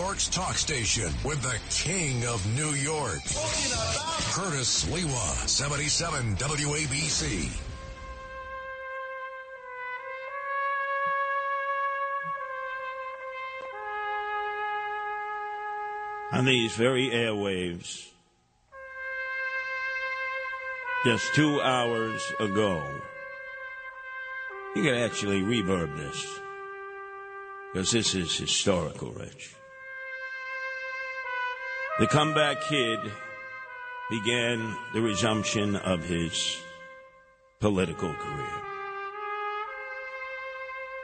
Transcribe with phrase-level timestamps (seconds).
[0.00, 3.20] York's talk station with the king of New York.
[4.32, 7.50] Curtis Sliwa, 77 WABC.
[16.30, 18.06] On these very airwaves,
[21.04, 22.88] just two hours ago,
[24.76, 26.38] you can actually reverb this
[27.72, 29.57] because this is historical, Rich.
[31.98, 33.00] The comeback kid
[34.08, 36.56] began the resumption of his
[37.58, 38.62] political career.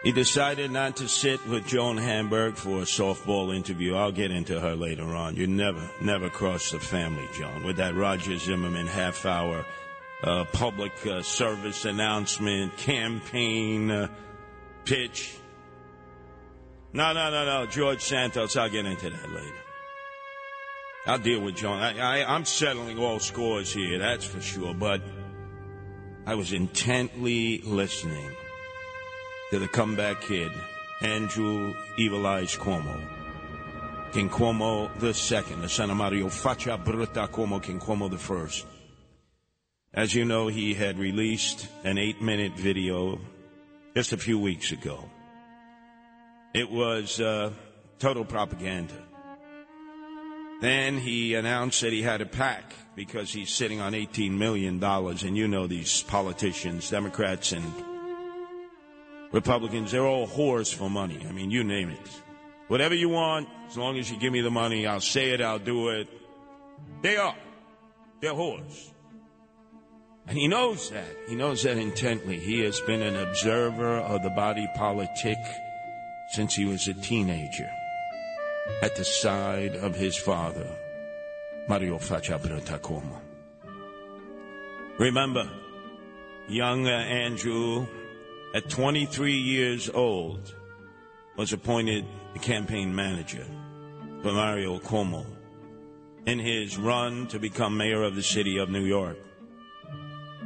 [0.05, 3.97] He decided not to sit with Joan Hamburg for a softball interview.
[3.97, 5.35] I'll get into her later on.
[5.35, 9.67] You never, never cross the family, Joan, with that Roger Zimmerman half hour
[10.23, 14.09] uh, public uh, service announcement, campaign uh,
[14.85, 15.39] pitch.
[16.93, 17.67] No, no, no, no.
[17.67, 19.64] George Santos, I'll get into that later.
[21.07, 21.83] I'll deal with John.
[21.83, 24.73] I, I, I'm settling all scores here, that's for sure.
[24.73, 25.03] But
[26.27, 28.31] I was intently listening
[29.51, 30.51] to the comeback kid,
[31.03, 33.01] Andrew Evil Cuomo.
[34.13, 38.65] King Cuomo the second, the son of Mario Faccia Brutta Cuomo, King Cuomo the first.
[39.93, 43.21] As you know, he had released an eight minute video
[43.95, 45.11] just a few weeks ago.
[46.55, 47.51] It was uh,
[47.99, 48.95] total propaganda.
[50.61, 54.83] Then he announced that he had a pack because he's sitting on $18 million.
[54.83, 57.65] And you know these politicians, Democrats and
[59.33, 61.25] Republicans, they're all whores for money.
[61.29, 62.11] I mean, you name it.
[62.69, 65.59] Whatever you want, as long as you give me the money, I'll say it, I'll
[65.59, 66.09] do it.
[67.03, 67.37] They are.
[68.21, 68.91] They're whores.
[70.27, 71.05] And he knows that.
[71.29, 72.39] He knows that intently.
[72.39, 75.37] He has been an observer of the body politic
[76.31, 77.71] since he was a teenager
[78.83, 80.69] at the side of his father,
[81.69, 83.21] Mario Faccia Brutta Cuomo.
[84.99, 85.51] Remember,
[86.49, 87.87] young Andrew,
[88.55, 90.55] at 23 years old,
[91.37, 93.45] was appointed the campaign manager
[94.23, 95.27] for Mario Cuomo
[96.27, 99.19] in his run to become mayor of the city of New York.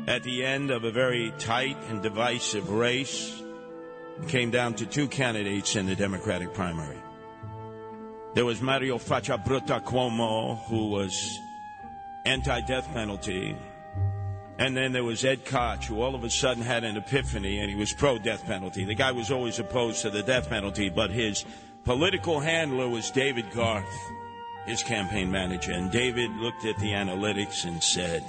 [0.07, 3.43] At the end of a very tight and divisive race,
[4.23, 6.99] it came down to two candidates in the Democratic primary.
[8.35, 11.41] There was Mario Faccia Brutta Cuomo, who was
[12.25, 13.57] anti-death penalty,
[14.59, 17.71] and then there was Ed Koch, who all of a sudden had an epiphany and
[17.71, 18.85] he was pro-death penalty.
[18.85, 21.45] The guy was always opposed to the death penalty, but his
[21.85, 23.87] political handler was David Garth,
[24.67, 25.73] his campaign manager.
[25.73, 28.25] And David looked at the analytics and said,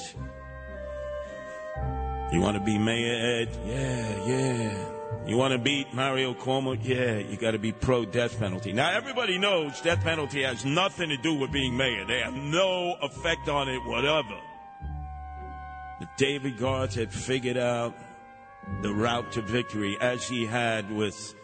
[2.32, 3.50] you want to be mayor, Ed?
[3.66, 4.99] Yeah, yeah.
[5.30, 6.76] You want to beat Mario Cuomo?
[6.82, 8.74] Yeah, you got to be pro death penalty.
[8.74, 12.04] Now, everybody knows death penalty has nothing to do with being mayor.
[12.04, 14.40] They have no effect on it, whatever.
[16.00, 17.96] But David Garth had figured out
[18.82, 21.36] the route to victory as he had with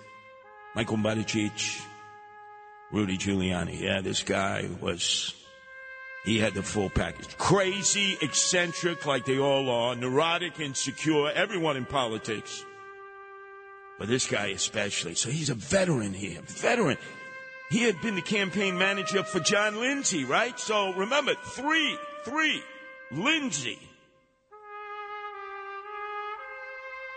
[0.74, 1.86] Michael Buttigieg,
[2.92, 3.80] Rudy Giuliani.
[3.80, 5.36] Yeah, this guy was
[6.26, 7.38] he had the full package.
[7.38, 12.66] Crazy, eccentric, like they all are, neurotic, insecure, everyone in politics.
[13.98, 15.16] But this guy especially.
[15.16, 16.42] So he's a veteran here.
[16.44, 16.98] Veteran.
[17.70, 20.60] He had been the campaign manager for John Lindsay, right?
[20.60, 22.62] So remember, three, three,
[23.12, 23.80] Lindsay,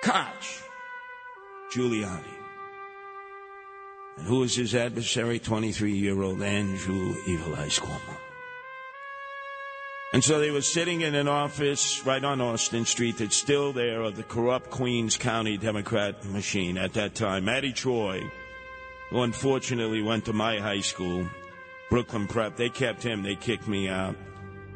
[0.02, 0.62] Koch,
[1.72, 2.24] Giuliani.
[4.16, 5.38] And who was his adversary?
[5.38, 8.27] 23 year old Andrew Evil Eyes Cuomo.
[10.12, 14.02] And so they were sitting in an office right on Austin Street that's still there
[14.02, 17.44] of the corrupt Queens County Democrat machine at that time.
[17.44, 18.22] Matty Troy,
[19.10, 21.26] who unfortunately went to my high school,
[21.90, 24.16] Brooklyn Prep, they kept him, they kicked me out.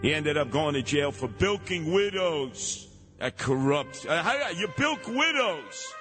[0.02, 2.88] He ended up going to jail for bilking widows.
[3.18, 4.04] That corrupt.
[4.06, 5.94] Uh, you bilk widows.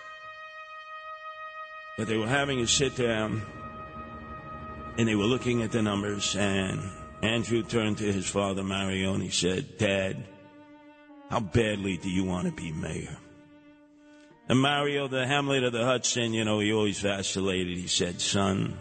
[1.98, 3.44] But they were having a sit down
[4.98, 6.82] and they were looking at the numbers and
[7.22, 10.24] Andrew turned to his father, Mario, and he said, Dad,
[11.30, 13.18] how badly do you want to be mayor?
[14.50, 17.78] And Mario, the Hamlet of the Hudson, you know, he always vacillated.
[17.78, 18.78] He said, Son,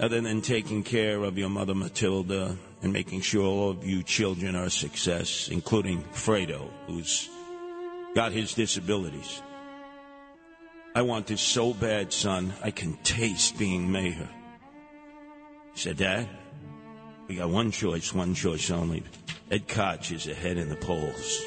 [0.00, 4.56] other than taking care of your mother Matilda and making sure all of you children
[4.56, 7.30] are a success, including Fredo, who's
[8.14, 9.40] got his disabilities.
[10.96, 14.28] I want this so bad, son, I can taste being mayor.
[15.74, 16.28] He said, Dad,
[17.28, 19.02] we got one choice, one choice only.
[19.50, 21.42] Ed Koch is ahead in the polls.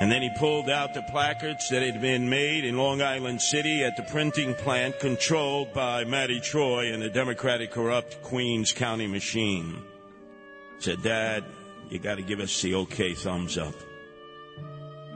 [0.00, 3.84] And then he pulled out the placards that had been made in Long Island City
[3.84, 9.80] at the printing plant controlled by Mattie Troy and the Democratic corrupt Queens County machine.
[10.80, 11.44] Said, Dad,
[11.88, 13.74] you got to give us the okay thumbs up.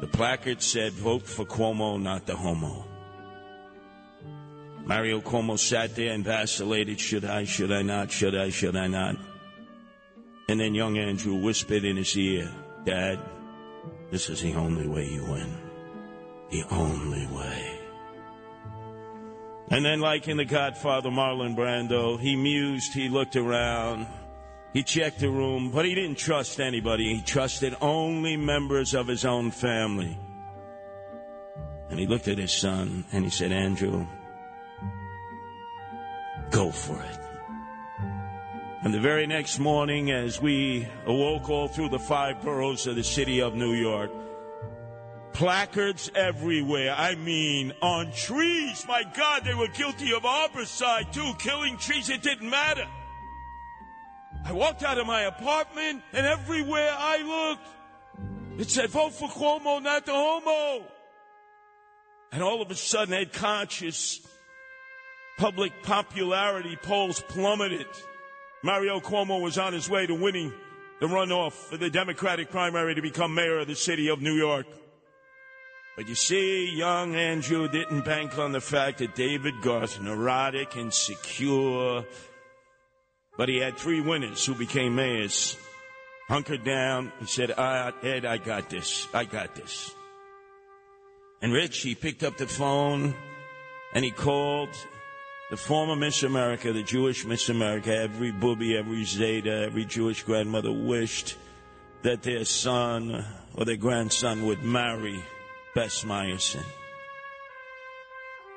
[0.00, 2.84] The placard said, vote for Cuomo, not the homo.
[4.86, 8.86] Mario Cuomo sat there and vacillated, should I, should I not, should I, should I
[8.86, 9.16] not?
[10.48, 12.48] And then young Andrew whispered in his ear,
[12.84, 13.18] Dad,
[14.12, 15.52] this is the only way you win.
[16.50, 17.78] The only way.
[19.68, 24.06] And then, like in The Godfather, Marlon Brando, he mused, he looked around,
[24.72, 27.16] he checked the room, but he didn't trust anybody.
[27.16, 30.16] He trusted only members of his own family.
[31.90, 34.06] And he looked at his son and he said, Andrew,
[36.50, 37.18] go for it.
[38.82, 43.02] And the very next morning, as we awoke all through the five boroughs of the
[43.02, 44.10] city of New York,
[45.32, 46.94] placards everywhere.
[46.96, 48.84] I mean, on trees.
[48.86, 52.08] My God, they were guilty of arbicide too, killing trees.
[52.08, 52.86] It didn't matter.
[54.44, 59.82] I walked out of my apartment, and everywhere I looked, it said, vote for Cuomo,
[59.82, 60.86] not the homo.
[62.30, 64.20] And all of a sudden, Ed Koch's
[65.36, 67.86] public popularity polls plummeted.
[68.62, 70.52] Mario Cuomo was on his way to winning
[71.00, 74.66] the runoff for the Democratic primary to become mayor of the city of New York.
[75.96, 80.92] But you see, young Andrew didn't bank on the fact that David Garth, neurotic and
[80.92, 82.04] secure,
[83.36, 85.56] but he had three winners who became mayors.
[86.28, 87.12] Hunkered down.
[87.20, 89.06] He said, ah, Ed, I got this.
[89.14, 89.94] I got this.
[91.40, 93.14] And Rich, he picked up the phone
[93.94, 94.70] and he called
[95.50, 100.72] the former Miss America, the Jewish Miss America, every booby, every Zeta, every Jewish grandmother
[100.72, 101.36] wished
[102.02, 105.22] that their son or their grandson would marry
[105.74, 106.64] Bess Myerson.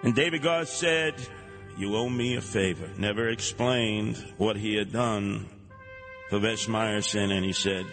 [0.01, 1.15] And David Garth said,
[1.77, 2.89] You owe me a favor.
[2.97, 5.47] Never explained what he had done
[6.29, 7.85] for Bess Myerson, and he said,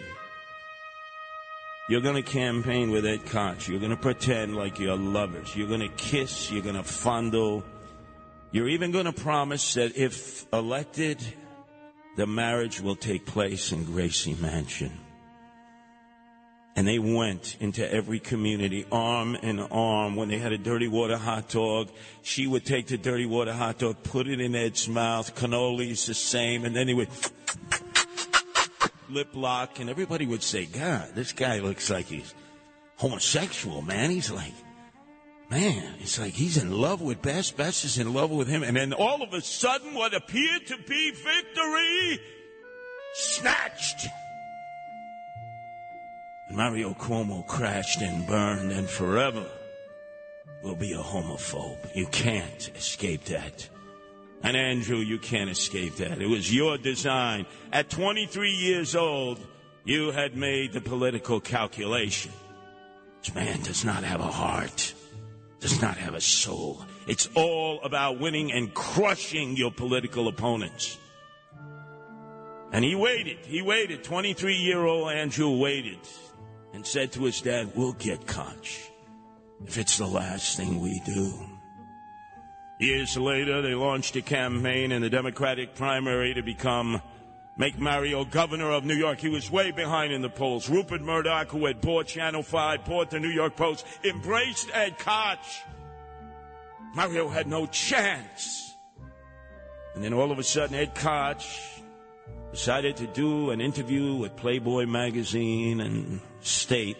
[1.87, 3.67] You're going to campaign with Ed Koch.
[3.67, 5.55] You're going to pretend like you're lovers.
[5.55, 6.49] You're going to kiss.
[6.49, 7.63] You're going to fondle
[8.51, 11.21] you're even going to promise that if elected,
[12.15, 14.91] the marriage will take place in Gracie Mansion.
[16.75, 20.15] And they went into every community, arm in arm.
[20.15, 21.89] When they had a dirty water hot dog,
[22.21, 26.13] she would take the dirty water hot dog, put it in Ed's mouth, cannolis the
[26.13, 27.09] same, and then he would
[29.09, 32.33] lip lock, and everybody would say, God, this guy looks like he's
[32.97, 34.11] homosexual, man.
[34.11, 34.53] He's like,
[35.49, 37.51] Man, it's like he's in love with Bess.
[37.51, 38.63] Bess is in love with him.
[38.63, 42.19] And then all of a sudden, what appeared to be victory
[43.13, 44.07] snatched.
[46.51, 49.45] Mario Cuomo crashed and burned and forever
[50.63, 51.95] will be a homophobe.
[51.95, 53.69] You can't escape that.
[54.43, 56.21] And Andrew, you can't escape that.
[56.21, 57.45] It was your design.
[57.71, 59.39] At 23 years old,
[59.85, 62.31] you had made the political calculation.
[63.23, 64.93] This man does not have a heart
[65.59, 66.85] does not have a soul.
[67.07, 70.97] It's all about winning and crushing your political opponents.
[72.71, 73.37] And he waited.
[73.45, 74.03] He waited.
[74.03, 75.99] 23 year old Andrew waited
[76.73, 78.67] and said to his dad, We'll get Koch
[79.65, 81.33] if it's the last thing we do.
[82.79, 87.01] Years later, they launched a campaign in the Democratic primary to become
[87.57, 89.19] make Mario governor of New York.
[89.19, 90.69] He was way behind in the polls.
[90.69, 95.63] Rupert Murdoch, who had bought Channel 5, bought the New York Post, embraced Ed Koch.
[96.95, 98.75] Mario had no chance.
[99.95, 101.43] And then all of a sudden, Ed Koch
[102.51, 106.97] decided to do an interview with Playboy magazine and state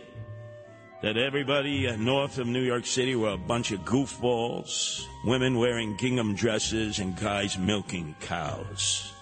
[1.01, 6.35] that everybody north of New York City were a bunch of goofballs, women wearing gingham
[6.35, 9.13] dresses and guys milking cows.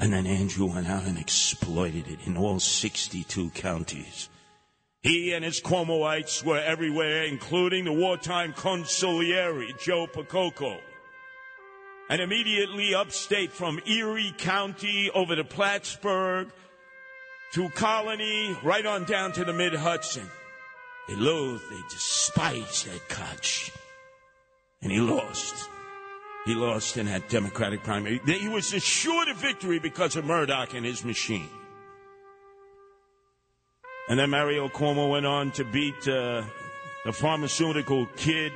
[0.00, 4.28] And then Andrew went out and exploited it in all 62 counties.
[5.02, 10.78] He and his Cuomoites were everywhere, including the wartime consigliere, Joe Percoco.
[12.08, 16.52] And immediately upstate from Erie County over to Plattsburgh
[17.52, 20.28] to Colonie, right on down to the mid Hudson.
[21.08, 23.72] They loathed, they despised that Koch.
[24.82, 25.68] And he lost.
[26.44, 28.20] He lost in that Democratic primary.
[28.26, 31.48] He was assured of victory because of Murdoch and his machine.
[34.08, 36.42] And then Mario Cuomo went on to beat uh,
[37.04, 38.52] the pharmaceutical kid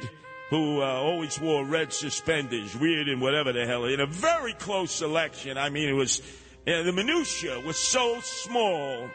[0.50, 5.02] who uh, always wore red suspenders, weird and whatever the hell, in a very close
[5.02, 5.56] election.
[5.56, 6.20] I mean, it was,
[6.66, 9.08] you know, the minutia was so small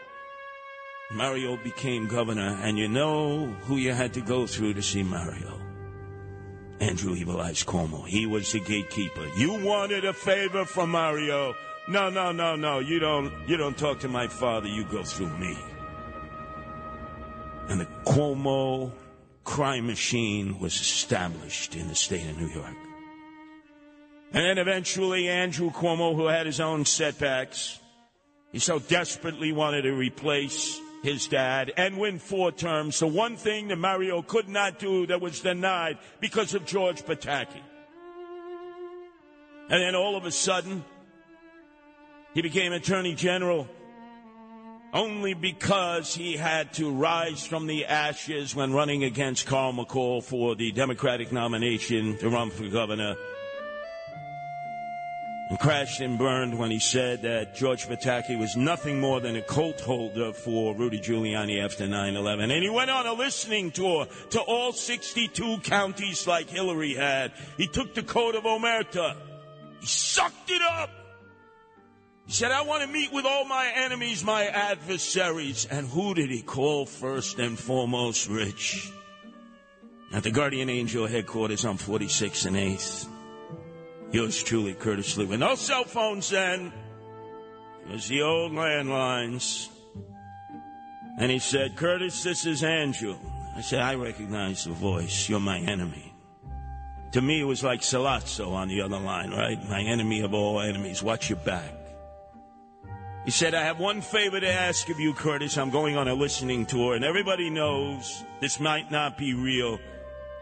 [1.12, 5.60] Mario became governor, and you know who you had to go through to see Mario.
[6.82, 8.04] Andrew Evil Eyes Cuomo.
[8.04, 9.24] He was the gatekeeper.
[9.36, 11.54] You wanted a favor from Mario.
[11.86, 12.80] No, no, no, no.
[12.80, 15.56] You don't you don't talk to my father, you go through me.
[17.68, 18.90] And the Cuomo
[19.44, 22.76] crime machine was established in the state of New York.
[24.32, 27.78] And then eventually Andrew Cuomo, who had his own setbacks,
[28.50, 32.98] he so desperately wanted to replace his dad and win four terms.
[32.98, 37.60] The one thing that Mario could not do that was denied because of George Pataki.
[39.68, 40.84] And then all of a sudden,
[42.34, 43.68] he became Attorney General
[44.92, 50.54] only because he had to rise from the ashes when running against Carl McCall for
[50.54, 53.16] the Democratic nomination to run for governor
[55.52, 59.42] and crashed and burned when he said that George Pataki was nothing more than a
[59.42, 62.50] cult holder for Rudy Giuliani after 9 11.
[62.50, 67.32] And he went on a listening tour to all 62 counties like Hillary had.
[67.58, 69.14] He took the code of Omerta,
[69.80, 70.88] he sucked it up.
[72.24, 75.66] He said, I want to meet with all my enemies, my adversaries.
[75.70, 78.26] And who did he call first and foremost?
[78.26, 78.90] Rich.
[80.14, 83.11] At the Guardian Angel headquarters on 46 and 8th.
[84.12, 85.24] Yours truly, Curtis Lee.
[85.24, 86.72] With no cell phones then.
[87.86, 89.68] It was the old landlines.
[91.18, 93.16] And he said, Curtis, this is Andrew.
[93.56, 95.28] I said, I recognize the voice.
[95.28, 96.12] You're my enemy.
[97.12, 99.58] To me, it was like Sollozzo on the other line, right?
[99.68, 101.02] My enemy of all enemies.
[101.02, 101.74] Watch your back.
[103.24, 105.56] He said, I have one favor to ask of you, Curtis.
[105.56, 109.78] I'm going on a listening tour, and everybody knows this might not be real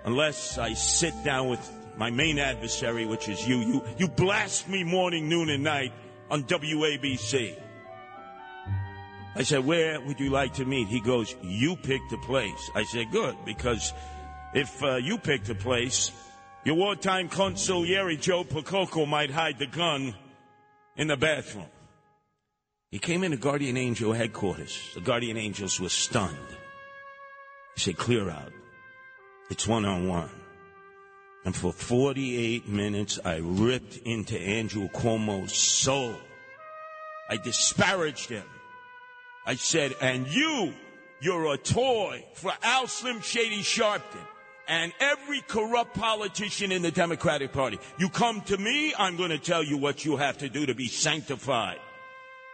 [0.04, 1.60] unless I sit down with
[2.00, 3.58] my main adversary, which is you.
[3.58, 5.92] You, you blast me morning, noon, and night
[6.30, 7.54] on WABC.
[9.36, 10.88] I said, where would you like to meet?
[10.88, 12.70] He goes, you pick the place.
[12.74, 13.92] I said, good, because
[14.54, 16.10] if uh, you pick the place,
[16.64, 20.14] your wartime consigliere, Joe Percoco, might hide the gun
[20.96, 21.66] in the bathroom.
[22.90, 24.80] He came into Guardian Angel headquarters.
[24.94, 26.48] The Guardian Angels were stunned.
[27.74, 28.52] He said, clear out.
[29.50, 30.39] It's one on one.
[31.44, 36.14] And for 48 minutes, I ripped into Andrew Cuomo's soul.
[37.30, 38.44] I disparaged him.
[39.46, 40.74] I said, and you,
[41.20, 44.26] you're a toy for Al Slim Shady Sharpton
[44.68, 47.78] and every corrupt politician in the Democratic Party.
[47.98, 50.74] You come to me, I'm going to tell you what you have to do to
[50.74, 51.78] be sanctified,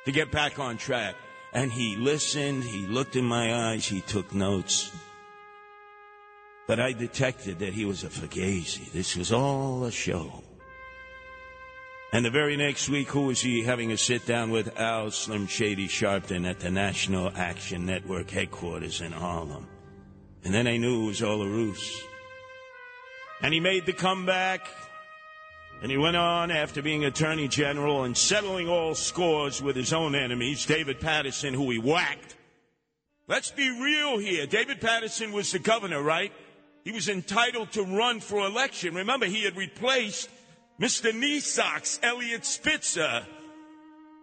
[0.04, 1.14] to get back on track.
[1.52, 4.90] And he listened, he looked in my eyes, he took notes.
[6.66, 8.90] But I detected that he was a fugazi.
[8.92, 10.42] This was all a show.
[12.12, 14.78] And the very next week, who was he having a sit down with?
[14.78, 19.68] Al Slim Shady Sharpton at the National Action Network headquarters in Harlem.
[20.44, 22.02] And then I knew it was all a ruse.
[23.42, 24.66] And he made the comeback.
[25.82, 30.14] And he went on after being Attorney General and settling all scores with his own
[30.14, 32.34] enemies, David Paterson, who he whacked.
[33.28, 34.46] Let's be real here.
[34.46, 36.32] David Paterson was the governor, right?
[36.86, 38.94] He was entitled to run for election.
[38.94, 40.30] Remember, he had replaced
[40.80, 41.12] Mr.
[41.12, 43.26] Knee Socks, Eliot Spitzer.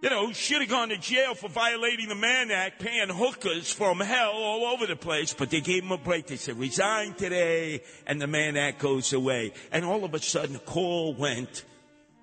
[0.02, 3.70] You know, who should have gone to jail for violating the Mann Act, paying hookers
[3.70, 6.28] from hell all over the place, but they gave him a break.
[6.28, 9.52] They said, resign today, and the Mann Act goes away.
[9.74, 11.66] And all of a sudden, a call went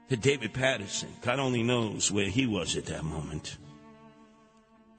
[0.09, 1.11] to David Paterson.
[1.21, 3.59] God only knows where he was at that moment.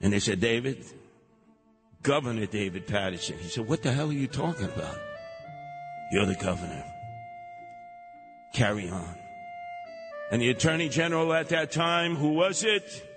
[0.00, 0.84] And they said, David,
[2.04, 3.38] Governor David Paterson.
[3.38, 4.98] He said, What the hell are you talking about?
[6.12, 6.84] You're the governor.
[8.52, 9.14] Carry on.
[10.30, 13.08] And the attorney general at that time, who was it?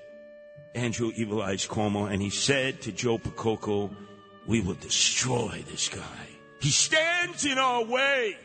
[0.74, 2.10] Andrew Evil Eyes Cuomo.
[2.10, 3.94] And he said to Joe Percoco,
[4.48, 6.28] we will destroy this guy.
[6.62, 8.38] He stands in our way.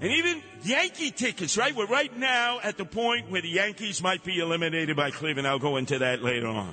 [0.00, 1.76] And even Yankee tickets, right?
[1.76, 5.46] We're right now at the point where the Yankees might be eliminated by Cleveland.
[5.46, 6.72] I'll go into that later on.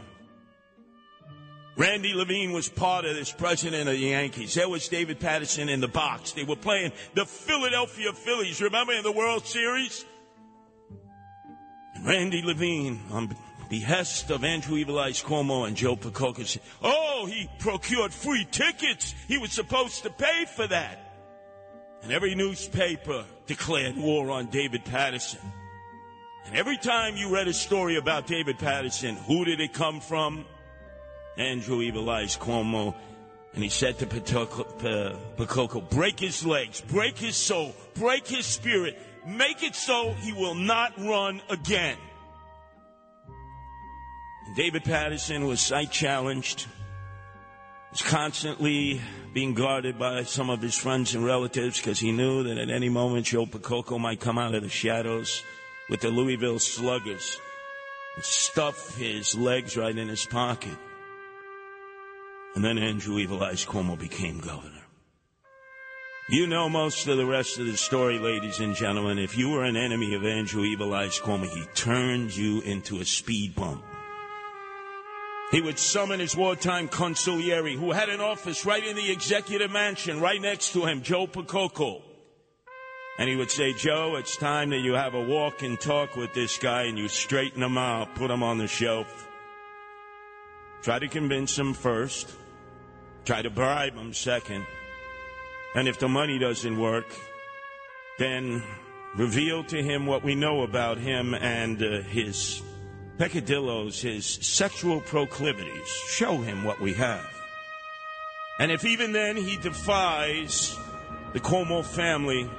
[1.77, 4.53] Randy Levine was part of this president of the Yankees.
[4.53, 6.31] There was David Paterson in the box.
[6.31, 10.05] They were playing the Philadelphia Phillies, remember in the World Series?
[11.95, 13.35] And Randy Levine, on
[13.69, 19.13] behest of Andrew Evil Eyes Cuomo and Joe Percoco, said, Oh, he procured free tickets.
[19.27, 20.99] He was supposed to pay for that.
[22.03, 25.41] And every newspaper declared war on David Paterson.
[26.45, 30.45] And every time you read a story about David Paterson, who did it come from?
[31.37, 32.95] Andrew Evil Eyes Cuomo,
[33.53, 38.99] and he said to Percoco, uh, break his legs, break his soul, break his spirit,
[39.25, 41.97] make it so he will not run again.
[44.55, 46.67] David Paterson was sight challenged,
[47.91, 49.01] was constantly
[49.33, 52.87] being guarded by some of his friends and relatives because he knew that at any
[52.87, 55.43] moment Joe Percoco might come out of the shadows
[55.89, 57.37] with the Louisville Sluggers
[58.15, 60.77] and stuff his legs right in his pocket.
[62.55, 64.71] And then Andrew Evil Eyes Cuomo became governor.
[66.29, 69.19] You know most of the rest of the story, ladies and gentlemen.
[69.19, 73.05] If you were an enemy of Andrew Evil Eyes Cuomo, he turned you into a
[73.05, 73.83] speed bump.
[75.51, 80.19] He would summon his wartime consigliere, who had an office right in the executive mansion,
[80.19, 82.01] right next to him, Joe Percoco.
[83.19, 86.33] And he would say, Joe, it's time that you have a walk and talk with
[86.33, 89.27] this guy and you straighten him out, put him on the shelf.
[90.81, 92.35] Try to convince him first.
[93.25, 94.65] Try to bribe him second.
[95.75, 97.07] And if the money doesn't work,
[98.19, 98.63] then
[99.15, 102.61] reveal to him what we know about him and uh, his
[103.17, 105.87] peccadillos, his sexual proclivities.
[106.07, 107.25] Show him what we have.
[108.59, 110.77] And if even then he defies
[111.33, 112.49] the Cuomo family,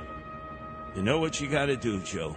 [0.94, 2.36] you know what you got to do, Joe.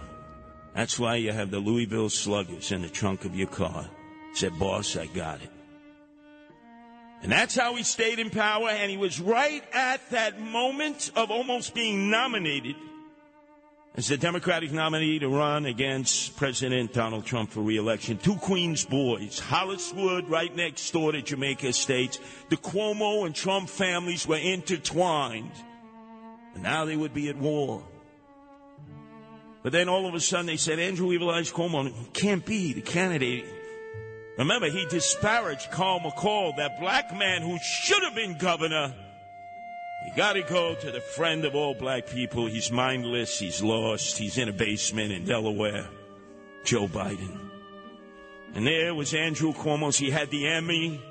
[0.74, 3.90] That's why you have the Louisville Sluggers in the trunk of your car.
[4.34, 5.50] Said, boss, I got it.
[7.22, 11.30] And that's how he stayed in power, and he was right at that moment of
[11.30, 12.76] almost being nominated
[13.96, 18.16] as the Democratic nominee to run against President Donald Trump for reelection.
[18.16, 22.18] Two Queens boys, Holliswood right next door to Jamaica Estates.
[22.48, 25.52] The Cuomo and Trump families were intertwined.
[26.54, 27.84] And now they would be at war.
[29.62, 32.80] But then all of a sudden they said Andrew Evil Eyes Cuomo can't be the
[32.80, 33.44] candidate
[34.40, 38.94] Remember, he disparaged Carl McCall, that black man who should have been governor.
[40.06, 42.46] You gotta go to the friend of all black people.
[42.46, 45.86] He's mindless, he's lost, he's in a basement in Delaware.
[46.64, 47.38] Joe Biden.
[48.54, 49.94] And there was Andrew Cuomo.
[49.94, 51.02] He had the Emmy.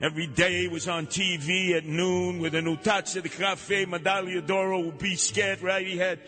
[0.00, 4.98] Every day was on TV at noon with an Utazza de Cafe, Medaglia d'Oro, would
[4.98, 5.86] be scared, right?
[5.86, 6.18] He had,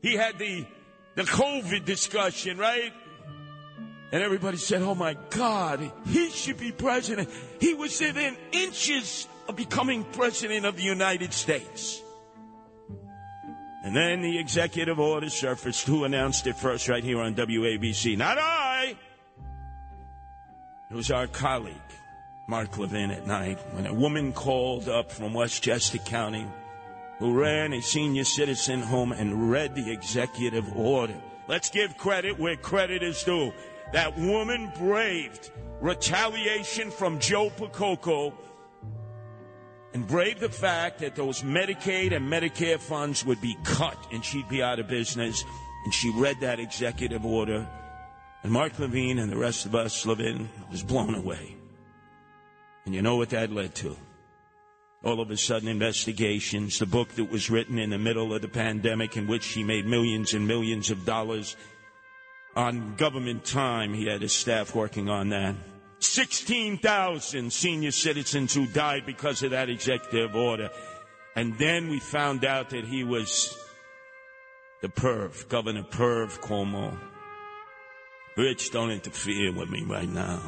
[0.00, 0.64] he had the,
[1.16, 2.94] the COVID discussion, right?
[4.12, 7.28] And everybody said, Oh my God, he should be president.
[7.60, 12.02] He was within inches of becoming president of the United States.
[13.84, 15.86] And then the executive order surfaced.
[15.86, 18.18] Who announced it first right here on WABC?
[18.18, 18.96] Not I.
[20.90, 21.74] It was our colleague,
[22.48, 26.46] Mark Levin, at night when a woman called up from Westchester County
[27.18, 31.16] who ran a senior citizen home and read the executive order.
[31.48, 33.52] Let's give credit where credit is due.
[33.92, 38.32] That woman braved retaliation from Joe Percoco
[39.94, 44.48] and braved the fact that those Medicaid and Medicare funds would be cut and she'd
[44.48, 45.42] be out of business.
[45.84, 47.66] And she read that executive order.
[48.42, 51.56] And Mark Levine and the rest of us, Levin, was blown away.
[52.84, 53.96] And you know what that led to?
[55.04, 58.48] All of a sudden, investigations, the book that was written in the middle of the
[58.48, 61.56] pandemic in which she made millions and millions of dollars
[62.56, 63.94] on government time.
[63.94, 65.54] He had his staff working on that.
[66.00, 70.70] 16,000 senior citizens who died because of that executive order.
[71.36, 73.56] And then we found out that he was
[74.82, 76.98] the perv, Governor Perv Cuomo.
[78.36, 80.42] Rich, don't interfere with me right now.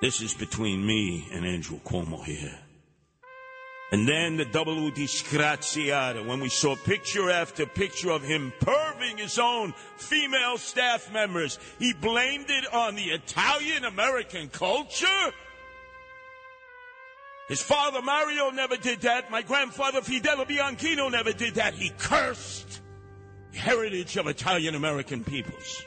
[0.00, 2.58] This is between me and Andrew Cuomo here.
[3.94, 9.38] And then the double disgraziata, when we saw picture after picture of him perving his
[9.38, 15.32] own female staff members, he blamed it on the Italian American culture.
[17.46, 19.30] His father Mario never did that.
[19.30, 21.74] My grandfather Fidel Bianchino never did that.
[21.74, 22.80] He cursed
[23.52, 25.84] the heritage of Italian American peoples.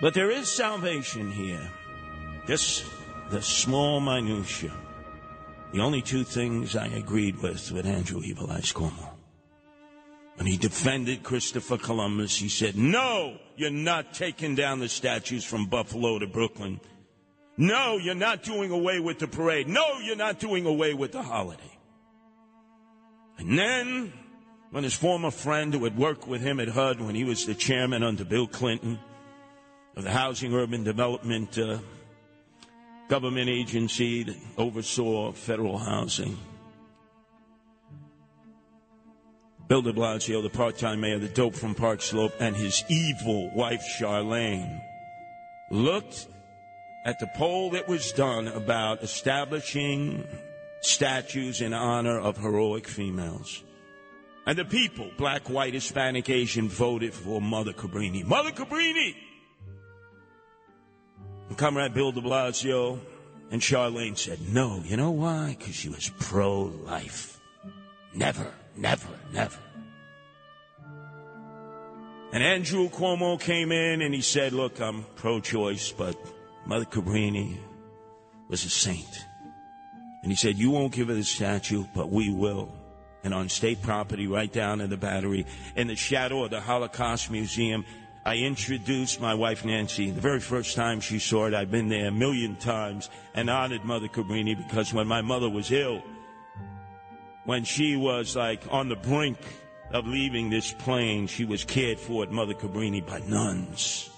[0.00, 1.70] But there is salvation here.
[2.46, 2.86] Just
[3.28, 4.72] the small minutia.
[5.72, 9.10] The only two things I agreed with with Andrew Evil Eyes Cuomo.
[10.36, 15.66] When he defended Christopher Columbus, he said, No, you're not taking down the statues from
[15.66, 16.80] Buffalo to Brooklyn.
[17.56, 19.66] No, you're not doing away with the parade.
[19.66, 21.62] No, you're not doing away with the holiday.
[23.38, 24.12] And then,
[24.70, 27.54] when his former friend who had worked with him at HUD when he was the
[27.54, 28.98] chairman under Bill Clinton
[29.96, 31.78] of the Housing Urban Development uh,
[33.08, 36.36] government agency that oversaw federal housing.
[39.68, 43.50] Bill de Blasio, the part time mayor, the dope from Park Slope, and his evil
[43.54, 44.80] wife, Charlene,
[45.70, 46.28] looked
[47.04, 50.26] at the poll that was done about establishing
[50.82, 53.64] statues in honor of heroic females.
[54.46, 58.24] And the people, black, white, Hispanic, Asian, voted for Mother Cabrini.
[58.24, 59.16] Mother Cabrini!
[61.54, 62.98] Comrade Bill de Blasio
[63.50, 64.82] and Charlene said no.
[64.84, 65.56] You know why?
[65.58, 67.40] Because she was pro life.
[68.14, 69.58] Never, never, never.
[72.32, 76.16] And Andrew Cuomo came in and he said, Look, I'm pro choice, but
[76.66, 77.56] Mother Cabrini
[78.48, 79.24] was a saint.
[80.22, 82.74] And he said, You won't give her the statue, but we will.
[83.22, 87.30] And on state property, right down in the battery, in the shadow of the Holocaust
[87.30, 87.84] Museum,
[88.26, 90.10] I introduced my wife Nancy.
[90.10, 93.84] The very first time she saw it, I've been there a million times and honored
[93.84, 96.02] Mother Cabrini because when my mother was ill,
[97.44, 99.38] when she was like on the brink
[99.92, 104.10] of leaving this plane, she was cared for at Mother Cabrini by nuns,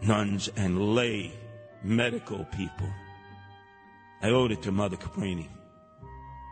[0.00, 1.30] nuns and lay
[1.82, 2.88] medical people.
[4.22, 5.48] I owed it to Mother Cabrini.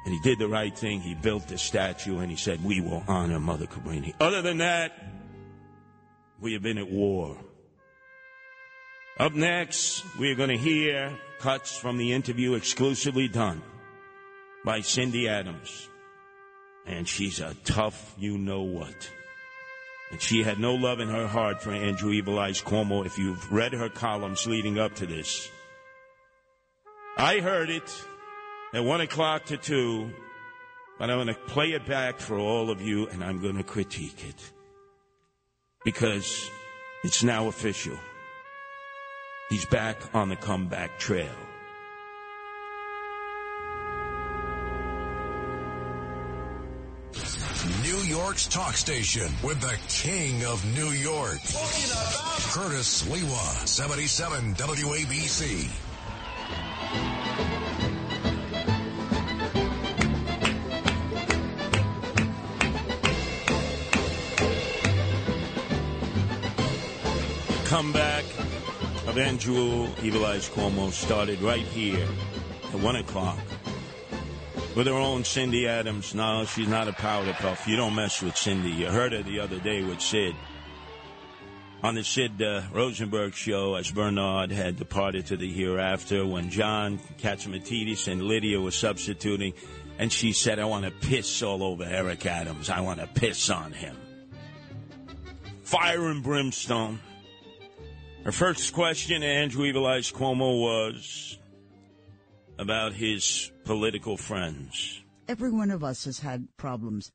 [0.04, 1.00] And he did the right thing.
[1.00, 4.12] He built the statue and he said, We will honor Mother Cabrini.
[4.20, 4.92] Other than that,
[6.42, 7.36] we have been at war.
[9.18, 13.62] Up next, we're going to hear cuts from the interview exclusively done
[14.64, 15.88] by Cindy Adams.
[16.84, 19.10] And she's a tough you know what.
[20.10, 23.52] And she had no love in her heart for Andrew Evil Eyes Cuomo if you've
[23.52, 25.48] read her columns leading up to this.
[27.16, 28.04] I heard it
[28.74, 30.10] at 1 o'clock to 2,
[30.98, 33.62] but I'm going to play it back for all of you and I'm going to
[33.62, 34.52] critique it.
[35.84, 36.50] Because
[37.02, 37.98] it's now official.
[39.50, 41.34] He's back on the comeback trail.
[47.82, 51.38] New York's talk station with the king of New York.
[52.52, 55.68] Curtis Sliwa, 77 WABC.
[67.72, 68.26] Comeback
[69.06, 72.06] of Andrew Evil Eyes Cuomo started right here
[72.64, 73.38] at 1 o'clock
[74.76, 76.14] with her own Cindy Adams.
[76.14, 77.66] No, she's not a powder puff.
[77.66, 78.72] You don't mess with Cindy.
[78.72, 80.36] You heard her the other day with Sid.
[81.82, 86.98] On the Sid uh, Rosenberg show, as Bernard had departed to the hereafter, when John
[87.22, 89.54] Catsimatidis and Lydia were substituting,
[89.98, 92.68] and she said, I want to piss all over Eric Adams.
[92.68, 93.96] I want to piss on him.
[95.62, 97.00] Fire and brimstone.
[98.24, 101.38] Her first question to Andrew Evil Eyes Cuomo was
[102.58, 105.02] about his political friends.
[105.28, 107.10] Every one of us has had problems.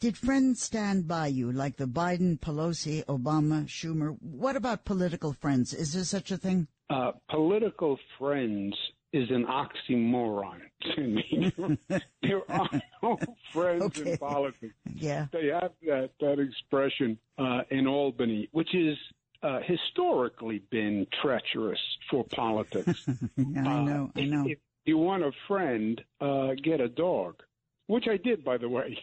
[0.00, 4.16] Did friends stand by you, like the Biden, Pelosi, Obama, Schumer?
[4.20, 5.72] What about political friends?
[5.72, 6.66] Is there such a thing?
[6.90, 8.74] Uh, political friends
[9.12, 10.58] is an oxymoron
[10.96, 11.52] to me.
[12.22, 12.68] there are
[13.00, 13.16] no
[13.52, 14.12] friends Okay.
[14.12, 14.74] in politics.
[14.92, 15.26] Yeah.
[15.32, 18.96] They have that that expression uh, in Albany, which is
[19.42, 23.06] uh, historically been treacherous for politics.
[23.36, 24.44] Yeah, I know, I Uh, know.
[24.46, 27.42] If you want a friend, uh, get a dog,
[27.86, 28.98] which I did, by the way.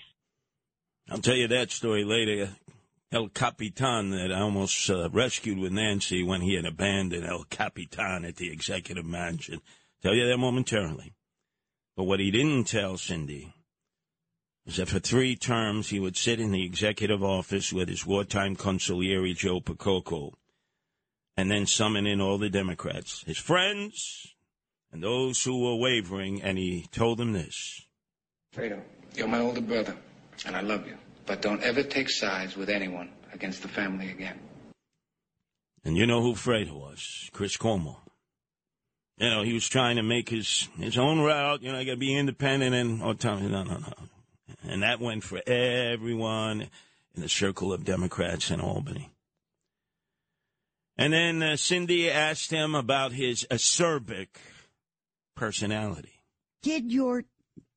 [1.09, 2.49] I'll tell you that story later.
[3.11, 8.23] El Capitan that I almost uh, rescued with Nancy when he had abandoned El Capitan
[8.23, 9.61] at the executive mansion.
[10.03, 11.13] Tell you that momentarily.
[11.97, 13.53] But what he didn't tell Cindy was
[14.77, 19.35] that for three terms he would sit in the executive office with his wartime consigliere
[19.35, 20.33] Joe Percoco
[21.39, 24.35] and then summon in all the Democrats, his friends,
[24.91, 27.81] and those who were wavering, and he told them this.
[28.53, 28.81] Fredo,
[29.15, 29.95] you're my older brother,
[30.45, 30.97] and I love you.
[31.25, 34.37] But don't ever take sides with anyone against the family again.
[35.85, 37.29] And you know who Fredo was?
[37.31, 37.95] Chris Cuomo.
[39.17, 41.61] You know, he was trying to make his his own route.
[41.61, 43.51] You know, I got to be independent and oh, autonomous.
[43.51, 43.93] No, no, no.
[44.67, 46.69] And that went for everyone
[47.15, 49.09] in the circle of Democrats in Albany.
[50.97, 54.27] And then uh, Cindy asked him about his acerbic
[55.35, 56.21] personality.
[56.61, 57.23] Did your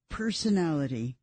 [0.09, 1.17] personality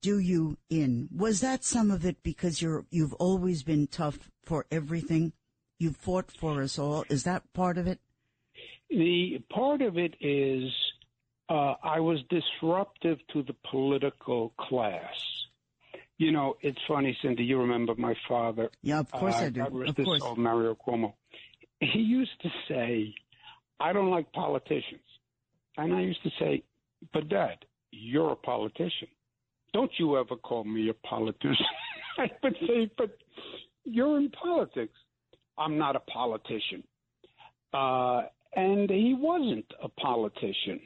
[0.00, 1.08] do you in?
[1.14, 5.32] Was that some of it because you're you've always been tough for everything?
[5.78, 7.04] You fought for us all.
[7.10, 7.98] Is that part of it?
[8.88, 10.72] The part of it is
[11.48, 15.14] uh, I was disruptive to the political class.
[16.18, 17.44] You know, it's funny, Cindy.
[17.44, 18.70] You remember my father?
[18.82, 19.60] Yeah, of course uh, I do.
[19.60, 20.22] God Of course.
[20.22, 21.12] soul, Mario Cuomo.
[21.80, 23.14] He used to say,
[23.78, 25.04] "I don't like politicians,"
[25.76, 26.62] and I used to say,
[27.12, 27.58] "But Dad,
[27.90, 29.08] you're a politician.
[29.74, 31.66] Don't you ever call me a politician?"
[32.18, 33.18] I would say, "But
[33.84, 34.98] you're in politics.
[35.58, 36.82] I'm not a politician."
[37.74, 38.22] Uh,
[38.54, 40.80] and he wasn't a politician.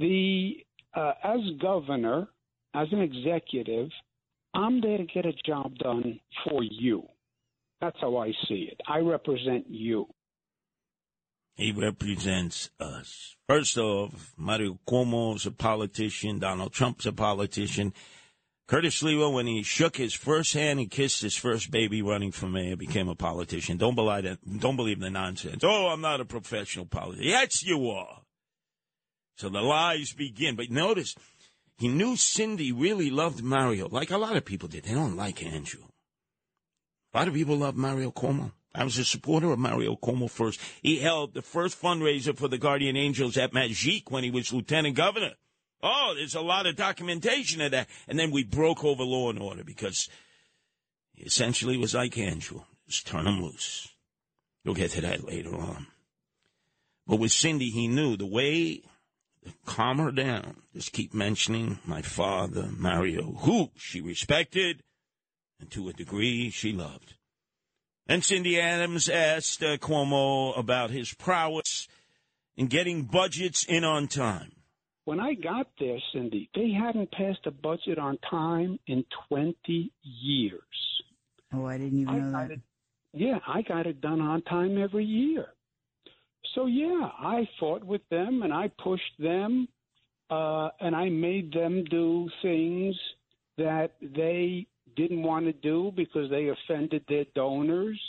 [0.00, 0.56] The
[0.94, 2.28] uh, as governor,
[2.74, 3.90] as an executive,
[4.54, 7.02] I'm there to get a job done for you.
[7.82, 8.80] That's how I see it.
[8.88, 10.06] I represent you.
[11.54, 13.36] He represents us.
[13.46, 16.38] First off, Mario Cuomo is a politician.
[16.38, 17.92] Donald Trump's a politician.
[18.68, 22.46] Curtis Sliwa, when he shook his first hand and kissed his first baby running for
[22.46, 23.76] mayor, became a politician.
[23.76, 24.38] Don't believe that.
[24.60, 25.62] Don't believe the nonsense.
[25.62, 27.28] Oh, I'm not a professional politician.
[27.28, 28.22] Yes, you are.
[29.40, 30.54] So the lies begin.
[30.54, 31.14] But notice,
[31.78, 34.84] he knew Cindy really loved Mario, like a lot of people did.
[34.84, 35.80] They don't like Andrew.
[37.14, 38.52] A lot of people love Mario Cuomo.
[38.74, 40.60] I was a supporter of Mario Cuomo first.
[40.82, 44.94] He held the first fundraiser for the Guardian Angels at Magique when he was lieutenant
[44.94, 45.32] governor.
[45.82, 47.88] Oh, there's a lot of documentation of that.
[48.08, 50.10] And then we broke over law and order because
[51.14, 52.60] he essentially was like Andrew.
[52.86, 53.88] Just turn him loose.
[54.66, 55.86] We'll get to that later on.
[57.06, 58.82] But with Cindy, he knew the way
[59.66, 60.56] calm her down.
[60.74, 64.82] Just keep mentioning my father, Mario, who she respected
[65.58, 67.14] and to a degree she loved.
[68.06, 71.86] And Cindy Adams asked uh, Cuomo about his prowess
[72.56, 74.52] in getting budgets in on time.
[75.04, 80.60] When I got there, Cindy, they hadn't passed a budget on time in 20 years.
[81.52, 82.50] Oh, I didn't even know that.
[82.50, 82.60] It,
[83.12, 85.46] yeah, I got it done on time every year.
[86.54, 89.68] So, yeah, I fought with them and I pushed them
[90.30, 92.96] uh, and I made them do things
[93.58, 98.00] that they didn't want to do because they offended their donors.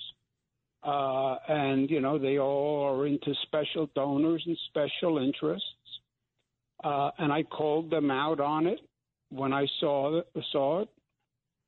[0.84, 5.65] Uh, and, you know, they all are into special donors and special interests.
[6.84, 8.80] Uh, and I called them out on it
[9.30, 10.27] when I saw it.
[10.51, 10.89] Saw it.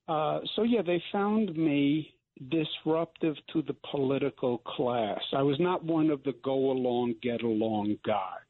[0.07, 2.12] Uh, so, yeah, they found me
[2.49, 5.21] disruptive to the political class.
[5.33, 8.43] I was not one of the go along, get along guys.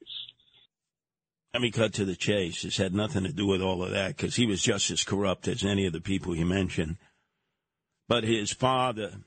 [1.53, 2.63] Let me cut to the chase.
[2.63, 5.47] This had nothing to do with all of that because he was just as corrupt
[5.47, 6.97] as any of the people you mentioned.
[8.09, 9.19] But his father,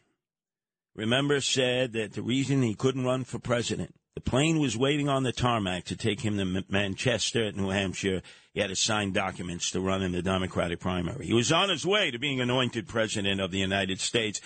[0.95, 5.25] remember, said that the reason he couldn't run for president, the plane was waiting on
[5.25, 8.23] the tarmac to take him to Manchester, New Hampshire.
[8.55, 11.27] He had to sign documents to run in the Democratic primary.
[11.27, 14.41] He was on his way to being anointed president of the United States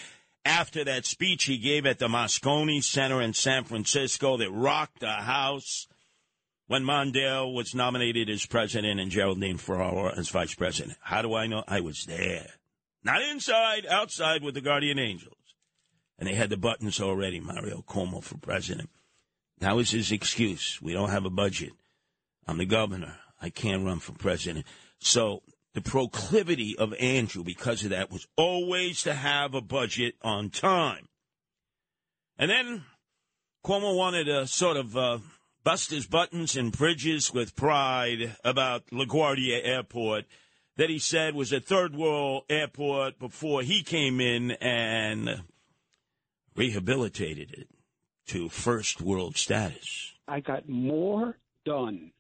[0.45, 5.07] after that speech he gave at the Moscone Center in San Francisco that rocked the
[5.07, 5.87] House
[6.67, 10.99] when Mondale was nominated as president and Geraldine Ferraro as vice president.
[11.01, 11.63] How do I know?
[11.69, 12.49] I was there.
[13.05, 15.37] Not inside, outside with the Guardian Angels.
[16.19, 18.91] And they had the buttons already, Mario Cuomo for president.
[19.61, 20.81] That was his excuse.
[20.81, 21.73] We don't have a budget.
[22.47, 23.17] I'm the governor.
[23.41, 24.67] I can't run for president.
[24.99, 25.43] So
[25.75, 31.09] the proclivity of Andrew because of that was always to have a budget on time.
[32.39, 32.85] And then
[33.65, 35.19] Cuomo wanted to sort of uh,
[35.63, 40.25] bust his buttons and bridges with pride about LaGuardia Airport
[40.77, 45.43] that he said was a third world airport before he came in and
[46.57, 47.69] rehabilitated it
[48.29, 50.13] to first world status.
[50.29, 52.13] I got more done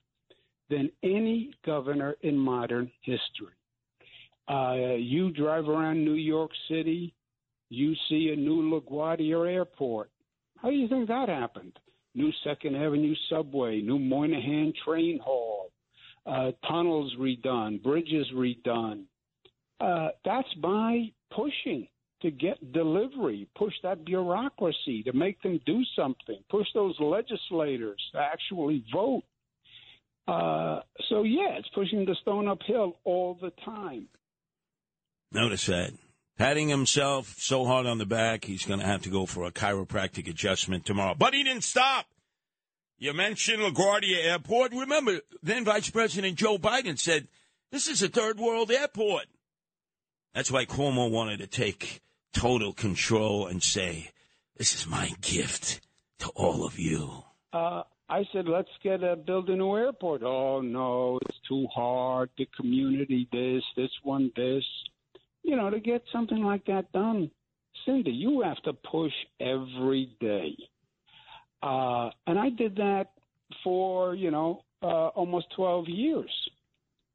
[0.68, 3.54] than any governor in modern history.
[4.48, 7.14] Uh, you drive around New York City,
[7.68, 10.10] you see a new LaGuardia Airport.
[10.60, 11.78] How do you think that happened?
[12.14, 15.70] New Second Avenue subway, new Moynihan train hall,
[16.26, 19.04] uh, tunnels redone, bridges redone.
[19.80, 21.86] Uh, that's my pushing
[22.22, 28.18] to get delivery, push that bureaucracy to make them do something, push those legislators to
[28.18, 29.22] actually vote.
[30.28, 34.06] Uh, so, yeah, it's pushing the stone uphill all the time.
[35.32, 35.92] Notice that.
[36.38, 39.52] Patting himself so hard on the back, he's going to have to go for a
[39.52, 41.14] chiropractic adjustment tomorrow.
[41.18, 42.06] But he didn't stop.
[42.98, 44.72] You mentioned LaGuardia Airport.
[44.72, 47.28] Remember, then Vice President Joe Biden said,
[47.72, 49.26] this is a third world airport.
[50.34, 52.00] That's why Cuomo wanted to take
[52.32, 54.10] total control and say,
[54.56, 55.80] this is my gift
[56.18, 57.24] to all of you.
[57.52, 60.22] Uh, I said, let's get a build a new airport.
[60.22, 62.30] Oh no, it's too hard.
[62.36, 64.64] The community this, this one this.
[65.42, 67.30] You know, to get something like that done,
[67.86, 70.56] Cindy, you have to push every day.
[71.62, 73.12] Uh, and I did that
[73.64, 76.30] for you know uh, almost 12 years.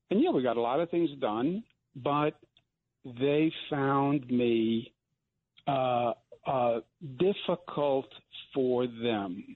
[0.10, 1.64] And yeah, we got a lot of things done,
[1.96, 2.40] but
[3.04, 4.94] they found me
[5.68, 6.14] uh,
[6.46, 6.80] uh,
[7.18, 8.08] difficult
[8.54, 9.56] for them.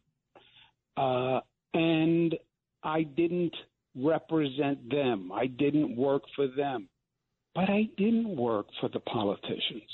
[0.98, 1.39] Uh,
[1.74, 2.36] and
[2.84, 3.56] I didn't
[3.95, 5.32] represent them.
[5.32, 6.88] I didn't work for them.
[7.56, 9.89] But I didn't work for the politicians.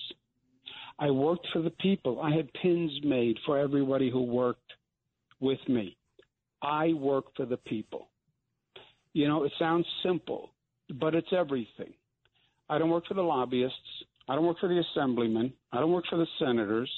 [0.99, 2.21] I worked for the people.
[2.21, 4.71] I had pins made for everybody who worked
[5.39, 5.97] with me.
[6.61, 8.07] I work for the people.
[9.13, 10.51] You know, it sounds simple,
[10.99, 11.93] but it's everything.
[12.69, 13.77] I don't work for the lobbyists.
[14.27, 15.53] I don't work for the assemblymen.
[15.71, 16.91] I don't work for the senators.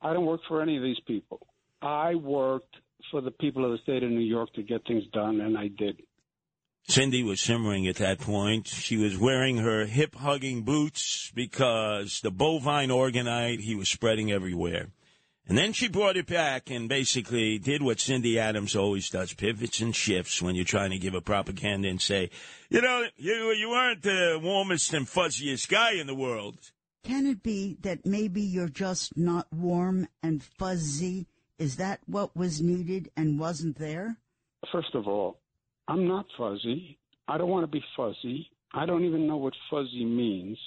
[0.00, 1.40] I don't work for any of these people.
[1.82, 2.76] I worked
[3.10, 5.68] for the people of the state of New York to get things done, and I
[5.68, 6.00] did.
[6.88, 8.66] Cindy was simmering at that point.
[8.66, 14.88] She was wearing her hip hugging boots because the bovine organite he was spreading everywhere.
[15.48, 19.80] And then she brought it back and basically did what Cindy Adams always does pivots
[19.80, 22.28] and shifts when you're trying to give a propaganda and say,
[22.68, 26.58] you know, you, you aren't the warmest and fuzziest guy in the world.
[27.02, 31.26] Can it be that maybe you're just not warm and fuzzy?
[31.58, 34.18] Is that what was needed and wasn't there?
[34.70, 35.38] First of all,
[35.88, 36.98] I'm not fuzzy.
[37.26, 38.50] I don't want to be fuzzy.
[38.74, 40.58] I don't even know what fuzzy means.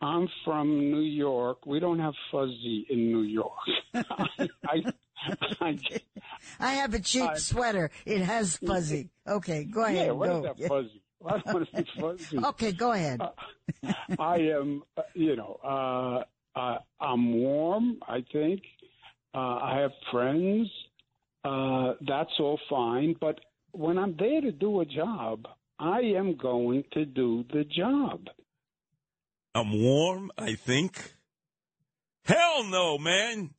[0.00, 1.66] I'm from New York.
[1.66, 3.52] We don't have fuzzy in New York.
[3.94, 4.82] I, I,
[5.60, 5.78] I,
[6.58, 7.90] I, have a cheap sweater.
[8.06, 9.10] It has fuzzy.
[9.28, 10.06] Okay, go ahead.
[10.06, 10.38] Yeah, what go.
[10.38, 11.02] is that fuzzy?
[11.26, 12.38] I don't want to be fuzzy.
[12.46, 13.20] Okay, go ahead.
[13.20, 18.62] Uh, I am, uh, you know, uh, uh, I'm warm, I think.
[19.34, 20.68] Uh, I have friends.
[21.44, 23.14] Uh, that's all fine.
[23.20, 23.38] But
[23.72, 25.46] when I'm there to do a job,
[25.78, 28.28] I am going to do the job.
[29.54, 31.14] I'm warm, I think.
[32.24, 33.50] Hell no, man.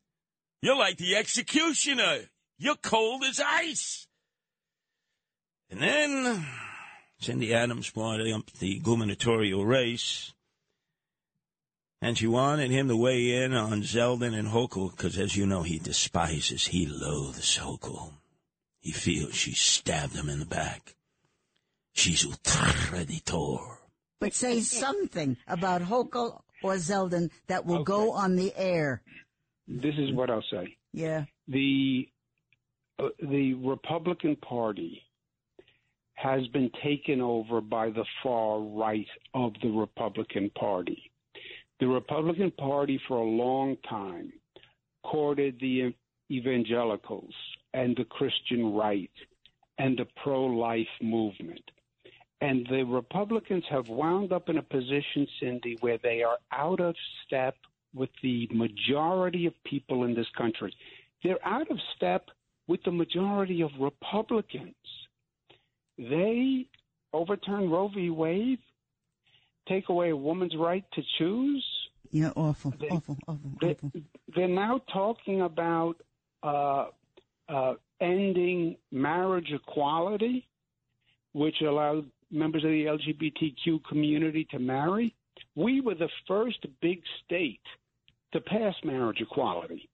[0.62, 2.30] You're like the executioner.
[2.58, 4.06] You're cold as ice.
[5.70, 6.46] And then
[7.18, 10.32] Cindy Adams brought up the gubernatorial race.
[12.00, 15.62] And she wanted him to weigh in on Zeldin and Hochul, because as you know,
[15.62, 18.14] he despises, he loathes Hochul.
[18.80, 20.96] He feels she stabbed him in the back.
[21.92, 23.81] She's a traditor.
[24.22, 27.84] But say something about Hochul or Zeldin that will okay.
[27.84, 29.02] go on the air.
[29.66, 30.76] This is what I'll say.
[30.92, 31.24] Yeah.
[31.48, 32.08] The
[32.98, 35.02] uh, the Republican Party
[36.14, 41.10] has been taken over by the far right of the Republican Party.
[41.80, 44.32] The Republican Party for a long time
[45.04, 45.92] courted the
[46.30, 47.34] evangelicals
[47.74, 49.10] and the Christian right
[49.78, 51.68] and the pro life movement.
[52.42, 56.96] And the Republicans have wound up in a position, Cindy, where they are out of
[57.24, 57.54] step
[57.94, 60.74] with the majority of people in this country.
[61.22, 62.30] They're out of step
[62.66, 64.74] with the majority of Republicans.
[65.96, 66.66] They
[67.12, 68.10] overturn Roe v.
[68.10, 68.58] Wade,
[69.68, 71.64] take away a woman's right to choose.
[72.10, 73.92] Yeah, awful, they, awful, awful, they, awful.
[74.34, 75.94] They're now talking about
[76.42, 76.86] uh,
[77.48, 80.48] uh, ending marriage equality,
[81.34, 85.14] which allowed members of the LGBTQ community to marry.
[85.54, 87.60] We were the first big state
[88.32, 89.88] to pass marriage equality.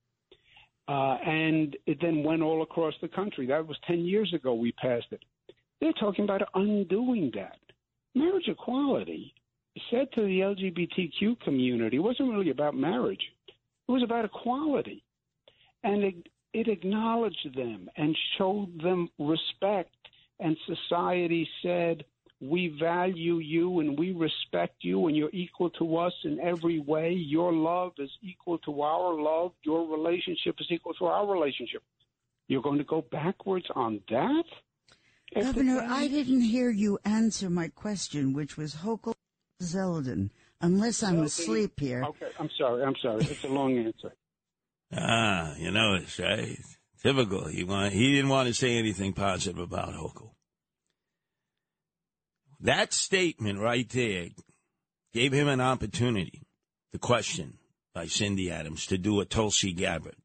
[0.88, 3.46] Uh, and it then went all across the country.
[3.46, 5.22] That was 10 years ago we passed it.
[5.80, 7.58] They're talking about undoing that.
[8.14, 9.34] Marriage equality
[9.90, 13.20] said to the LGBTQ community wasn't really about marriage.
[13.88, 15.04] It was about equality.
[15.84, 16.14] And it,
[16.54, 19.94] it acknowledged them and showed them respect.
[20.40, 22.04] And society said,
[22.40, 27.12] we value you and we respect you and you're equal to us in every way.
[27.12, 29.52] Your love is equal to our love.
[29.64, 31.82] Your relationship is equal to our relationship.
[32.46, 34.44] You're going to go backwards on that?
[35.34, 39.14] Governor, I didn't hear you answer my question, which was Hochul
[39.60, 41.24] Zeldin, unless I'm Zeldin.
[41.24, 42.04] asleep here.
[42.04, 42.82] Okay, I'm sorry.
[42.84, 43.24] I'm sorry.
[43.24, 44.14] It's a long answer.
[44.96, 46.56] Ah, you know it's right.
[47.02, 47.48] Typical.
[47.48, 50.30] He want, he didn't want to say anything positive about Hochul.
[52.60, 54.28] That statement right there
[55.12, 56.42] gave him an opportunity
[56.92, 57.58] the question
[57.94, 60.16] by Cindy Adams to do a Tulsi Gabbard.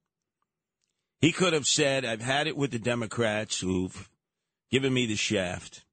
[1.22, 4.10] He could have said, I've had it with the Democrats who've
[4.72, 5.86] given me the shaft.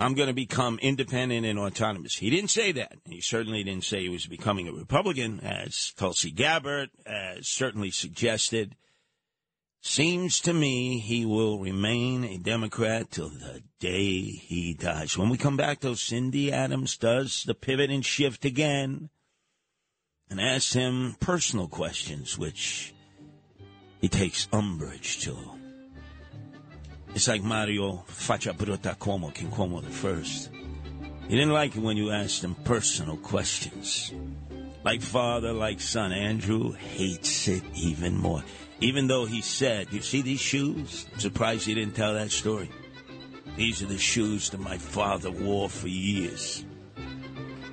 [0.00, 2.16] I'm going to become independent and autonomous.
[2.16, 2.98] He didn't say that.
[3.04, 6.90] He certainly didn't say he was becoming a Republican, as Tulsi Gabbard
[7.42, 8.74] certainly suggested.
[9.86, 15.18] Seems to me he will remain a Democrat till the day he dies.
[15.18, 19.10] When we come back, though, Cindy Adams does the pivot and shift again
[20.30, 22.94] and asks him personal questions, which
[24.00, 25.36] he takes umbrage to.
[27.14, 30.50] It's like Mario Faccia Brutta Cuomo, King Cuomo the first.
[31.28, 34.14] He didn't like it when you asked him personal questions.
[34.82, 38.42] Like father, like son, Andrew hates it even more.
[38.84, 41.06] Even though he said, You see these shoes?
[41.14, 42.70] I'm surprised he didn't tell that story.
[43.56, 46.62] These are the shoes that my father wore for years.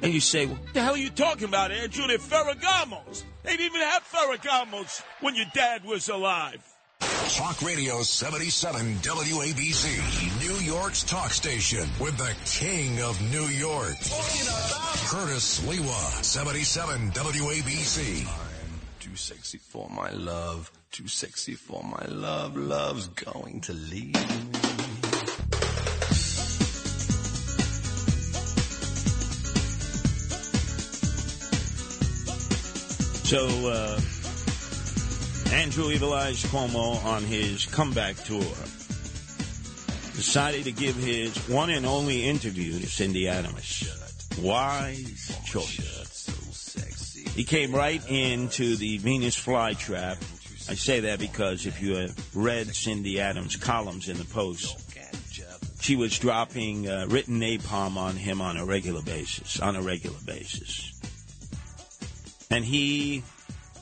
[0.02, 2.08] And you say, What the hell are you talking about, Andrew?
[2.08, 3.24] They're Ferragamos.
[3.44, 6.64] They didn't even have Ferragamos when your dad was alive.
[7.02, 13.98] Talk Radio 77 WABC, New York's talk station with the king of New York.
[15.10, 18.51] Curtis Sliwa, 77 WABC.
[19.12, 24.22] Too sexy for my love, too sexy for my love, love's going to leave me.
[33.26, 34.00] So, uh,
[35.54, 38.40] Andrew Evil Eyes Cuomo on his comeback tour
[40.16, 43.90] decided to give his one and only interview to Cindy Adams.
[44.40, 46.01] Wise choice.
[47.36, 50.18] He came right into the Venus flytrap.
[50.70, 54.82] I say that because if you read Cindy Adams' columns in the Post,
[55.82, 60.20] she was dropping uh, written napalm on him on a regular basis, on a regular
[60.26, 60.94] basis.
[62.52, 63.24] And he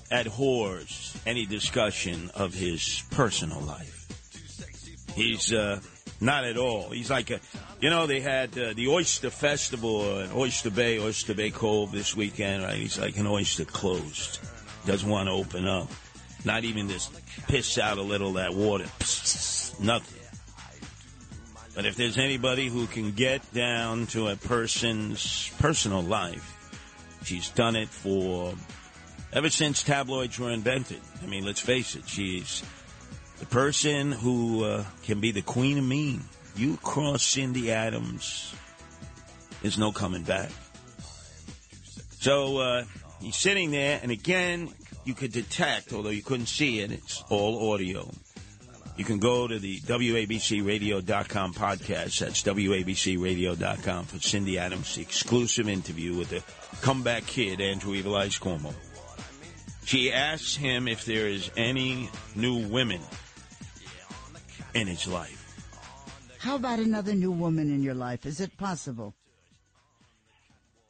[0.09, 4.07] abhors any discussion of his personal life.
[5.13, 5.81] He's uh,
[6.21, 6.89] not at all.
[6.89, 7.39] He's like a,
[7.79, 12.15] you know, they had uh, the Oyster Festival in Oyster Bay, Oyster Bay Cove this
[12.15, 12.75] weekend, right?
[12.75, 14.39] He's like an oyster closed.
[14.85, 15.89] Doesn't want to open up.
[16.45, 17.11] Not even just
[17.47, 18.85] piss out a little that water.
[19.81, 20.19] Nothing.
[21.75, 26.57] But if there's anybody who can get down to a person's personal life,
[27.23, 28.53] she's done it for
[29.31, 30.99] ever since tabloids were invented.
[31.23, 32.63] I mean, let's face it, she's
[33.39, 36.23] the person who uh, can be the queen of mean.
[36.55, 38.53] You cross Cindy Adams,
[39.61, 40.49] there's no coming back.
[42.19, 42.83] So uh,
[43.21, 44.69] he's sitting there, and again,
[45.05, 48.09] you could detect, although you couldn't see it, it's all audio.
[48.97, 52.19] You can go to the WABCRadio.com podcast.
[52.19, 56.43] That's WABCRadio.com for Cindy Adams' exclusive interview with the
[56.81, 58.73] comeback kid, Andrew Evil Cuomo.
[59.85, 62.99] She asks him if there is any new women
[64.73, 65.45] in his life.
[66.39, 68.25] How about another new woman in your life?
[68.25, 69.13] Is it possible?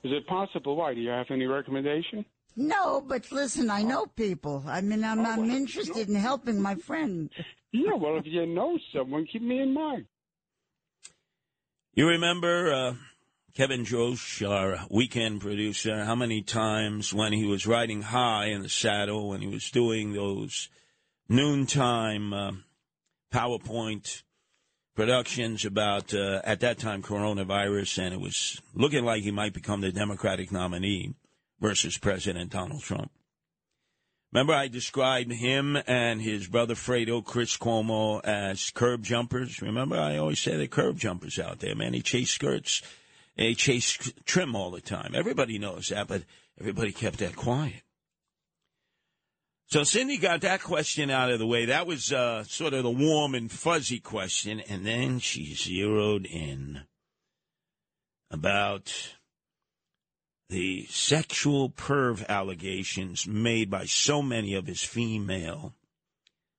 [0.03, 0.75] Is it possible?
[0.75, 0.93] Why?
[0.93, 2.23] Do you have any recommendation?
[2.55, 4.63] No, but listen, I know people.
[4.67, 7.29] I mean, I'm, Oh, I'm well, interested in helping my friend.
[7.71, 10.05] Yeah, well, if you know someone, keep me in mind.
[11.93, 12.93] You remember uh,
[13.55, 18.69] Kevin Josh, our weekend producer, how many times when he was riding high in the
[18.69, 20.69] saddle, when he was doing those
[21.27, 22.51] noontime uh,
[23.31, 24.23] PowerPoint
[24.95, 29.81] productions about, uh, at that time, coronavirus, and it was looking like he might become
[29.81, 31.13] the Democratic nominee
[31.59, 33.11] versus President Donald Trump.
[34.31, 39.61] Remember, I described him and his brother Fredo, Chris Cuomo, as curb jumpers.
[39.61, 41.93] Remember, I always say they're curb jumpers out there, man.
[41.93, 42.83] They chase skirts,
[43.35, 45.13] they chase trim all the time.
[45.15, 46.23] Everybody knows that, but
[46.59, 47.81] everybody kept that quiet.
[49.69, 51.65] So Cindy got that question out of the way.
[51.65, 56.81] That was uh, sort of the warm and fuzzy question, and then she zeroed in
[58.31, 59.11] about
[60.49, 65.75] the sexual perv allegations made by so many of his female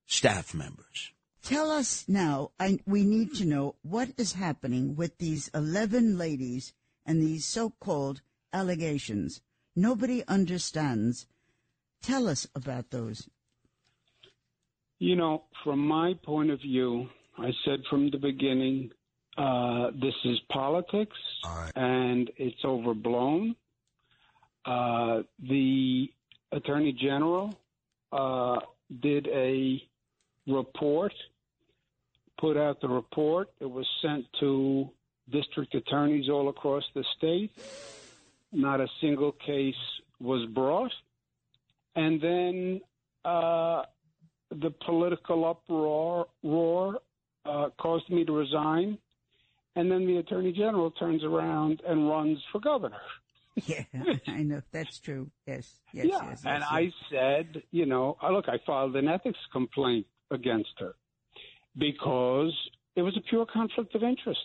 [0.06, 1.10] staff members.
[1.42, 6.74] Tell us now, I, we need to know what is happening with these 11 ladies
[7.04, 8.20] and these so-called
[8.52, 9.40] allegations.
[9.74, 11.26] Nobody understands.
[12.02, 13.28] Tell us about those.
[14.98, 18.90] You know, from my point of view, I said from the beginning,
[19.38, 21.16] uh, this is politics
[21.74, 23.56] and it's overblown.
[24.64, 26.10] Uh, the
[26.52, 27.58] Attorney General
[28.12, 28.58] uh,
[29.00, 29.82] did a
[30.46, 31.14] report,
[32.38, 33.48] put out the report.
[33.60, 34.90] It was sent to
[35.30, 37.52] district attorneys all across the state.
[38.52, 39.74] Not a single case
[40.18, 40.92] was brought.
[41.96, 42.80] And then
[43.24, 43.82] uh,
[44.50, 46.98] the political uproar roar,
[47.46, 48.98] uh, caused me to resign.
[49.76, 53.00] And then the Attorney General turns around and runs for governor.
[53.66, 53.84] Yeah,
[54.26, 55.30] I know that's true.
[55.46, 56.42] Yes, yes, yeah, yes.
[56.44, 60.94] and yes, I said, you know, uh, look, I filed an ethics complaint against her
[61.76, 62.52] because
[62.96, 64.40] it was a pure conflict of interest.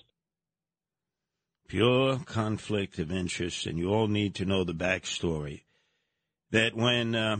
[1.67, 5.64] Pure conflict of interest, and you all need to know the backstory.
[6.51, 7.37] That when uh,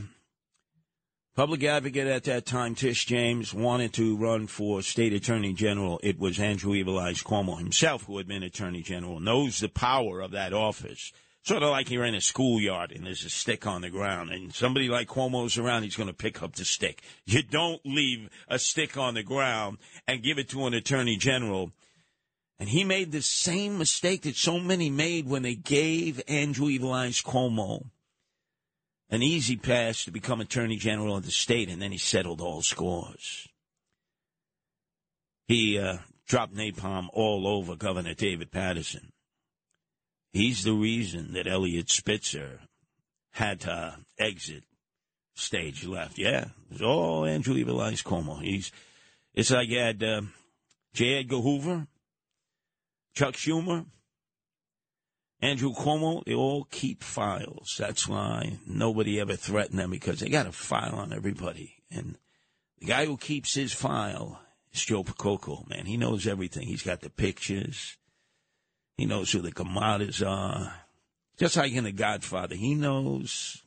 [1.36, 6.18] public advocate at that time, Tish James, wanted to run for state attorney general, it
[6.18, 10.32] was Andrew Evil Eyes Cuomo himself who had been attorney general, knows the power of
[10.32, 11.12] that office.
[11.43, 14.51] Sort of like you're in a schoolyard and there's a stick on the ground, and
[14.51, 17.03] somebody like Cuomo's around, he's going to pick up the stick.
[17.26, 19.78] You don't leave a stick on the ground
[20.08, 21.72] and give it to an attorney general.
[22.58, 26.91] And he made the same mistake that so many made when they gave Andrew Evil
[26.91, 27.91] Eyes Cuomo
[29.10, 32.62] an easy pass to become attorney general of the state, and then he settled all
[32.62, 33.47] scores.
[35.47, 35.97] He uh,
[36.28, 39.12] dropped napalm all over Governor David Paterson.
[40.34, 42.62] He's the reason that Eliot Spitzer
[43.32, 44.64] had to exit
[45.36, 46.18] stage left.
[46.18, 48.41] Yeah, it's all Andrew Evil Eyes Cuomo.
[48.41, 48.72] He's
[49.34, 50.22] it's like you had uh,
[50.93, 51.20] J.
[51.20, 51.88] Edgar Hoover,
[53.14, 53.86] Chuck Schumer,
[55.45, 56.23] Andrew Cuomo.
[56.25, 57.75] They all keep files.
[57.77, 61.75] That's why nobody ever threatened them because they got a file on everybody.
[61.91, 62.17] And
[62.79, 64.39] the guy who keeps his file
[64.73, 65.69] is Joe Percoco.
[65.69, 66.67] Man, he knows everything.
[66.67, 67.97] He's got the pictures.
[68.97, 70.73] He knows who the commodities are.
[71.37, 73.61] Just like in The Godfather, he knows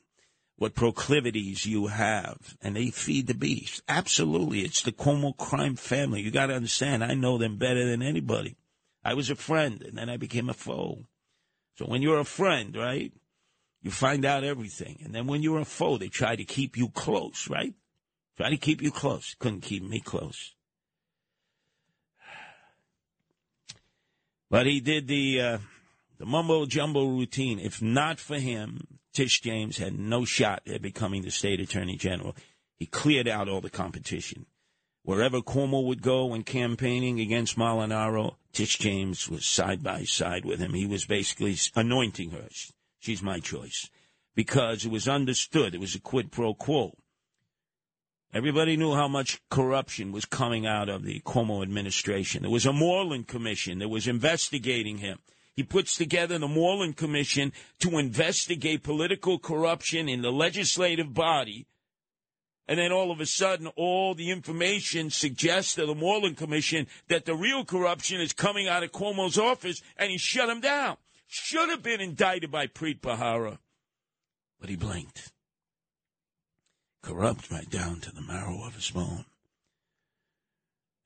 [0.57, 3.81] what proclivities you have, and they feed the beast.
[3.87, 4.61] Absolutely.
[4.61, 6.21] It's the Cuomo crime family.
[6.21, 8.57] You got to understand, I know them better than anybody.
[9.05, 11.05] I was a friend, and then I became a foe.
[11.79, 13.13] So when you're a friend, right,
[13.81, 14.99] you find out everything.
[15.01, 17.73] And then when you're a foe, they try to keep you close, right?
[18.35, 19.33] Try to keep you close.
[19.39, 20.55] Couldn't keep me close.
[24.49, 25.57] But he did the uh,
[26.17, 27.59] the mumbo jumbo routine.
[27.59, 32.35] If not for him, Tish James had no shot at becoming the state attorney general.
[32.75, 34.47] He cleared out all the competition.
[35.03, 40.59] Wherever Cuomo would go when campaigning against Molinaro, Tish James was side by side with
[40.59, 40.73] him.
[40.73, 42.47] He was basically anointing her.
[42.99, 43.89] She's my choice.
[44.35, 45.73] Because it was understood.
[45.73, 46.95] It was a quid pro quo.
[48.31, 52.43] Everybody knew how much corruption was coming out of the Cuomo administration.
[52.43, 55.17] There was a Moreland Commission that was investigating him.
[55.55, 61.65] He puts together the Moreland Commission to investigate political corruption in the legislative body.
[62.69, 67.25] And then all of a sudden, all the information suggests to the Moreland Commission that
[67.25, 70.97] the real corruption is coming out of Cuomo's office, and he shut him down.
[71.27, 73.57] Should have been indicted by Preet Bharara,
[74.61, 75.31] but he blinked
[77.01, 79.25] corrupt right down to the marrow of his bone.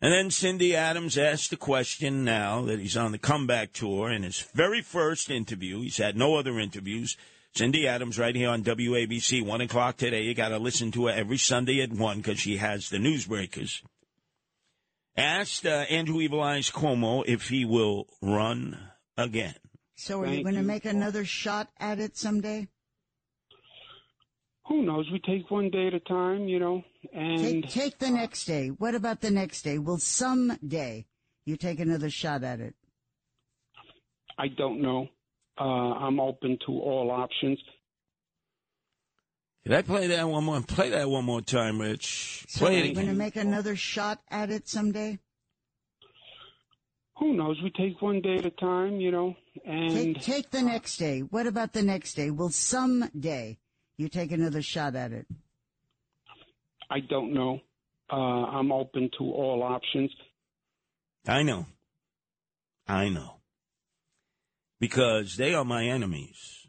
[0.02, 4.24] And then Cindy Adams asked the question now that he's on the comeback tour in
[4.24, 5.80] his very first interview.
[5.80, 7.16] He's had no other interviews.
[7.56, 10.24] Cindy Adams right here on WABC, 1 o'clock today.
[10.24, 13.84] You got to listen to her every Sunday at 1 because she has the newsbreakers.
[15.16, 18.80] Asked uh, Andrew Evil Eyes Cuomo if he will run
[19.16, 19.54] again.
[19.96, 22.68] So are Thank you going to make another shot at it someday?
[24.68, 25.10] who knows?
[25.12, 26.84] We take one day at a time, you know,
[27.14, 28.70] and take, take the next day.
[28.70, 29.78] What about the next day?
[29.78, 31.06] Will someday
[31.46, 32.76] you take another shot at it?
[34.38, 35.10] I don't know.
[35.60, 37.60] Uh, I'm open to all options.
[39.64, 40.62] Did I play that one more?
[40.62, 42.46] Play that one more time, Rich.
[42.50, 45.20] So play are you going to make another shot at it someday?
[47.20, 47.62] Who knows?
[47.64, 49.36] We take one day at a time, you know,
[49.66, 51.22] and take, take the next day.
[51.22, 52.32] What about the next day?
[52.32, 53.60] Will someday
[53.98, 55.28] you take another shot at it?
[56.90, 57.60] I don't know.
[58.12, 60.12] Uh, I'm open to all options.
[61.28, 61.68] I know.
[62.88, 63.33] I know.
[64.88, 66.68] Because they are my enemies.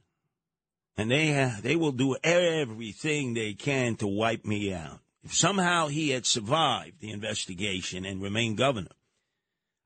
[0.96, 5.00] And they ha- they will do everything they can to wipe me out.
[5.22, 8.92] If somehow he had survived the investigation and remained governor,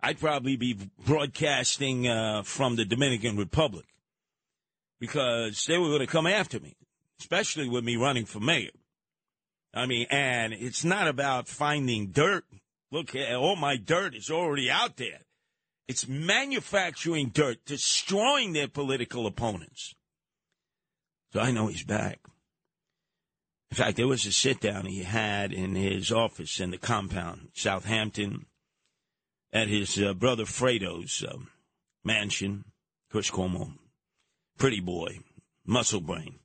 [0.03, 0.77] I'd probably be
[1.07, 3.87] broadcasting uh, from the Dominican Republic
[5.01, 6.77] because they were going to come after me
[7.21, 8.71] especially with me running for mayor.
[9.75, 12.45] I mean, and it's not about finding dirt.
[12.91, 15.21] Look, all my dirt is already out there.
[15.89, 19.95] It's manufacturing dirt, destroying their political opponents.
[21.33, 22.21] So I know he's back.
[23.71, 27.49] In fact, there was a sit down he had in his office in the compound,
[27.55, 28.47] Southampton,
[29.53, 31.37] at his uh, brother Fredo's uh,
[32.05, 32.65] mansion,
[33.11, 33.73] Chris Cuomo.
[34.59, 35.21] Pretty boy,
[35.67, 36.39] muscle brain.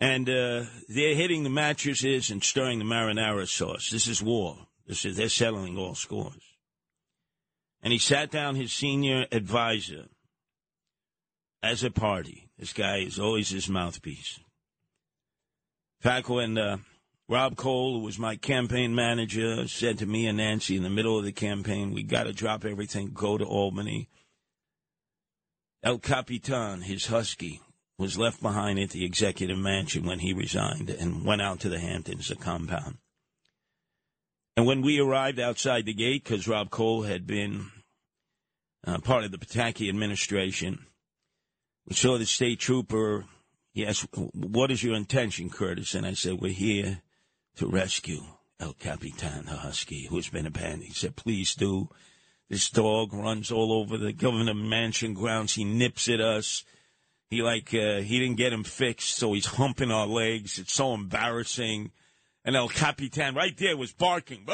[0.00, 3.90] And uh, they're hitting the mattresses and stirring the marinara sauce.
[3.90, 4.68] This is war.
[4.86, 6.47] This is they're settling all scores.
[7.82, 10.06] And he sat down his senior advisor
[11.64, 12.48] Azzopardi.
[12.58, 14.38] This guy is always his mouthpiece.
[16.00, 16.78] In fact, when uh,
[17.28, 21.18] Rob Cole, who was my campaign manager, said to me and Nancy in the middle
[21.18, 24.08] of the campaign, "We got to drop everything, go to Albany."
[25.82, 27.60] El Capitan, his husky,
[27.98, 31.78] was left behind at the executive mansion when he resigned and went out to the
[31.78, 32.98] Hamptons, the compound.
[34.58, 37.70] And when we arrived outside the gate, because Rob Cole had been
[38.84, 40.84] uh, part of the Pataki administration,
[41.86, 43.24] we saw the state trooper.
[43.72, 45.94] He asked, What is your intention, Curtis?
[45.94, 47.02] And I said, We're here
[47.58, 48.20] to rescue
[48.58, 50.82] El Capitan, the husky, who's been abandoned.
[50.82, 51.88] He said, Please do.
[52.50, 55.54] This dog runs all over the governor mansion grounds.
[55.54, 56.64] He nips at us.
[57.30, 60.58] He like uh, he didn't get him fixed, so he's humping our legs.
[60.58, 61.92] It's so embarrassing.
[62.44, 64.46] And El Capitan right there was barking.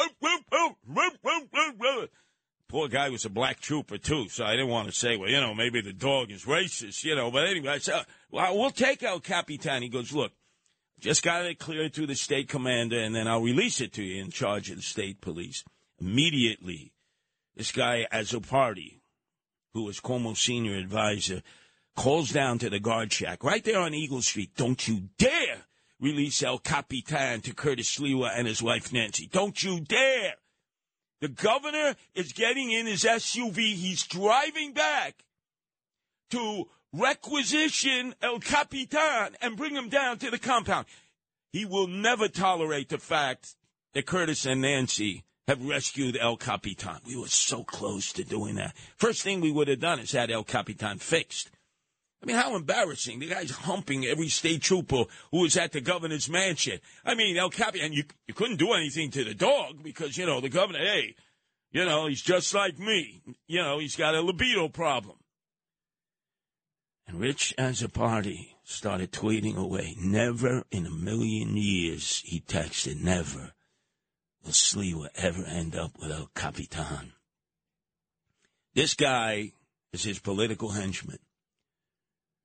[2.69, 5.41] Poor guy was a black trooper too, so I didn't want to say, well, you
[5.41, 7.31] know, maybe the dog is racist, you know.
[7.31, 9.83] But anyway, I said, uh, well, we'll take El Capitan.
[9.83, 10.33] He goes, look,
[10.99, 14.23] Just got it cleared through the state commander, and then I'll release it to you
[14.23, 15.63] in charge of the state police.
[16.01, 16.93] Immediately,
[17.57, 19.01] this guy, Azzopardi,
[19.75, 21.43] who was Cuomo's senior advisor,
[21.95, 24.57] calls down to the guard shack right there on Eagle Street.
[24.57, 25.64] Don't you dare
[26.01, 29.29] release El Capitan to Curtis Sliwa and his wife Nancy.
[29.31, 30.35] Don't you dare.
[31.21, 33.57] The governor is getting in his SUV.
[33.57, 35.25] He's driving back
[36.31, 40.87] to requisition El Capitan and bring him down to the compound.
[41.53, 43.57] He will never tolerate the fact
[43.95, 46.99] that Curtis and Nancy have rescued El Capitan.
[47.07, 48.75] We were so close to doing that.
[48.97, 51.51] First thing we would have done is had El Capitan fixed.
[52.25, 53.19] I mean, how embarrassing.
[53.19, 56.81] The guy's humping every state trooper who was at the governor's mansion.
[57.05, 60.41] I mean, El Capitan, you, you couldn't do anything to the dog because, you know,
[60.41, 61.17] the governor, hey,
[61.71, 63.21] you know, he's just like me.
[63.47, 65.19] You know, he's got a libido problem.
[67.07, 69.95] And Rich Azzopardi started tweeting away.
[70.01, 73.53] Never in a million years, he texted, never
[74.43, 77.13] will Sliwa ever end up with El Capitan.
[78.75, 79.53] This guy
[79.93, 81.19] is his political henchman.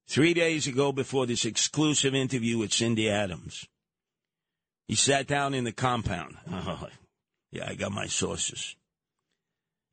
[0.10, 3.68] Three days ago, before this exclusive interview with Cindy Adams,
[4.88, 6.36] he sat down in the compound.
[6.52, 6.88] Oh,
[7.52, 8.76] yeah, I got my sources.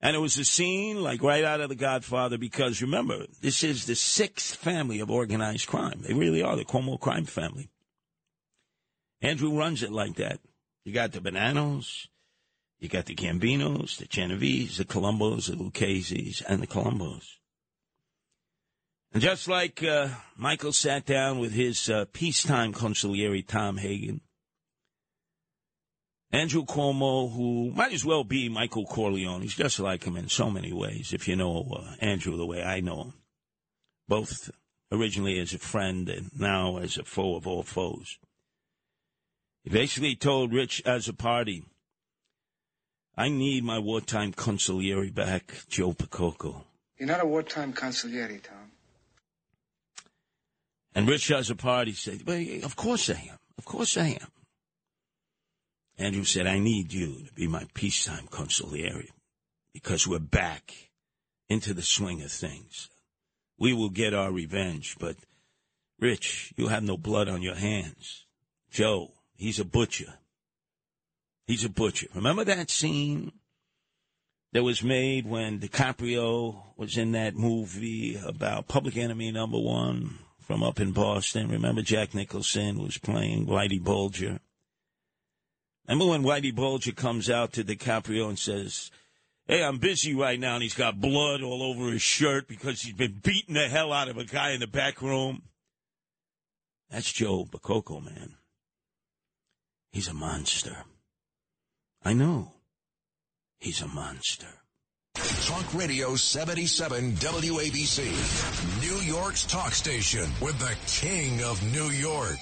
[0.00, 3.84] And it was a scene like right out of The Godfather because remember, this is
[3.84, 6.00] the sixth family of organized crime.
[6.00, 7.70] They really are the Cuomo crime family.
[9.20, 10.40] Andrew runs it like that.
[10.84, 12.08] You got the Bonannos,
[12.78, 17.35] you got the Gambinos, the Genovese, the Colombos, the Lucchese's, and the Colombos.
[19.16, 24.20] And just like uh, Michael sat down with his uh, peacetime consigliere, Tom Hagen,
[26.30, 30.50] Andrew Cuomo, who might as well be Michael Corleone, he's just like him in so
[30.50, 33.14] many ways, if you know uh, Andrew the way I know him.
[34.06, 34.50] Both
[34.92, 38.18] originally as a friend and now as a foe of all foes.
[39.64, 41.64] He basically told Rich Azzopardi,
[43.16, 46.64] I need my wartime consigliere back, Joe Percoco.
[46.98, 48.65] You're not a wartime consigliere, Tom.
[50.96, 53.36] And Rich Azzopardi said, well, of course I am.
[53.58, 54.28] Of course I am.
[55.98, 59.08] Andrew said, I need you to be my peacetime consigliere
[59.74, 60.72] because we're back
[61.50, 62.88] into the swing of things.
[63.58, 65.16] We will get our revenge, but
[66.00, 68.24] Rich, you have no blood on your hands.
[68.70, 70.14] Joe, he's a butcher.
[71.46, 72.06] He's a butcher.
[72.14, 73.32] Remember that scene
[74.54, 80.20] that was made when DiCaprio was in that movie about Public Enemy Number One?
[80.46, 81.48] From up in Boston.
[81.48, 84.38] Remember Jack Nicholson was playing Whitey Bulger?
[85.88, 88.92] Remember when Whitey Bulger comes out to DiCaprio and says,
[89.48, 92.94] Hey, I'm busy right now, and he's got blood all over his shirt because he's
[92.94, 95.42] been beating the hell out of a guy in the back room.
[96.90, 98.34] That's Joe Percoco, man.
[99.90, 100.84] He's a monster.
[102.04, 102.52] I know.
[103.58, 104.46] He's a monster.
[105.16, 108.80] Talk Radio 77 WABC.
[108.82, 112.38] New York's talk station with the king of New York.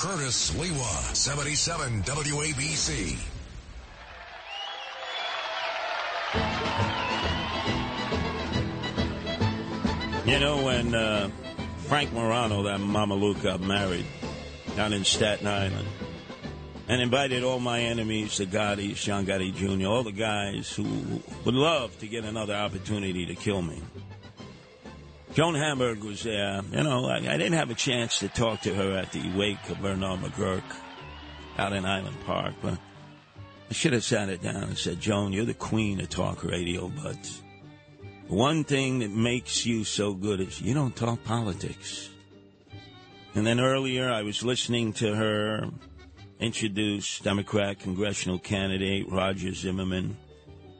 [0.00, 3.18] Curtis Sliwa, 77 WABC.
[10.24, 11.30] You know, when uh,
[11.86, 14.06] Frank Morano, that Mama Luca, married
[14.76, 15.88] down in Staten Island,
[16.88, 20.84] and invited all my enemies, the Gottis, John Gotti Jr., all the guys who
[21.44, 23.82] would love to get another opportunity to kill me.
[25.34, 26.62] Joan Hamburg was there.
[26.72, 29.68] You know, I, I, didn't have a chance to talk to her at the wake
[29.68, 30.62] of Bernard McGuirk
[31.58, 32.78] out in Island Park, but
[33.68, 36.88] I should have sat her down and said, Joan, you're the queen of talk radio,
[37.02, 37.18] but
[38.28, 42.08] one thing that makes you so good is you don't talk politics.
[43.34, 45.68] And then earlier I was listening to her
[46.40, 50.16] introduced Democrat congressional candidate Roger Zimmerman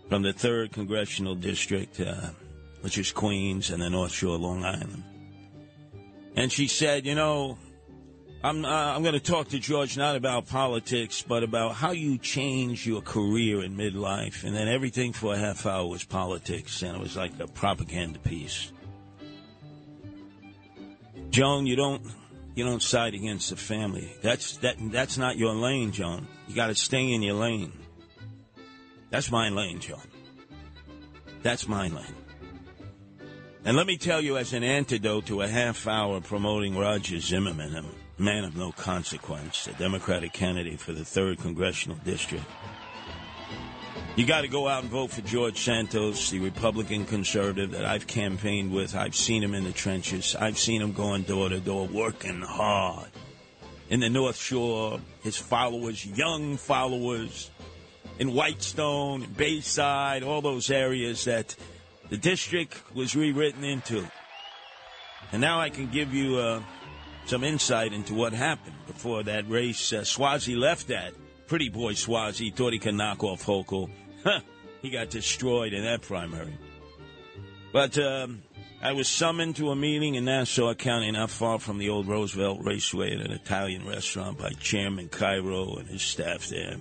[0.09, 2.31] from the 3rd Congressional District, uh,
[2.83, 5.03] which is Queens and the North Shore, Long Island.
[6.37, 7.59] And she said, you know,
[8.45, 12.19] I'm, uh, I'm going to talk to George not about politics, but about how you
[12.19, 14.45] change your career in midlife.
[14.45, 18.19] And then everything for a half hour was politics, and it was like a propaganda
[18.19, 18.71] piece.
[21.31, 22.03] Joan, you don't
[22.57, 24.13] you don't side against the family.
[24.23, 26.27] That's that that's not your lane, John.
[26.49, 27.73] You got to stay in your lane.
[29.11, 30.01] That's my lane, John.
[31.43, 32.15] That's my lane.
[33.65, 37.75] And let me tell you, as an antidote to a half hour promoting Roger Zimmerman,
[37.75, 42.45] a man of no consequence, a Democratic candidate for the 3rd Congressional District,
[44.17, 48.07] you got to go out and vote for George Santos, the Republican conservative that I've
[48.07, 48.97] campaigned with.
[48.97, 50.35] I've seen him in the trenches.
[50.35, 53.11] I've seen him going door to door, working hard.
[53.89, 57.51] in the North Shore, his followers, young followers,
[58.19, 61.55] in Whitestone, in Bayside, all those areas that
[62.09, 64.07] the district was rewritten into.
[65.33, 66.63] And now I can give you uh,
[67.27, 69.93] some insight into what happened before that race.
[69.93, 71.13] Uh, Suozzi left that.
[71.47, 73.91] Pretty boy Suozzi thought he could knock off Hochul.
[74.83, 76.57] he got destroyed in that primary.
[77.73, 78.43] But um,
[78.83, 82.61] I was summoned to a meeting in Nassau County, not far from the old Roosevelt
[82.63, 86.77] Raceway, at an Italian restaurant by Chairman Cairo and his staff there.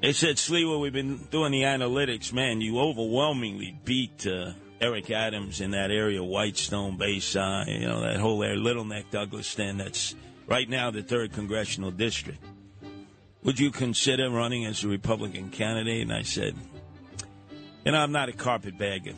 [0.00, 2.32] They said, Sliwa, we've been doing the analytics.
[2.32, 8.18] Man, you overwhelmingly beat uh, Eric Adams in that area, Whitestone, Bayside, you know, that
[8.18, 9.78] whole area, Little Neck, Douglas, Douglaston.
[9.78, 10.16] That's
[10.48, 12.44] right now the third congressional district.
[13.44, 16.02] Would you consider running as a Republican candidate?
[16.02, 16.54] And I said,
[17.84, 19.14] you know, I'm not a carpetbagger.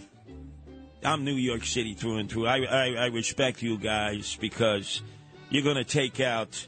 [1.05, 2.47] I'm New York City through and through.
[2.47, 5.03] I, I, I respect you guys because
[5.51, 6.66] you're going to take out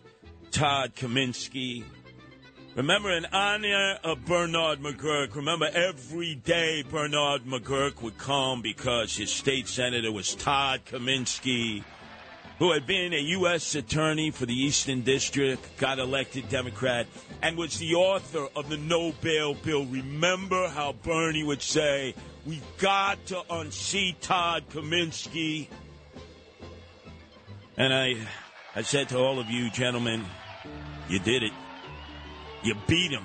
[0.50, 1.84] Todd Kaminsky,
[2.76, 9.32] Remember, in honor of Bernard McGuirk, remember every day Bernard McGuirk would come because his
[9.32, 11.84] state senator was Todd Kaminsky,
[12.59, 13.74] who had been a U.S.
[13.74, 17.07] attorney for the Eastern District, got elected Democrat,
[17.42, 19.84] and was the author of the No Bail Bill.
[19.84, 22.14] Remember how Bernie would say,
[22.46, 25.66] We've got to unseat Todd Kaminsky.
[27.76, 28.14] And I,
[28.76, 30.24] I said to all of you gentlemen,
[31.09, 31.52] you did it.
[32.62, 33.24] You beat him.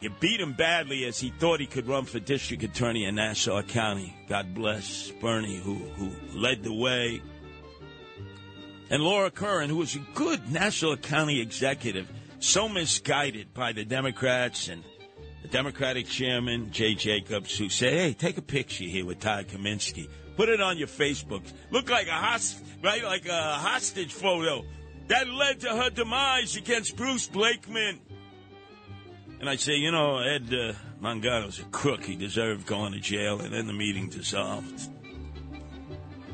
[0.00, 3.62] You beat him badly as he thought he could run for district attorney in Nassau
[3.62, 4.14] County.
[4.28, 7.22] God bless Bernie, who, who led the way.
[8.88, 12.08] And Laura Curran, who was a good Nassau County executive,
[12.38, 14.84] so misguided by the Democrats and
[15.42, 20.08] the Democratic chairman, Jay Jacobs, who said, hey, take a picture here with Todd Kaminsky.
[20.36, 21.42] Put it on your Facebook.
[21.70, 23.02] Look like a host, right?
[23.02, 24.64] Like a hostage photo.
[25.08, 28.00] That led to her demise against Bruce Blakeman.
[29.40, 32.04] And I say, you know, Ed uh, Mangano's a crook.
[32.04, 34.90] He deserved going to jail, and then the meeting dissolved.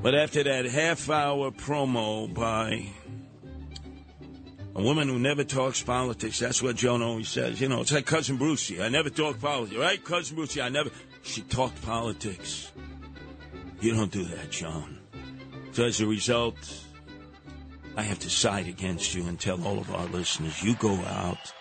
[0.03, 2.87] But after that half hour promo by
[4.75, 7.61] a woman who never talks politics, that's what Joan always says.
[7.61, 8.83] You know, it's like Cousin Brucey.
[8.83, 10.03] I never talk politics, right?
[10.05, 10.91] Cousin Brucey, I never.
[11.23, 12.73] She talked politics.
[13.81, 14.99] You don't do that, John.
[15.73, 16.57] So as a result,
[17.97, 21.53] I have to side against you and tell all of our listeners you go out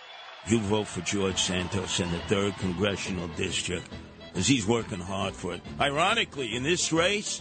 [0.46, 3.88] you vote for George Santos in the 3rd Congressional District
[4.28, 5.60] because he's working hard for it.
[5.80, 7.40] Ironically, in this race,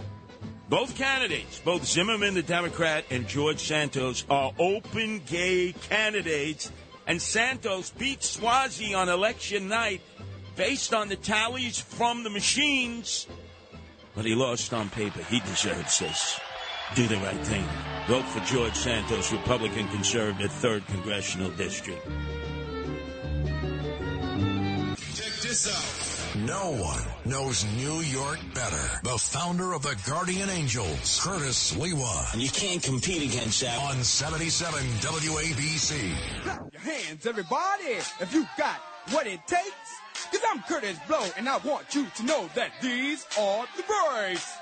[0.71, 6.71] both candidates, both Zimmerman, the Democrat, and George Santos, are open gay candidates.
[7.05, 9.99] And Santos beat Suozzi on election night
[10.55, 13.27] based on the tallies from the machines.
[14.15, 15.21] But he lost on paper.
[15.23, 16.39] He deserves this.
[16.95, 17.65] Do the right thing.
[18.07, 22.01] Vote for George Santos, Republican conservative, 3rd Congressional District.
[25.15, 26.00] Check this out.
[26.35, 28.99] No one knows New York better.
[29.03, 32.31] The founder of the Guardian Angels, Curtis Sliwa.
[32.31, 33.77] And you can't compete against that.
[33.77, 36.13] On 77 WABC.
[36.43, 38.79] Clap your hands, everybody, if you got
[39.09, 39.99] what it takes.
[40.31, 44.55] Cause I'm Kurtis Blow, and I want you to know that these are the breaks.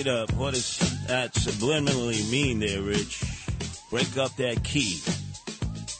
[0.00, 0.32] It up.
[0.32, 0.78] What does
[1.08, 3.22] that subliminally mean there, Rich?
[3.90, 4.98] Break up that key.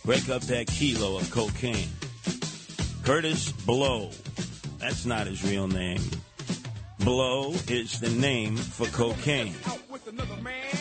[0.07, 1.91] Break up that kilo of cocaine.
[3.03, 4.09] Kurtis Blow.
[4.79, 6.01] That's not his real name.
[7.01, 9.55] Blow is the name for cocaine.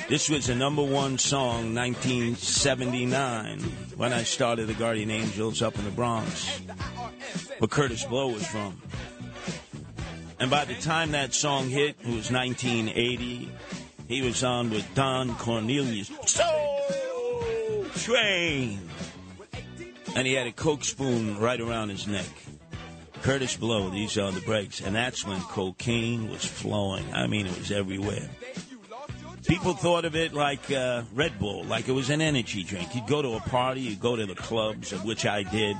[0.08, 3.60] This was a number one song 1979
[3.98, 6.62] when I started the Guardian Angels up in the Bronx,
[7.58, 8.82] where Kurtis Blow was from.
[10.40, 13.52] And by the time that song hit, it was 1980,
[14.08, 16.10] he was on with Don Cornelius.
[16.26, 18.80] Soul Train!
[20.16, 22.26] And he had a coke spoon right around his neck.
[23.22, 24.80] Kurtis Blow, these are the breaks.
[24.80, 27.14] And that's when cocaine was flowing.
[27.14, 28.30] I mean, it was everywhere.
[29.46, 32.96] People thought of it like uh, Red Bull, like it was an energy drink.
[32.96, 35.76] You'd go to a party, you'd go to the clubs, of which I did,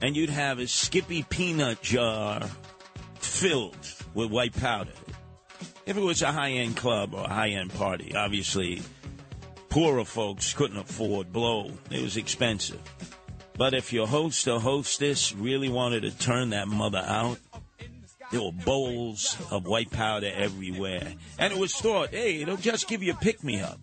[0.00, 2.40] and you'd have a Skippy peanut jar
[3.32, 4.92] filled with white powder.
[5.86, 8.82] If it was a high end club or a high end party, obviously
[9.68, 11.72] poorer folks couldn't afford blow.
[11.90, 12.80] It was expensive.
[13.56, 17.38] But if your host or hostess really wanted to turn that mother out,
[18.32, 21.12] There were bowls of white powder everywhere.
[21.38, 23.78] And it was thought, hey, it'll just give you a pick me up.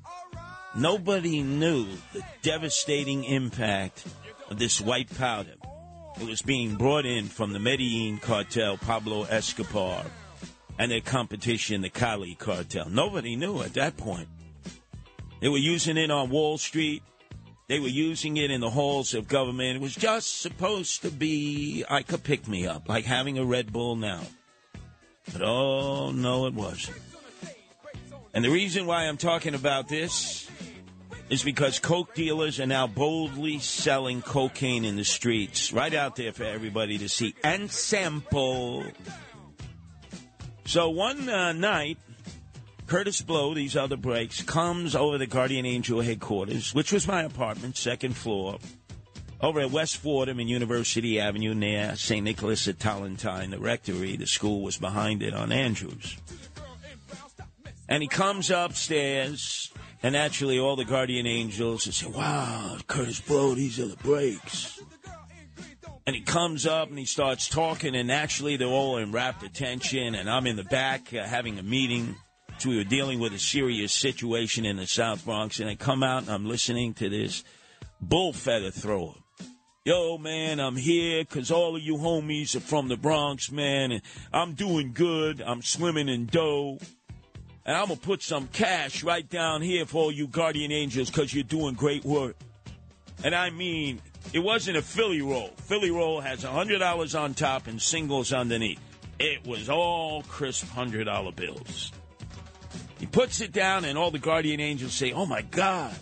[0.75, 4.05] Nobody knew the devastating impact
[4.49, 5.53] of this white powder.
[6.19, 10.03] It was being brought in from the Medellin cartel, Pablo Escobar,
[10.77, 12.89] and their competition, the Cali cartel.
[12.89, 14.27] Nobody knew at that point.
[15.39, 17.03] They were using it on Wall Street.
[17.67, 19.77] They were using it in the halls of government.
[19.77, 23.71] It was just supposed to be like a pick me up, like having a Red
[23.71, 24.21] Bull now.
[25.31, 26.97] But oh, no, it wasn't.
[28.33, 30.49] And the reason why I'm talking about this
[31.29, 36.33] is because coke dealers are now boldly selling cocaine in the streets, right out there
[36.33, 38.83] for everybody to see and sample.
[40.65, 41.97] So one uh, night,
[42.87, 47.77] Kurtis Blow, these other breaks, comes over the Guardian Angel headquarters, which was my apartment,
[47.77, 48.57] second floor,
[49.41, 52.23] over at West Fordham and University Avenue near St.
[52.23, 54.15] Nicholas at Tolentine, the rectory.
[54.17, 56.17] The school was behind it on Andrews.
[57.87, 59.71] And he comes upstairs,
[60.01, 64.81] and naturally, all the guardian angels say, Wow, Kurtis Blow, these are the breaks.
[66.07, 70.15] And he comes up and he starts talking, and naturally, they're all in rapt attention,
[70.15, 72.15] and I'm in the back uh, having a meeting.
[72.57, 76.01] So we were dealing with a serious situation in the South Bronx, and I come
[76.01, 77.43] out and I'm listening to this
[78.01, 79.13] bull feather thrower.
[79.85, 84.01] Yo, man, I'm here because all of you homies are from the Bronx, man, and
[84.33, 85.41] I'm doing good.
[85.41, 86.79] I'm swimming in dough.
[87.69, 91.11] And I'm going to put some cash right down here for all you guardian angels
[91.11, 92.35] because you're doing great work.
[93.23, 94.01] And I mean,
[94.33, 95.49] it wasn't a Philly roll.
[95.65, 98.79] Philly roll has $100 on top and singles underneath.
[99.19, 101.91] It was all crisp $100 bills.
[102.99, 105.95] He puts it down, and all the guardian angels say, Oh my God,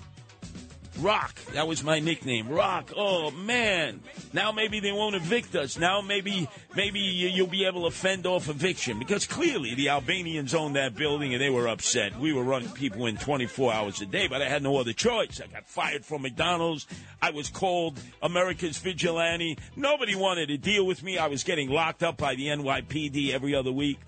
[0.99, 1.35] Rock.
[1.53, 2.91] That was my nickname, Rock.
[2.95, 4.01] Oh man.
[4.33, 5.77] Now maybe they won't evict us.
[5.77, 10.75] Now maybe maybe you'll be able to fend off eviction because clearly the Albanians owned
[10.75, 12.19] that building and they were upset.
[12.19, 15.39] We were running people in 24 hours a day, but I had no other choice.
[15.41, 16.87] I got fired from McDonald's.
[17.21, 19.57] I was called America's vigilante.
[19.75, 21.17] Nobody wanted to deal with me.
[21.17, 23.99] I was getting locked up by the NYPD every other week.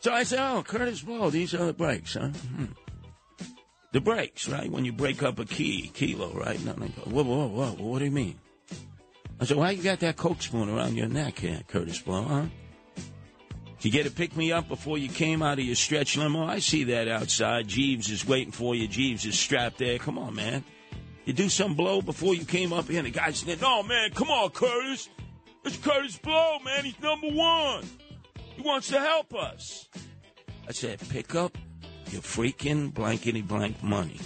[0.00, 2.64] So I said, "Oh, Kurtis Blow, these are the breaks, huh?" Hmm.
[3.92, 4.70] The breaks, right?
[4.70, 6.62] When you break up a key, kilo, right?
[6.64, 8.38] No, no, whoa, whoa, whoa, what do you mean?
[9.38, 12.46] I said, why you got that coke spoon around your neck here, Kurtis Blow, huh?
[13.82, 16.44] Did you get to pick me up before you came out of your stretch limo?
[16.44, 17.66] I see that outside.
[17.66, 18.86] Jeeves is waiting for you.
[18.86, 19.98] Jeeves is strapped there.
[19.98, 20.64] Come on, man.
[21.24, 24.10] You do some blow before you came up here, and the guy said, no, man,
[24.12, 25.08] come on, Curtis.
[25.64, 26.84] It's Kurtis Blow, man.
[26.84, 27.84] He's number one.
[28.56, 29.88] He wants to help us.
[30.68, 31.58] I said, pick up
[32.12, 34.18] your freaking blankety blank money.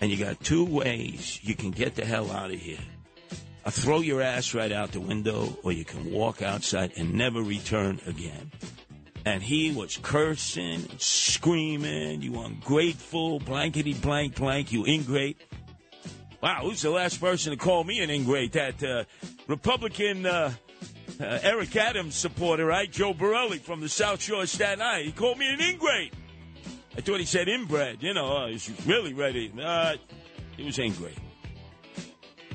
[0.00, 2.78] And you got two ways you can get the hell out of here.
[3.64, 7.42] I throw your ass right out the window, or you can walk outside and never
[7.42, 8.50] return again.
[9.26, 15.36] And he was cursing, screaming, you ungrateful, blankety blank blank, you ingrate.
[16.42, 18.52] Wow, who's the last person to call me an ingrate?
[18.52, 19.04] That uh,
[19.46, 20.54] Republican uh,
[21.20, 22.90] uh, Eric Adams supporter, right?
[22.90, 25.04] Joe Borelli from the South Shore of Staten Island.
[25.04, 26.14] He called me an ingrate.
[27.00, 28.02] I thought he said inbred.
[28.02, 29.50] You know, uh, he's really ready.
[29.58, 29.96] Uh,
[30.58, 31.14] he was angry.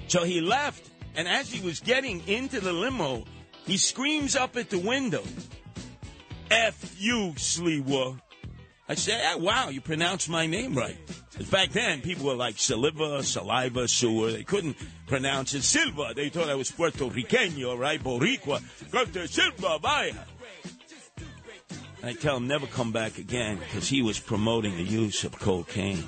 [0.08, 3.24] So he left, and as he was getting into the limo,
[3.66, 5.24] he screams up at the window,
[6.52, 8.22] F you, Sliwa.
[8.88, 11.00] I said, ah, wow, you pronounced my name right.
[11.50, 14.32] back then, people were like saliva, saliva, sewer.
[14.32, 14.78] They couldn't
[15.08, 16.14] pronounce it Silva.
[16.16, 18.00] They thought I was Puerto Riqueño, right?
[18.00, 18.62] Boricua.
[19.28, 20.14] Silva, vaya.
[22.08, 26.08] I tell him never come back again because he was promoting the use of cocaine.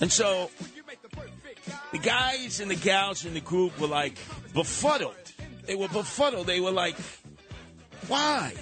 [0.00, 0.50] And so
[1.92, 4.18] the guys and the gals in the group were like
[4.54, 5.14] befuddled.
[5.66, 6.46] They were befuddled.
[6.46, 6.96] They were like,
[8.08, 8.52] why?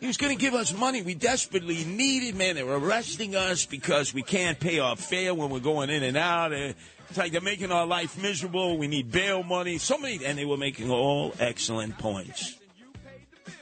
[0.00, 2.54] He was going to give us money we desperately needed, man.
[2.54, 6.16] They were arresting us because we can't pay our fare when we're going in and
[6.16, 6.52] out.
[6.52, 6.76] It's
[7.16, 8.78] like they're making our life miserable.
[8.78, 9.78] We need bail money.
[9.78, 12.58] So many, and they were making all excellent points.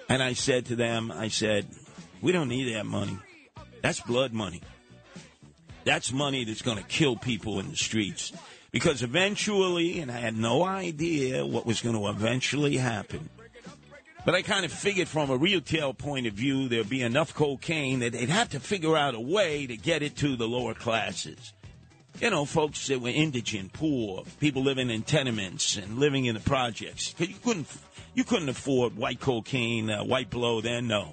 [0.08, 1.66] And I said to them, I said,
[2.22, 3.18] we don't need that money.
[3.82, 4.62] That's blood money.
[5.84, 8.32] That's money that's going to kill people in the streets.
[8.72, 13.30] Because eventually, and I had no idea what was going to eventually happen,
[14.24, 18.00] but I kind of figured from a retail point of view, there'd be enough cocaine
[18.00, 21.52] that they'd have to figure out a way to get it to the lower classes.
[22.20, 26.40] You know, folks that were indigent, poor, people living in tenements and living in the
[26.40, 27.14] projects.
[27.18, 27.68] You couldn't,
[28.14, 31.12] you couldn't afford white cocaine, uh, white blow then, no.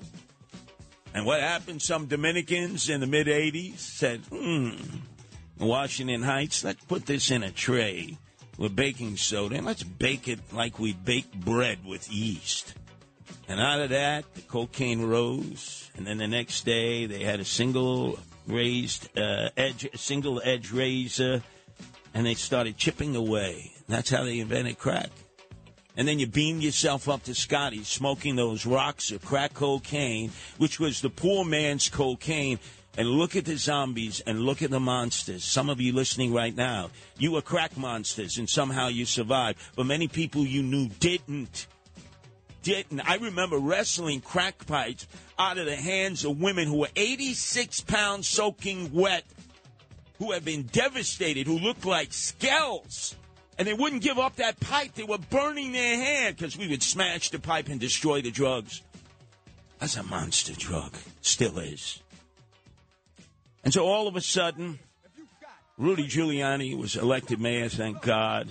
[1.14, 1.82] And what happened?
[1.82, 4.72] Some Dominicans in the mid 80s said, hmm,
[5.60, 8.18] Washington Heights, let's put this in a tray
[8.58, 12.76] with baking soda and let's bake it like we bake bread with yeast.
[13.48, 15.92] And out of that, the cocaine rose.
[15.96, 18.18] And then the next day, they had a single
[18.48, 21.42] raised uh, edge, single edge razor,
[22.14, 23.72] and they started chipping away.
[23.88, 25.10] That's how they invented crack.
[25.96, 30.80] And then you beam yourself up to Scotty smoking those rocks of crack cocaine, which
[30.80, 32.60] was the poor man's cocaine.
[32.96, 35.44] And look at the zombies and look at the monsters.
[35.44, 39.58] Some of you listening right now, you were crack monsters and somehow you survived.
[39.76, 41.66] But many people you knew didn't.
[42.64, 43.02] Didn't.
[43.02, 45.06] I remember wrestling crack pipes
[45.38, 49.26] out of the hands of women who were 86 pounds soaking wet,
[50.18, 53.16] who had been devastated, who looked like skulls.
[53.60, 54.94] And they wouldn't give up that pipe.
[54.96, 58.82] They were burning their hand because we would smash the pipe and destroy the drugs.
[59.80, 60.94] That's a monster drug.
[61.22, 62.02] Still is.
[63.64, 64.80] And so all of a sudden,
[65.78, 68.48] Rudy Giuliani was elected mayor, thank God.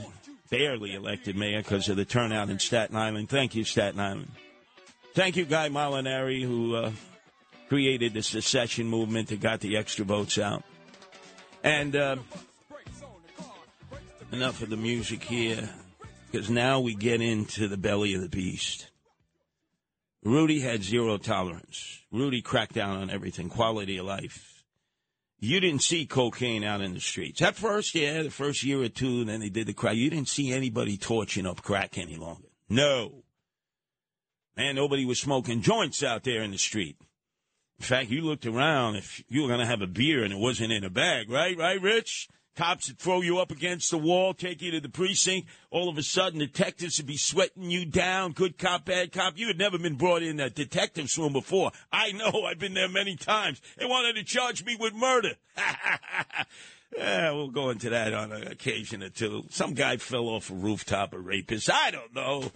[0.53, 3.31] Barely elected mayor because of the turnout in Staten Island.
[3.31, 4.31] Thank you, Staten Island.
[5.15, 6.93] Thank you, Guy Molinari, who uh,
[7.71, 10.63] created the secession movement that got the extra votes out.
[11.65, 12.17] And uh,
[14.31, 15.71] enough of the music here,
[16.31, 18.91] because now we get into the belly of the beast.
[20.23, 22.03] Rudy had zero tolerance.
[22.13, 24.52] Rudy cracked down on everything, quality of life
[25.43, 27.43] you didn't see cocaine out in the streets.
[27.43, 29.97] At first, yeah, the first year or two, then they did the crack.
[29.97, 32.47] You didn't see anybody torching up crack any longer.
[32.69, 33.25] No.
[34.57, 36.97] Man, nobody was smoking joints out there in the street.
[37.81, 40.39] In fact, you looked around if you were going to have a beer and it
[40.39, 41.59] wasn't in a bag, right?
[41.59, 42.29] Right, Rich?
[42.55, 45.49] Cops would throw you up against the wall, take you to the precinct.
[45.71, 48.33] All of a sudden, detectives would be sweating you down.
[48.33, 49.39] Good cop, bad cop.
[49.39, 51.73] You had never been brought in a detective's room before.
[51.91, 52.45] I know.
[52.45, 53.61] I've been there many times.
[53.79, 55.33] They wanted to charge me with murder.
[56.95, 59.45] yeah, we'll go into that on an occasion or two.
[59.49, 61.71] Some guy fell off a rooftop, a rapist.
[61.73, 62.53] I don't know.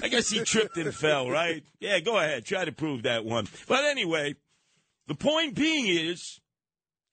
[0.00, 1.64] I guess he tripped and fell, right?
[1.80, 2.44] Yeah, go ahead.
[2.44, 3.48] Try to prove that one.
[3.66, 4.36] But anyway,
[5.08, 6.40] the point being is,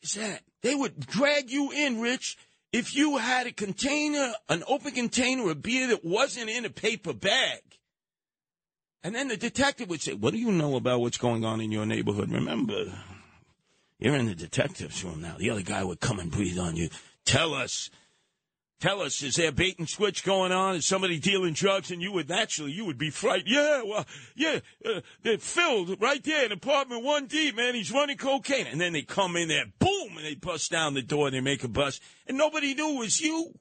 [0.03, 2.37] is that they would drag you in, Rich,
[2.73, 7.13] if you had a container, an open container of beer that wasn't in a paper
[7.13, 7.61] bag.
[9.03, 11.71] And then the detective would say, What do you know about what's going on in
[11.71, 12.31] your neighborhood?
[12.31, 12.85] Remember,
[13.99, 15.35] you're in the detective's room now.
[15.37, 16.89] The other guy would come and breathe on you.
[17.25, 17.89] Tell us
[18.79, 20.75] Tell us, is there bait and switch going on?
[20.75, 21.89] Is somebody dealing drugs?
[21.89, 23.49] And you would naturally, you would be frightened.
[23.49, 24.05] Yeah, well,
[24.35, 27.73] yeah, uh, they're filled right there in apartment 1D, man.
[27.73, 28.67] He's running cocaine.
[28.67, 31.41] And then they come in there, boom, and they bust down the door and they
[31.41, 32.03] make a bust.
[32.27, 33.51] And nobody knew it was you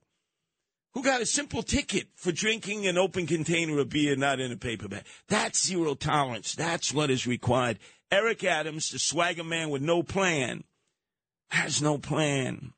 [0.92, 4.56] who got a simple ticket for drinking an open container of beer not in a
[4.56, 5.04] paper bag.
[5.28, 6.54] That's zero tolerance.
[6.54, 7.78] That's what is required.
[8.10, 10.64] Eric Adams, the swagger man with no plan,
[11.50, 12.72] has no plan.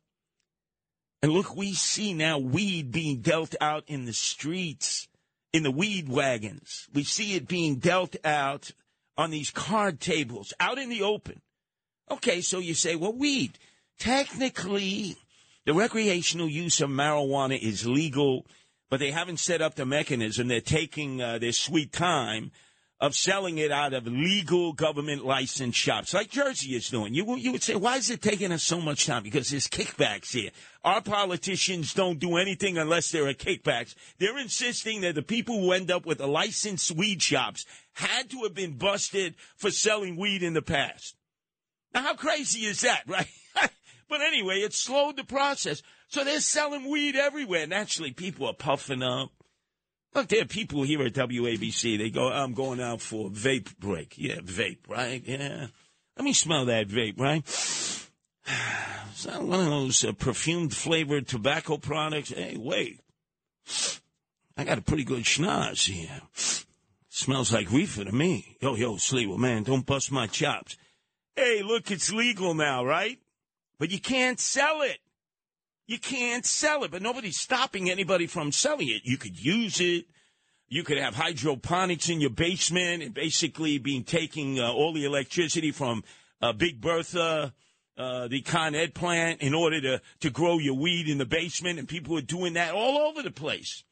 [1.22, 5.08] And look, we see now weed being dealt out in the streets,
[5.52, 6.88] in the weed wagons.
[6.92, 8.70] We see it being dealt out
[9.16, 11.42] on these card tables, out in the open.
[12.10, 13.58] Okay, so you say, well, weed.
[13.98, 15.16] Technically,
[15.66, 18.46] the recreational use of marijuana is legal,
[18.88, 20.46] but they haven't set up the mechanism.
[20.46, 22.52] They're taking uh, their sweet time
[23.00, 27.14] of selling it out of legal government licensed shops, like Jersey is doing.
[27.14, 29.22] You, you would say, why is it taking us so much time?
[29.22, 30.50] Because there's kickbacks here.
[30.84, 33.94] Our politicians don't do anything unless there are kickbacks.
[34.18, 38.42] They're insisting that the people who end up with the licensed weed shops had to
[38.42, 41.14] have been busted for selling weed in the past.
[41.94, 43.28] Now, how crazy is that, right?
[44.08, 45.82] but anyway, it slowed the process.
[46.08, 47.66] So they're selling weed everywhere.
[47.66, 49.30] Naturally, people are puffing up
[50.18, 51.96] Look, there are people here at WABC.
[51.96, 54.14] They go, I'm going out for vape break.
[54.18, 55.22] Yeah, vape, right?
[55.24, 55.68] Yeah.
[56.16, 57.44] Let me smell that vape, right?
[59.12, 62.30] It's not one of those uh, perfumed flavored tobacco products.
[62.30, 63.00] Hey, wait.
[64.56, 66.20] I got a pretty good schnoz here.
[67.08, 68.56] Smells like reefer to me.
[68.60, 70.76] Yo, yo, Sliwa, man, don't bust my chops.
[71.36, 73.18] Hey, look, it's legal now, right?
[73.78, 74.98] But you can't sell it.
[75.88, 79.06] You can't sell it, but nobody's stopping anybody from selling it.
[79.06, 80.04] You could use it.
[80.68, 85.72] You could have hydroponics in your basement and basically be taking uh, all the electricity
[85.72, 86.04] from
[86.42, 87.54] uh, Big Bertha,
[87.96, 91.78] uh, the Con Ed plant, in order to, to grow your weed in the basement.
[91.78, 93.82] And people are doing that all over the place.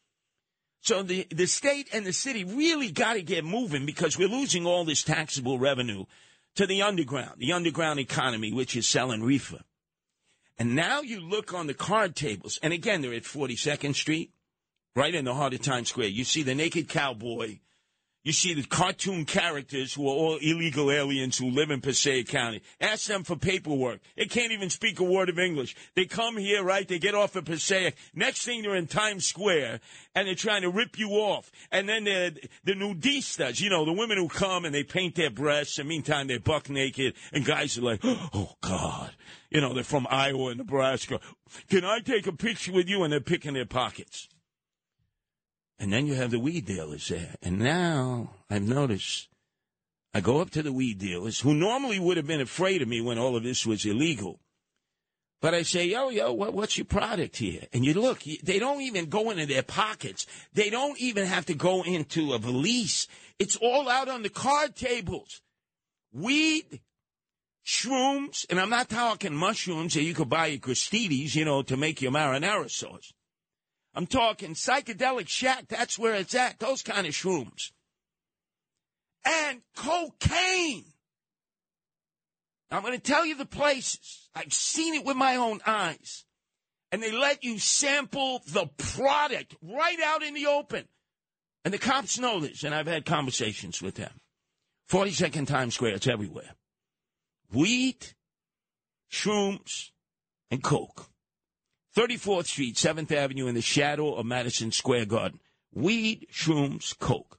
[0.83, 4.67] So the, the state and the city really got to get moving because we're losing
[4.67, 6.05] all this taxable revenue
[6.57, 9.61] to the underground, the underground economy, which is selling reefer.
[10.59, 14.33] And now you look on the card tables, and again, they're at 42nd Street,
[14.95, 16.09] right in the heart of Times Square.
[16.09, 17.59] You see the naked cowboy.
[18.27, 22.61] You see the cartoon characters who are all illegal aliens who live in Passaic County.
[22.81, 24.01] Ask them for paperwork.
[24.17, 25.77] They can't even speak a word of English.
[25.95, 26.89] They come here, right?
[26.89, 27.95] They get off at Passaic.
[28.17, 29.79] Next thing they're in Times Square
[30.17, 31.53] and they're trying to rip you off.
[31.71, 32.33] And then they're
[32.65, 35.79] the nudistas, you know, the women who come and they paint their breasts.
[35.79, 37.15] And meantime, they're buck naked.
[37.33, 39.13] And guys are like, oh, God.
[39.51, 41.21] You know, they're from Iowa and Nebraska.
[41.71, 43.05] Can I take a picture with you?
[43.05, 44.27] And they're picking their pockets.
[45.79, 47.35] And then you have the weed dealers there.
[47.43, 49.29] And now I've noticed
[50.15, 53.03] I go up to the weed dealers who normally would have been afraid of me
[53.03, 54.41] when all of this was illegal.
[55.43, 57.65] But I say, yo, yo, what, what's your product here?
[57.73, 60.27] And you look, they don't even go into their pockets.
[60.55, 63.07] They don't even have to go into a valise.
[63.39, 65.43] It's all out on the card tables.
[66.13, 66.81] Weed,
[67.67, 71.77] shrooms, and I'm not talking mushrooms that you could buy at Gristedes, you know, to
[71.77, 73.13] make your marinara sauce.
[73.97, 75.69] I'm talking psychedelic shack.
[75.69, 76.59] That's where it's at.
[76.59, 77.73] Those kind of shrooms.
[79.25, 80.85] And cocaine.
[82.71, 84.29] I'm going to tell you the places.
[84.35, 86.27] I've seen it with my own eyes.
[86.93, 90.85] And they let you sample the product right out in the open.
[91.65, 94.13] And the cops know this, and I've had conversations with them.
[94.91, 96.55] 42nd Times Square, it's everywhere.
[97.51, 98.07] Weed,
[99.11, 99.91] shrooms,
[100.51, 101.09] and coke.
[101.97, 105.41] 34th Street, 7th Avenue, in the shadow of Madison Square Garden.
[105.73, 107.39] Weed, shrooms, coke.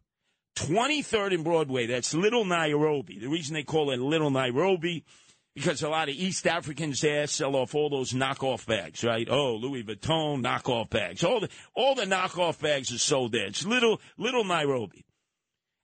[0.55, 3.19] 23rd and Broadway, that's Little Nairobi.
[3.19, 5.05] The reason they call it Little Nairobi,
[5.53, 9.27] because a lot of East Africans there sell off all those knockoff bags, right?
[9.29, 11.23] Oh, Louis Vuitton knockoff bags.
[11.23, 13.45] All the, all the knockoff bags are sold there.
[13.45, 15.05] It's Little, Little Nairobi.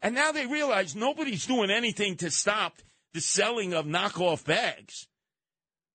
[0.02, 2.82] And now they realize nobody's doing anything to stop
[3.14, 5.08] the selling of knockoff bags.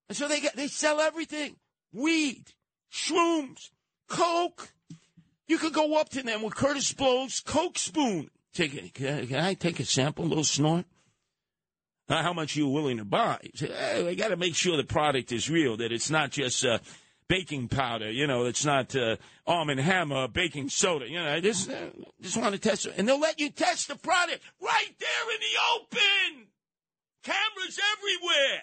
[0.08, 1.56] And so they, get, they sell everything.
[1.92, 2.44] Weed,
[2.92, 3.70] shrooms,
[4.08, 4.72] coke.
[5.46, 8.30] You could go up to them with Kurtis Blow's Coke spoon.
[8.52, 8.94] Take it.
[8.94, 10.84] Can, I take a sample, a little snort?
[12.08, 13.38] How much are you willing to buy?
[13.54, 16.78] Hey, I got to make sure the product is real, that it's not just uh,
[17.28, 19.16] baking powder, you know, it's not uh,
[19.46, 21.08] Arm and Hammer baking soda.
[21.08, 21.90] You know, I just, uh,
[22.22, 22.94] just want to test it.
[22.96, 26.46] And they'll let you test the product right there in the open.
[27.22, 28.62] Cameras everywhere.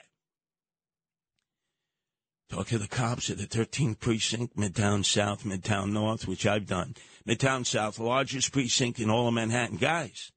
[2.49, 6.95] Talk to the cops at the 13th precinct, Midtown South, Midtown North, which I've done.
[7.27, 9.77] Midtown South, largest precinct in all of Manhattan.
[9.77, 10.31] Guys,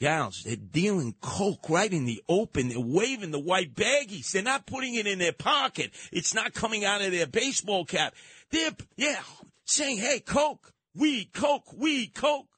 [0.00, 2.70] gals, they're dealing coke right in the open.
[2.70, 4.32] They're waving the white baggies.
[4.32, 5.92] They're not putting it in their pocket.
[6.10, 8.14] It's not coming out of their baseball cap.
[8.50, 9.20] They're, yeah,
[9.66, 12.48] saying, hey, coke, weed, coke, weed, coke.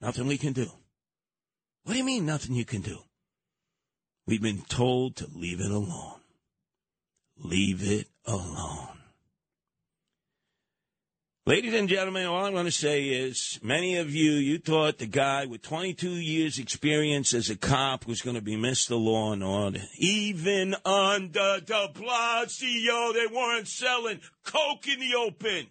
[0.00, 0.66] Nothing we can do.
[1.84, 2.98] What do you mean, nothing you can do?
[4.26, 6.20] We've been told to leave it alone.
[7.38, 8.88] Leave it alone.
[11.46, 15.06] Ladies and gentlemen, all I'm going to say is many of you, you thought the
[15.06, 18.98] guy with 22 years experience as a cop was going to be Mr.
[18.98, 19.82] Law and Order.
[19.98, 25.66] Even under de Blasio, they weren't selling coke in the open.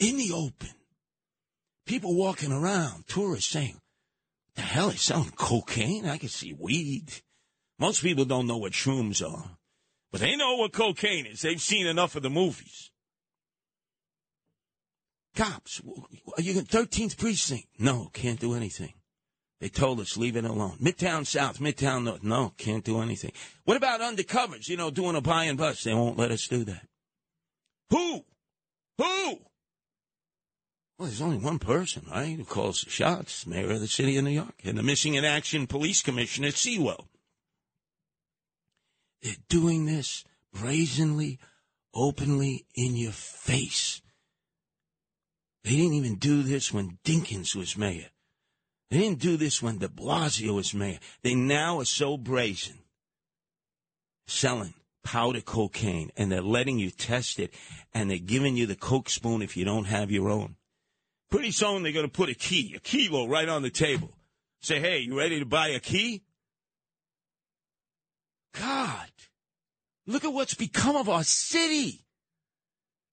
[0.00, 0.74] In the open.
[1.86, 3.80] People walking around, tourists saying,
[4.56, 6.06] the hell is selling cocaine?
[6.06, 7.12] I can see weed.
[7.78, 9.56] Most people don't know what shrooms are,
[10.10, 11.42] but they know what cocaine is.
[11.42, 12.90] They've seen enough of the movies.
[15.36, 15.80] Cops,
[16.36, 17.68] are you in 13th precinct?
[17.78, 18.94] No, can't do anything.
[19.60, 20.78] They told us leave it alone.
[20.80, 22.22] Midtown South, Midtown North.
[22.22, 23.32] No, can't do anything.
[23.64, 24.68] What about undercovers?
[24.68, 25.84] You know, doing a buy and bust.
[25.84, 26.86] They won't let us do that.
[27.90, 28.24] Who?
[28.98, 29.38] Who?
[30.98, 33.46] Well, there's only one person, right, who calls the shots.
[33.46, 37.08] Mayor of the city of New York and the missing in action police commissioner Sewell.
[39.22, 41.38] They're doing this brazenly,
[41.94, 44.00] openly in your face.
[45.64, 48.08] They didn't even do this when Dinkins was mayor.
[48.90, 50.98] They didn't do this when de Blasio was mayor.
[51.22, 52.78] They now are so brazen.
[54.26, 54.74] Selling
[55.04, 57.52] powder cocaine and they're letting you test it
[57.94, 60.56] and they're giving you the coke spoon if you don't have your own.
[61.30, 64.12] Pretty soon they're going to put a key, a kilo right on the table.
[64.60, 66.22] Say, hey, you ready to buy a key?
[68.58, 69.10] God,
[70.08, 72.04] look at what's become of our city.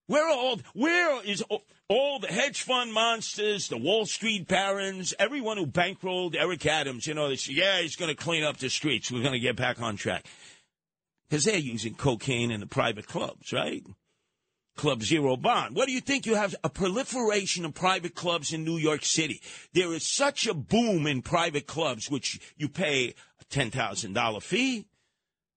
[0.07, 1.43] Where are all, where is
[1.89, 7.05] all, the hedge fund monsters, the Wall Street barons, everyone who bankrolled Eric Adams?
[7.05, 9.11] You know, yeah, he's going to clean up the streets.
[9.11, 10.25] We're going to get back on track.
[11.27, 13.83] Because they're using cocaine in the private clubs, right?
[14.75, 15.75] Club Zero Bond.
[15.75, 16.25] What do you think?
[16.25, 19.41] You have a proliferation of private clubs in New York City.
[19.73, 24.85] There is such a boom in private clubs, which you pay a $10,000 fee,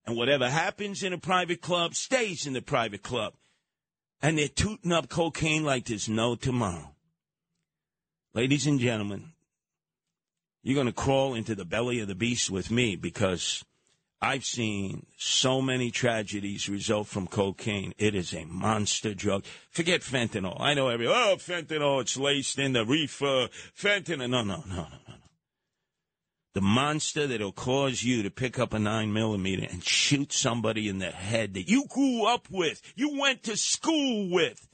[0.09, 3.35] and whatever happens in a private club stays in the private club.
[4.23, 6.95] And they're tooting up cocaine like there's no tomorrow.
[8.33, 9.33] ladies and gentlemen,
[10.63, 13.63] you're going to crawl into the belly of the beast with me because
[14.19, 17.93] I've seen so many tragedies result from cocaine.
[17.99, 19.45] It is a monster drug.
[19.71, 20.57] Forget fentanyl.
[20.59, 23.49] I know every, oh, fentanyl, it's laced in the reefer.
[23.79, 24.31] Fentanyl.
[24.31, 25.15] No, no, no, no, no.
[26.55, 30.99] The monster that'll cause you to pick up a nine millimeter and shoot somebody in
[30.99, 34.69] the head that you grew up with, you went to school with,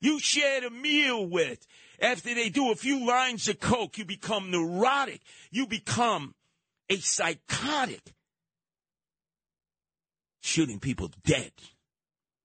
[0.00, 1.66] you shared a meal with.
[2.00, 5.20] After they do a few lines of coke, you become neurotic.
[5.50, 6.34] You become
[6.88, 8.14] a psychotic
[10.40, 11.52] shooting people dead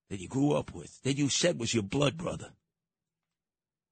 [0.10, 2.51] that you grew up with, that you said was your blood brother.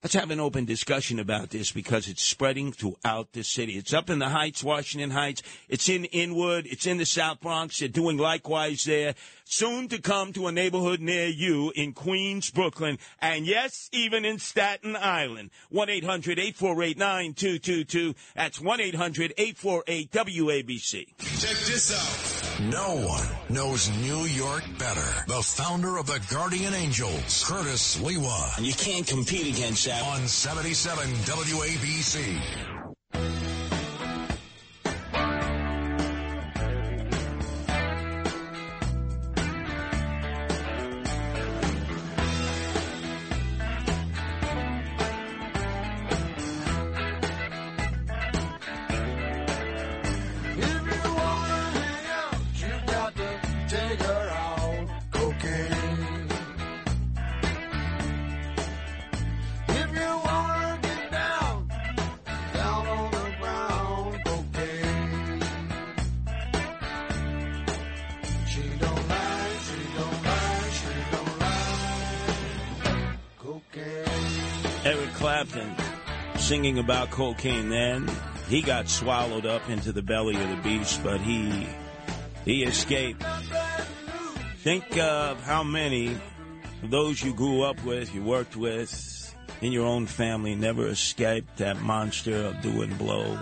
[0.04, 3.74] Let's have an open discussion about this because it's spreading throughout the city.
[3.74, 5.44] It's up in the Heights, Washington Heights.
[5.70, 6.66] It's in Inwood.
[6.66, 7.78] It's in the South Bronx.
[7.78, 9.14] They're doing likewise there.
[9.46, 14.40] Soon to come to a neighborhood near you in Queens, Brooklyn, and yes, even in
[14.40, 15.52] Staten Island.
[15.72, 18.16] 1-800-848-9222.
[18.34, 21.06] That's 1-800-848-WABC.
[21.20, 22.42] Check this out.
[22.72, 25.26] No one knows New York better.
[25.28, 28.58] The founder of the Guardian Angels, Curtis Sliwa.
[28.58, 29.91] And you can't compete against that.
[30.00, 32.81] On 77 WABC.
[76.78, 78.10] About cocaine then.
[78.48, 81.68] He got swallowed up into the belly of the beast, but he
[82.46, 83.24] he escaped.
[84.58, 86.16] Think of how many
[86.84, 91.58] of those you grew up with, you worked with, in your own family never escaped
[91.58, 93.38] that monster of doing blow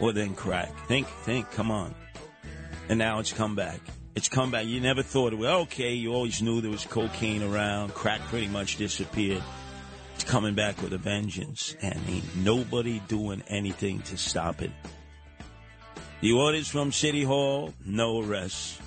[0.00, 0.72] or then crack.
[0.86, 1.94] Think, think, come on.
[2.88, 3.80] And now it's come back.
[4.14, 4.66] It's come back.
[4.66, 5.92] You never thought it was okay.
[5.92, 7.94] You always knew there was cocaine around.
[7.94, 9.42] Crack pretty much disappeared.
[10.24, 14.72] Coming back with a vengeance, and ain't nobody doing anything to stop it.
[16.20, 18.80] The orders from City Hall: no arrests.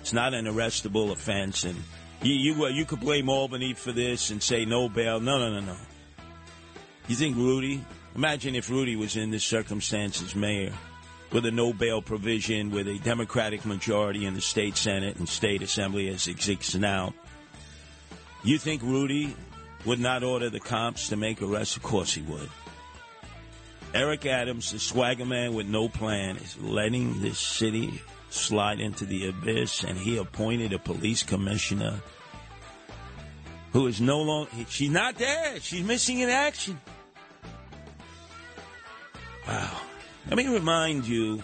[0.00, 1.76] It's not an arrestable offense, and
[2.22, 5.20] you you uh, you could blame Albany for this and say no bail.
[5.20, 5.76] No, no, no, no.
[7.08, 7.84] You think Rudy?
[8.16, 10.72] Imagine if Rudy was in this circumstance as mayor,
[11.30, 15.62] with a no bail provision, with a Democratic majority in the state senate and state
[15.62, 17.12] assembly as it exists now.
[18.42, 19.36] You think Rudy
[19.84, 21.76] would not order the cops to make arrests?
[21.76, 22.50] Of course he would.
[23.92, 28.00] Eric Adams, the swagger man with no plan, is letting this city
[28.30, 32.00] slide into the abyss, and he appointed a police commissioner
[33.72, 34.50] who is no longer.
[34.68, 35.58] She's not there.
[35.60, 36.80] She's missing in action.
[39.46, 39.80] Wow.
[40.28, 41.42] Let me remind you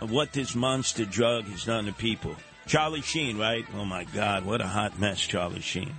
[0.00, 2.36] of what this monster drug has done to people.
[2.66, 3.64] Charlie Sheen, right?
[3.74, 5.94] Oh my God, what a hot mess, Charlie Sheen.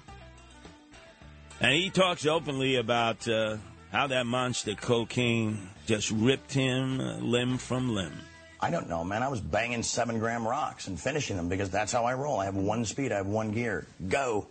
[1.60, 3.58] And he talks openly about uh,
[3.92, 8.14] how that monster cocaine just ripped him uh, limb from limb.
[8.60, 9.24] I don't know, man.
[9.24, 12.40] I was banging seven gram rocks and finishing them because that's how I roll.
[12.40, 13.88] I have one speed, I have one gear.
[14.08, 14.48] Go.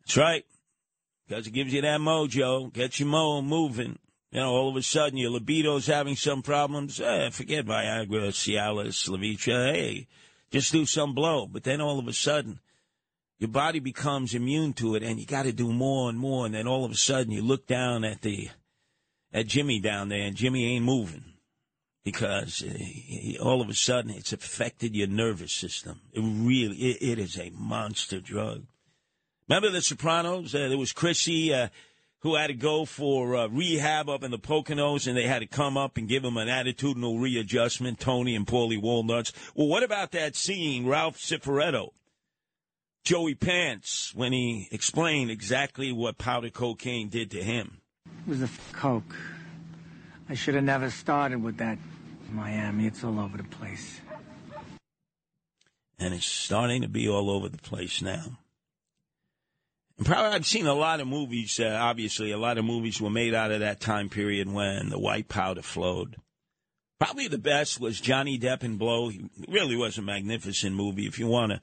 [0.00, 0.44] That's right.
[1.26, 3.98] Because it gives you that mojo, gets your mo moving.
[4.30, 7.00] You know, all of a sudden your libido's having some problems.
[7.00, 9.72] Eh, forget Viagra, Cialis, Levitra.
[9.72, 10.06] Hey,
[10.50, 11.46] just do some blow.
[11.46, 12.60] But then all of a sudden,
[13.38, 16.44] your body becomes immune to it, and you got to do more and more.
[16.44, 18.50] And then all of a sudden, you look down at the
[19.32, 21.24] at Jimmy down there, and Jimmy ain't moving
[22.04, 26.00] because uh, he, all of a sudden it's affected your nervous system.
[26.12, 28.64] It really, it, it is a monster drug.
[29.48, 30.54] Remember the Sopranos?
[30.54, 31.68] Uh, there was Chrissy uh,
[32.20, 35.46] who had to go for uh, rehab up in the Poconos, and they had to
[35.46, 38.00] come up and give him an attitudinal readjustment.
[38.00, 39.32] Tony and Paulie Walnuts.
[39.54, 41.90] Well, what about that scene, Ralph Cifaretto?
[43.04, 47.78] Joey Pants when he explained exactly what powder cocaine did to him.
[48.26, 49.16] It was a f- coke.
[50.28, 51.78] I should have never started with that.
[52.30, 54.00] Miami, it's all over the place.
[55.98, 58.38] And it's starting to be all over the place now.
[59.96, 63.10] And probably I've seen a lot of movies, uh, obviously, a lot of movies were
[63.10, 66.16] made out of that time period when the white powder flowed.
[67.00, 69.08] Probably the best was Johnny Depp in Blow.
[69.08, 71.60] He really was a magnificent movie if you want to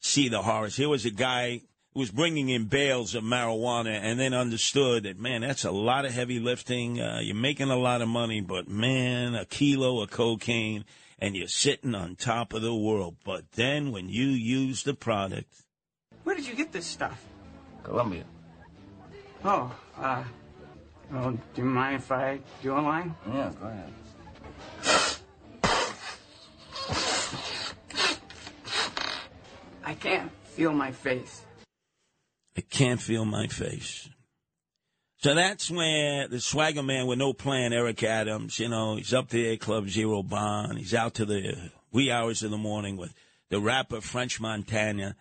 [0.00, 0.76] see the horrors.
[0.76, 1.62] Here was a guy
[1.92, 6.04] who was bringing in bales of marijuana and then understood that, man, that's a lot
[6.04, 7.00] of heavy lifting.
[7.00, 10.84] Uh, you're making a lot of money, but man, a kilo of cocaine
[11.18, 13.16] and you're sitting on top of the world.
[13.24, 15.52] But then when you use the product,
[16.24, 17.22] Where did you get this stuff?
[17.82, 18.24] Colombia.
[19.44, 20.22] Oh, uh,
[21.10, 23.14] well, do you mind if I do a line?
[23.26, 23.92] Yeah, go ahead.
[29.90, 31.44] I can't feel my face.
[32.56, 34.08] I can't feel my face.
[35.16, 39.30] So that's where the swagger man with no plan, Eric Adams, you know, he's up
[39.30, 40.78] there, Club Zero Bond.
[40.78, 43.12] He's out to the wee hours of the morning with
[43.48, 45.16] the rapper French Montana,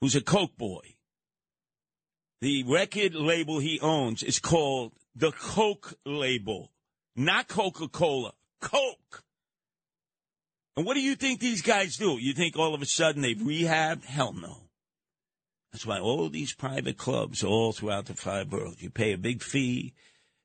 [0.00, 0.94] who's a Coke boy.
[2.42, 6.70] The record label he owns is called the Coke label,
[7.16, 9.24] not Coca Cola, Coke.
[10.76, 12.18] And what do you think these guys do?
[12.18, 14.04] You think all of a sudden they've rehabbed?
[14.04, 14.56] Hell no.
[15.72, 19.42] That's why all these private clubs all throughout the five boroughs, you pay a big
[19.42, 19.92] fee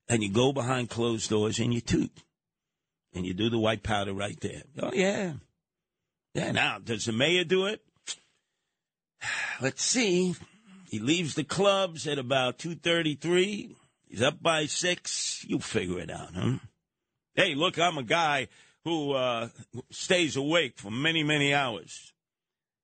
[0.07, 2.11] and you go behind closed doors and you toot.
[3.13, 4.63] And you do the white powder right there.
[4.79, 5.33] Oh, yeah.
[6.33, 7.81] Yeah, now, does the mayor do it?
[9.61, 10.35] Let's see.
[10.89, 13.75] He leaves the clubs at about 2.33.
[14.07, 15.45] He's up by 6.
[15.47, 16.53] You figure it out, huh?
[17.33, 18.47] Hey, look, I'm a guy
[18.87, 19.49] who uh,
[19.91, 22.13] stays awake for many, many hours.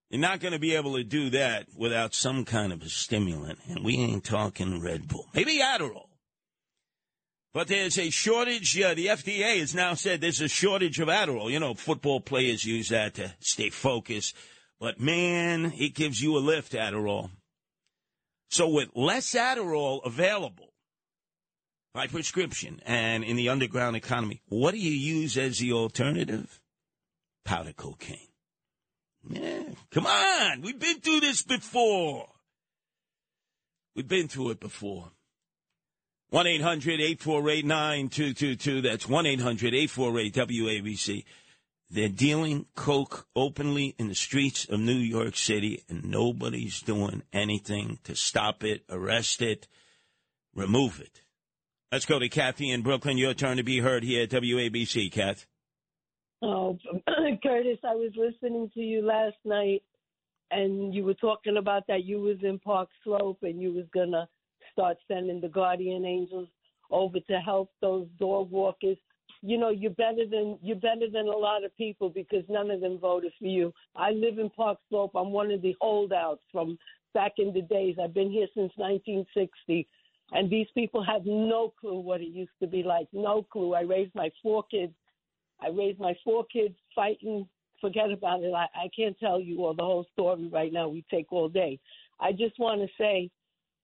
[0.10, 3.58] You're not going to be able to do that without some kind of a stimulant.
[3.70, 5.30] And we ain't talking Red Bull.
[5.34, 6.10] Maybe Adderall.
[7.54, 8.78] But there's a shortage.
[8.78, 11.50] Uh, the FDA has now said there's a shortage of Adderall.
[11.50, 14.36] You know, football players use that to stay focused.
[14.82, 17.30] But man, it gives you a lift, Adderall.
[18.50, 20.73] So with less Adderall available
[21.94, 26.60] by prescription and in the underground economy, what do you use as the alternative?
[27.45, 28.18] Powder cocaine.
[29.30, 30.61] Yeah, come on.
[30.61, 32.28] We've been through this before.
[33.95, 35.11] We've been through it before.
[36.30, 38.82] 1 800 848 9222.
[38.82, 41.26] That's 1 800 848 WABC.
[41.91, 47.99] They're dealing coke openly in the streets of New York City, and nobody's doing anything
[48.06, 49.68] to stop it, arrest it,
[50.56, 51.23] remove it.
[51.94, 53.20] Let's go to Kathy in Brooklyn.
[53.20, 55.45] Your turn to be heard here at WABC, Kath.
[56.41, 56.76] Oh,
[57.44, 59.84] Curtis, I was listening to you last night,
[60.49, 64.28] and you were talking about that you was in Park Slope and you was gonna
[64.72, 66.48] start sending the guardian angels
[66.90, 68.98] over to help those dog walkers.
[69.44, 72.82] You know, you're better than you're better than a lot of people because none of
[72.82, 73.72] them voted for you.
[73.95, 75.11] I live in Park Slope.
[75.14, 76.76] I'm one of the holdouts from
[77.14, 77.98] back in the days.
[78.03, 79.88] I've been here since 1960.
[80.34, 83.08] And these people have no clue what it used to be like.
[83.14, 83.74] No clue.
[83.76, 84.94] I raised my four kids
[85.62, 87.48] I raised my four kids fighting.
[87.80, 88.54] Forget about it.
[88.54, 90.88] I, I can't tell you all the whole story right now.
[90.90, 91.80] We take all day.
[92.20, 93.30] I just want to say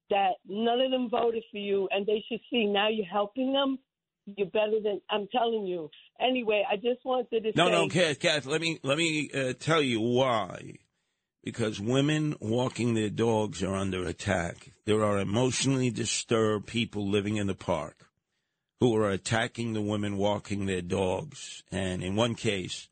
[0.10, 3.80] that none of them voted for you, and they should see now you're helping them.
[4.38, 5.90] You're better than I'm telling you.
[6.20, 7.72] Anyway, I just wanted to No, say.
[7.72, 10.76] no, no, Kath, Kath, let me let me uh, tell you why.
[11.44, 14.72] Because women walking their dogs are under attack.
[14.86, 18.10] There are emotionally disturbed people living in the park
[18.80, 21.64] who are attacking the women walking their dogs.
[21.72, 22.88] And in one case,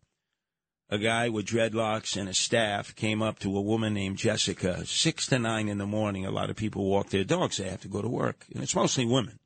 [0.89, 5.27] a guy with dreadlocks and a staff came up to a woman named Jessica, six
[5.27, 6.25] to nine in the morning.
[6.25, 7.57] A lot of people walk their dogs.
[7.57, 8.45] They have to go to work.
[8.53, 9.39] And it's mostly women.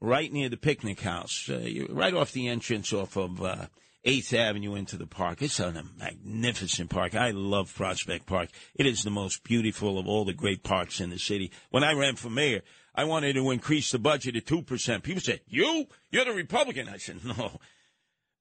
[0.00, 3.66] Right near the picnic house, uh, right off the entrance off of uh,
[4.04, 5.40] 8th Avenue into the park.
[5.40, 7.14] It's a magnificent park.
[7.14, 8.50] I love Prospect Park.
[8.74, 11.50] It is the most beautiful of all the great parks in the city.
[11.70, 12.62] When I ran for mayor,
[12.94, 15.02] I wanted to increase the budget to 2%.
[15.02, 15.86] People said, You?
[16.10, 16.88] You're the Republican.
[16.88, 17.58] I said, No.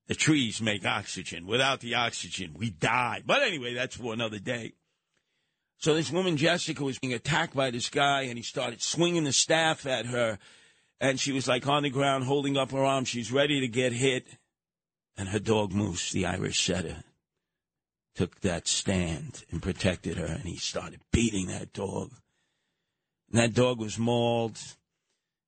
[0.07, 1.47] The trees make oxygen.
[1.47, 3.23] Without the oxygen, we die.
[3.25, 4.73] But anyway, that's for another day.
[5.77, 9.31] So this woman, Jessica, was being attacked by this guy, and he started swinging the
[9.31, 10.39] staff at her.
[10.99, 13.05] And she was like on the ground, holding up her arm.
[13.05, 14.27] She's ready to get hit.
[15.17, 17.03] And her dog, Moose, the Irish setter,
[18.15, 20.25] took that stand and protected her.
[20.25, 22.11] And he started beating that dog.
[23.31, 24.57] And that dog was mauled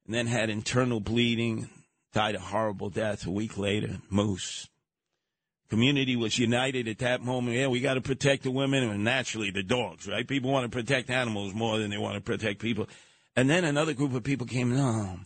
[0.06, 1.70] and then had internal bleeding,
[2.14, 3.98] died a horrible death a week later.
[4.10, 4.68] Moose.
[5.70, 7.58] Community was united at that moment.
[7.58, 10.28] Yeah, we got to protect the women and naturally the dogs, right?
[10.28, 12.88] People want to protect animals more than they want to protect people.
[13.36, 15.20] And then another group of people came, no,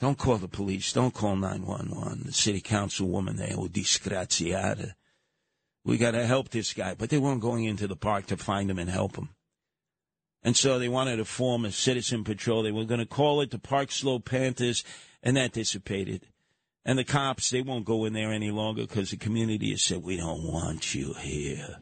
[0.00, 0.92] don't call the police.
[0.92, 2.22] Don't call 911.
[2.24, 4.94] The city councilwoman there, oh, disgraziata.
[5.84, 6.94] We got to help this guy.
[6.94, 9.28] But they weren't going into the park to find him and help him.
[10.42, 12.62] And so they wanted to form a citizen patrol.
[12.62, 14.84] They were going to call it the Park Slope Panthers,
[15.22, 16.26] and that dissipated.
[16.82, 20.02] And the cops, they won't go in there any longer because the community has said,
[20.02, 21.76] we don't want you here.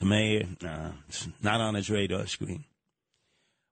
[0.00, 2.64] The mayor, nah, it's not on his radar screen.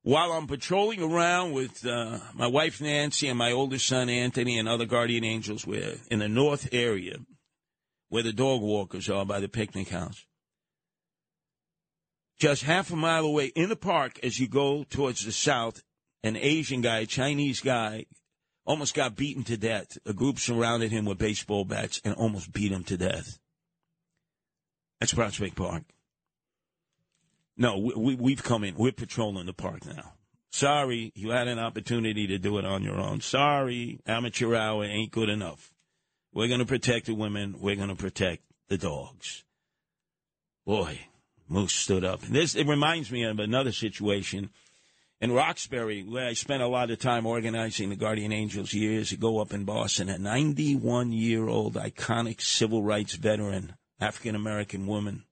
[0.04, 4.68] While I'm patrolling around with uh, my wife Nancy and my oldest son Anthony and
[4.68, 7.16] other guardian angels, we're in the north area
[8.10, 10.26] where the dog walkers are by the picnic house.
[12.38, 15.82] Just half a mile away in the park as you go towards the south,
[16.22, 18.04] an Asian guy, a Chinese guy,
[18.66, 19.96] almost got beaten to death.
[20.04, 23.38] A group surrounded him with baseball bats and almost beat him to death.
[25.00, 25.84] That's Prospect Park.
[27.56, 28.74] No, we, we, have come in.
[28.74, 30.12] We're patrolling the park now.
[30.50, 33.20] Sorry, you had an opportunity to do it on your own.
[33.20, 35.72] Sorry, amateur hour ain't good enough.
[36.32, 37.56] We're going to protect the women.
[37.60, 39.44] We're going to protect the dogs.
[40.66, 41.00] Boy,
[41.48, 42.22] Moose stood up.
[42.22, 44.50] This it reminds me of another situation
[45.20, 49.38] in Roxbury, where I spent a lot of time organizing the Guardian Angels years ago
[49.38, 50.08] up in Boston.
[50.08, 55.24] A 91 year old iconic civil rights veteran, African American woman,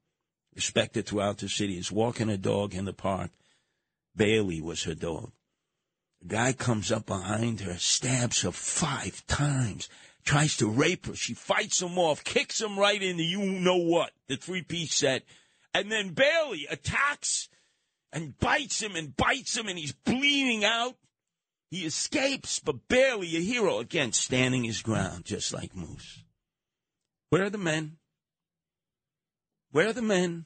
[0.55, 3.31] respected throughout the city, is walking a dog in the park.
[4.15, 5.33] Bailey was her dog.
[6.23, 9.89] A guy comes up behind her, stabs her five times,
[10.24, 11.16] tries to rape her.
[11.16, 15.24] She fights him off, kicks him right into you know what, the three piece set
[15.74, 17.49] and then Bailey attacks
[18.12, 20.97] and bites him and bites him, and he's bleeding out.
[21.70, 23.79] He escapes, but barely a hero.
[23.79, 26.23] Again, standing his ground, just like Moose.
[27.31, 27.97] Where are the men?
[29.73, 30.44] Where are the men?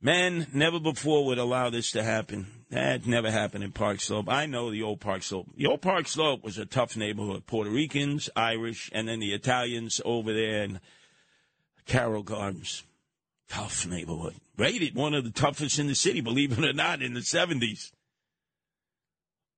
[0.00, 2.46] Men never before would allow this to happen.
[2.70, 4.28] That never happened in Park Slope.
[4.28, 5.46] I know the old Park Slope.
[5.56, 7.46] The old Park Slope was a tough neighborhood.
[7.46, 10.80] Puerto Ricans, Irish, and then the Italians over there in
[11.86, 12.82] Carroll Gardens.
[13.48, 14.34] Tough neighborhood.
[14.56, 17.92] Rated one of the toughest in the city, believe it or not, in the 70s.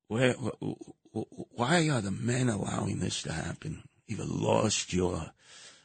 [0.08, 3.82] Where, why are the men allowing this to happen?
[4.06, 5.32] You've lost your,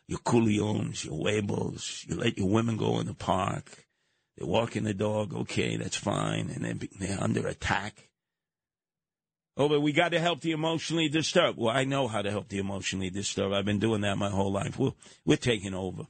[0.09, 2.07] your coolions, your Weibels.
[2.07, 3.85] You let your women go in the park.
[4.35, 5.35] They're walking the dog.
[5.35, 6.49] Okay, that's fine.
[6.49, 8.09] And they're under attack.
[9.55, 11.59] Oh, but we got to help the emotionally disturbed.
[11.59, 13.53] Well, I know how to help the emotionally disturbed.
[13.53, 14.79] I've been doing that my whole life.
[14.79, 14.93] We're,
[15.25, 16.07] we're taking over.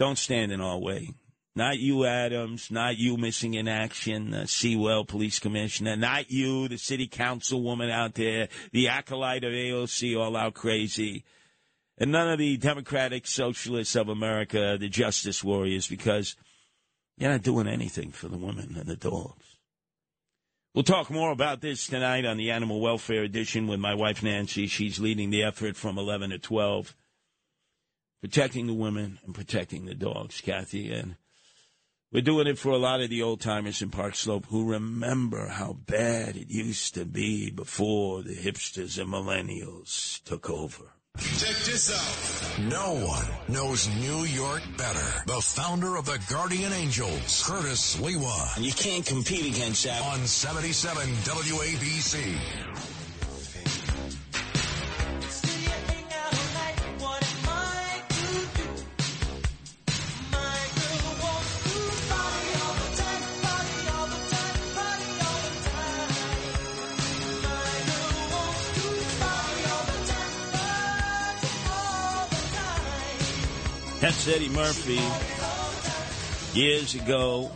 [0.00, 1.10] Don't stand in our way.
[1.54, 2.72] Not you, Adams.
[2.72, 5.94] Not you, missing in action, uh, Police Commissioner.
[5.94, 11.24] Not you, the city councilwoman out there, the acolyte of AOC, all out crazy.
[11.98, 16.36] And none of the Democratic Socialists of America, the justice warriors, because
[17.16, 19.44] you're not doing anything for the women and the dogs.
[20.74, 24.66] We'll talk more about this tonight on the Animal Welfare Edition with my wife Nancy.
[24.66, 26.94] She's leading the effort from 11 to 12
[28.20, 30.92] protecting the women and protecting the dogs, Kathy.
[30.92, 31.16] And
[32.12, 35.48] we're doing it for a lot of the old timers in Park Slope who remember
[35.48, 40.95] how bad it used to be before the hipsters and millennials took over.
[41.18, 42.58] Check this out.
[42.68, 45.22] No one knows New York better.
[45.26, 48.56] The founder of the Guardian Angels, Curtis Sliwa.
[48.56, 50.02] And you can't compete against that.
[50.02, 52.95] On 77 WABC.
[74.06, 75.00] That's Eddie Murphy.
[76.56, 77.50] Years ago,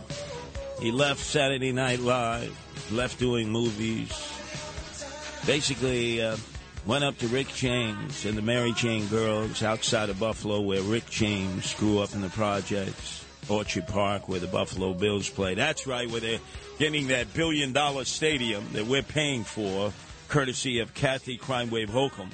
[0.81, 2.53] he left Saturday Night Live,
[2.91, 4.11] left doing movies.
[5.45, 6.35] Basically, uh,
[6.85, 11.09] went up to Rick James and the Mary Jane Girls outside of Buffalo, where Rick
[11.09, 13.23] James grew up in the projects.
[13.47, 15.55] Orchard Park, where the Buffalo Bills play.
[15.55, 16.41] That's right, where they're
[16.77, 19.93] getting that billion dollar stadium that we're paying for,
[20.27, 22.27] courtesy of Kathy Crime Wave Hochul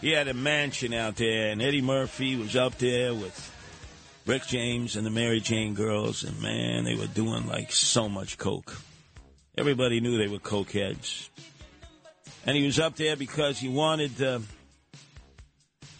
[0.00, 3.50] he had a mansion out there, and Eddie Murphy was up there with
[4.26, 8.38] Rick James and the Mary Jane girls, and man, they were doing like so much
[8.38, 8.76] coke.
[9.56, 11.28] Everybody knew they were cokeheads,
[12.46, 14.40] and he was up there because he wanted uh,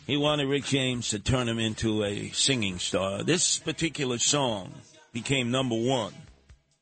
[0.07, 3.23] he wanted Rick James to turn him into a singing star.
[3.23, 4.73] This particular song
[5.13, 6.13] became number one,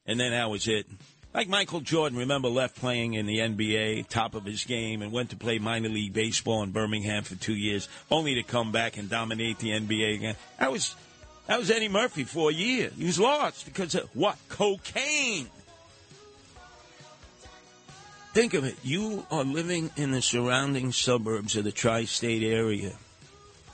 [0.06, 0.86] and then that was it.
[1.34, 5.30] Like Michael Jordan, remember, left playing in the NBA, top of his game, and went
[5.30, 9.08] to play minor league baseball in Birmingham for two years, only to come back and
[9.08, 10.36] dominate the NBA again.
[10.58, 10.94] That was
[11.46, 12.90] that was Eddie Murphy for a year.
[12.96, 14.36] He was lost because of what?
[14.48, 15.48] Cocaine.
[18.34, 18.76] Think of it.
[18.82, 22.92] You are living in the surrounding suburbs of the tri state area.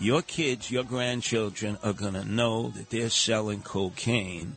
[0.01, 4.57] Your kids, your grandchildren are going to know that they're selling cocaine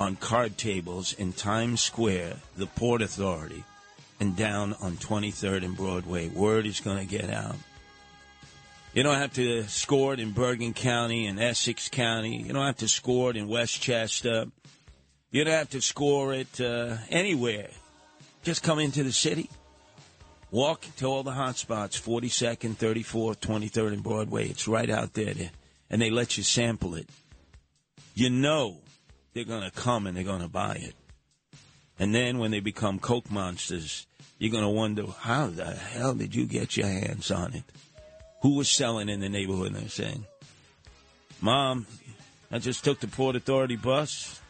[0.00, 3.62] on card tables in Times Square, the Port Authority,
[4.18, 6.28] and down on 23rd and Broadway.
[6.28, 7.56] Word is going to get out.
[8.94, 12.38] You don't have to score it in Bergen County and Essex County.
[12.38, 14.46] You don't have to score it in Westchester.
[15.30, 17.68] You don't have to score it uh, anywhere.
[18.42, 19.48] Just come into the city.
[20.50, 24.48] Walk to all the hot spots 42nd, 34th, 23rd, and Broadway.
[24.48, 25.34] It's right out there.
[25.88, 27.08] And they let you sample it.
[28.14, 28.79] You know
[29.32, 30.94] they're going to come and they're going to buy it.
[31.98, 34.06] And then when they become Coke monsters,
[34.38, 37.64] you're going to wonder, how the hell did you get your hands on it?
[38.42, 39.72] Who was selling in the neighborhood?
[39.72, 40.24] And they're saying,
[41.42, 41.86] Mom,
[42.50, 44.40] I just took the Port Authority bus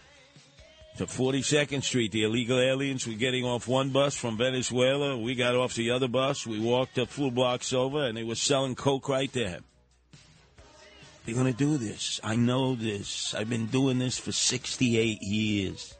[0.97, 2.13] to 42nd Street.
[2.13, 5.17] The illegal aliens were getting off one bus from Venezuela.
[5.17, 6.47] We got off the other bus.
[6.47, 9.59] We walked a few blocks over, and they were selling Coke right there.
[11.31, 12.19] They're going to do this.
[12.25, 13.37] I know this.
[13.37, 15.95] I've been doing this for 68 years.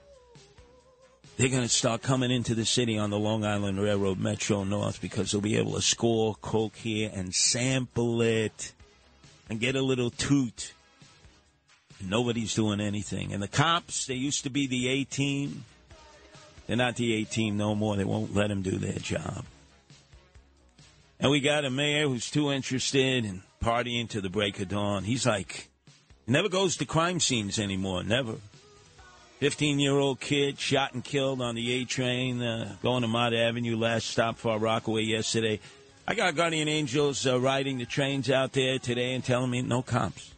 [1.37, 5.01] They're going to start coming into the city on the Long Island Railroad Metro North
[5.01, 8.73] because they'll be able to score Coke here and sample it
[9.49, 10.73] and get a little toot.
[12.05, 13.33] Nobody's doing anything.
[13.33, 15.65] And the cops, they used to be the A team.
[16.67, 17.95] They're not the A team no more.
[17.95, 19.45] They won't let them do their job.
[21.21, 25.05] And we got a mayor who's too interested in partying to the break of dawn.
[25.05, 25.69] He's like,
[26.27, 28.03] never goes to crime scenes anymore.
[28.03, 28.37] Never.
[29.39, 33.33] 15 year old kid shot and killed on the A train uh, going to Mott
[33.33, 35.61] Avenue, last stop for Rockaway yesterday.
[36.07, 39.81] I got Guardian Angels uh, riding the trains out there today and telling me no
[39.81, 40.35] cops.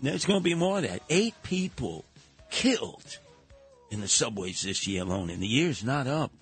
[0.00, 1.02] There's going to be more of that.
[1.10, 2.04] Eight people
[2.50, 3.18] killed
[3.90, 6.32] in the subways this year alone, and the year's not up.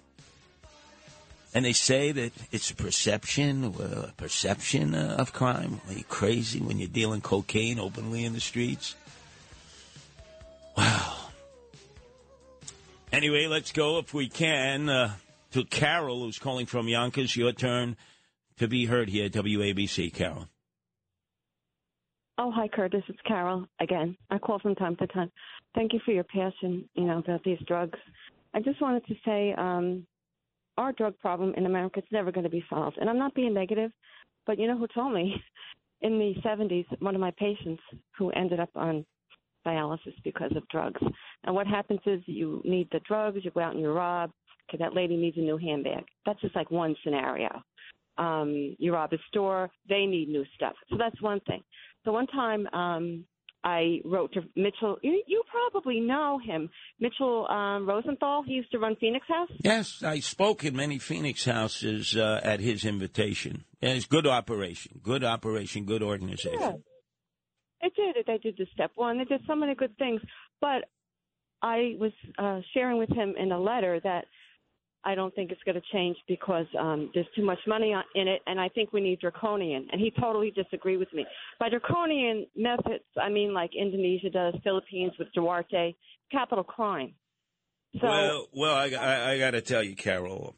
[1.52, 5.80] And they say that it's a perception, a perception uh, of crime.
[5.88, 8.94] Are you crazy when you're dealing cocaine openly in the streets?
[10.76, 11.16] Wow.
[13.12, 15.12] Anyway, let's go, if we can, uh,
[15.50, 17.34] to Carol, who's calling from Yonkers.
[17.34, 17.96] Your turn
[18.58, 20.46] to be heard here at WABC, Carol.
[22.38, 23.02] Oh, hi, Curtis.
[23.08, 24.16] It's Carol again.
[24.30, 25.32] I call from time to time.
[25.74, 27.98] Thank you for your passion, you know, about these drugs.
[28.54, 30.06] I just wanted to say, um,
[30.80, 32.96] our drug problem in America is never going to be solved.
[32.98, 33.90] And I'm not being negative,
[34.46, 35.34] but you know who told me?
[36.02, 37.82] In the 70s, one of my patients
[38.16, 39.04] who ended up on
[39.66, 40.98] dialysis because of drugs.
[41.44, 44.30] And what happens is you need the drugs, you go out and you rob.
[44.70, 46.04] Okay, that lady needs a new handbag.
[46.24, 47.62] That's just like one scenario.
[48.16, 50.72] Um, you rob a store, they need new stuff.
[50.88, 51.62] So that's one thing.
[52.06, 53.24] So one time, um,
[53.62, 54.98] I wrote to Mitchell.
[55.02, 58.42] You, you probably know him, Mitchell um, Rosenthal.
[58.42, 59.50] He used to run Phoenix House.
[59.62, 63.64] Yes, I spoke in many Phoenix houses uh, at his invitation.
[63.82, 66.58] And it's good operation, good operation, good organization.
[66.60, 66.72] Yeah.
[67.82, 68.16] It did.
[68.16, 68.26] It.
[68.26, 69.18] They did the step one.
[69.18, 70.20] They did so many good things.
[70.60, 70.84] But
[71.62, 74.24] I was uh, sharing with him in a letter that
[75.04, 78.28] I don't think it's going to change because um, there's too much money on, in
[78.28, 79.88] it, and I think we need draconian.
[79.92, 81.24] And he totally disagreed with me.
[81.58, 85.94] By draconian methods, I mean like Indonesia does, Philippines with Duterte,
[86.30, 87.14] capital crime.
[88.00, 90.54] So, well, well, I, I, I got to tell you, Carol,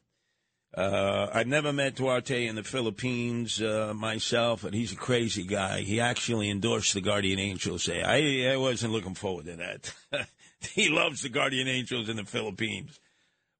[0.77, 5.81] uh, I've never met Duterte in the Philippines uh, myself, and he's a crazy guy.
[5.81, 7.89] He actually endorsed the Guardian Angels.
[7.89, 10.29] I, I wasn't looking forward to that.
[10.73, 12.99] he loves the Guardian Angels in the Philippines.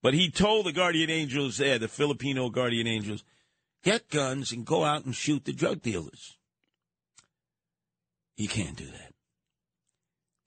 [0.03, 3.23] But he told the Guardian Angels there, the Filipino Guardian Angels,
[3.85, 6.37] get guns and go out and shoot the drug dealers.
[8.37, 9.13] You can't do that.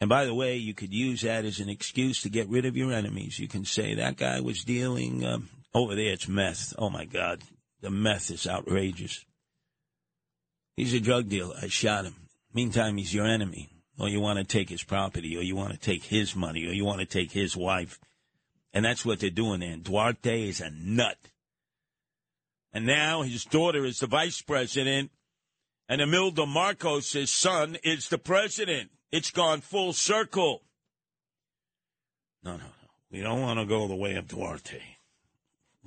[0.02, 2.76] And by the way, you could use that as an excuse to get rid of
[2.76, 3.40] your enemies.
[3.40, 6.12] You can say that guy was dealing um, over there.
[6.12, 6.74] It's meth.
[6.78, 7.42] Oh my God,
[7.82, 9.26] the meth is outrageous.
[10.76, 11.56] He's a drug dealer.
[11.62, 12.16] I shot him.
[12.54, 15.80] Meantime, he's your enemy, or you want to take his property, or you want to
[15.80, 17.98] take his money, or you want to take his wife.
[18.76, 19.72] And that's what they're doing there.
[19.72, 21.18] And Duterte is a nut.
[22.74, 25.12] And now his daughter is the vice president,
[25.88, 28.92] and Imelda Marcos' son is the president.
[29.14, 30.62] It's gone full circle.
[32.44, 32.90] No, no, no.
[33.10, 34.82] We don't want to go the way of Duterte.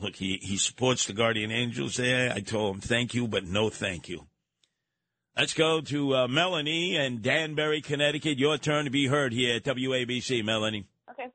[0.01, 2.32] Look, he, he supports the Guardian Angels there.
[2.32, 4.27] I told him thank you, but no thank you.
[5.36, 8.39] Let's go to uh, Melanie and Danbury, Connecticut.
[8.39, 10.86] Your turn to be heard here at WABC, Melanie.
[11.10, 11.27] Okay.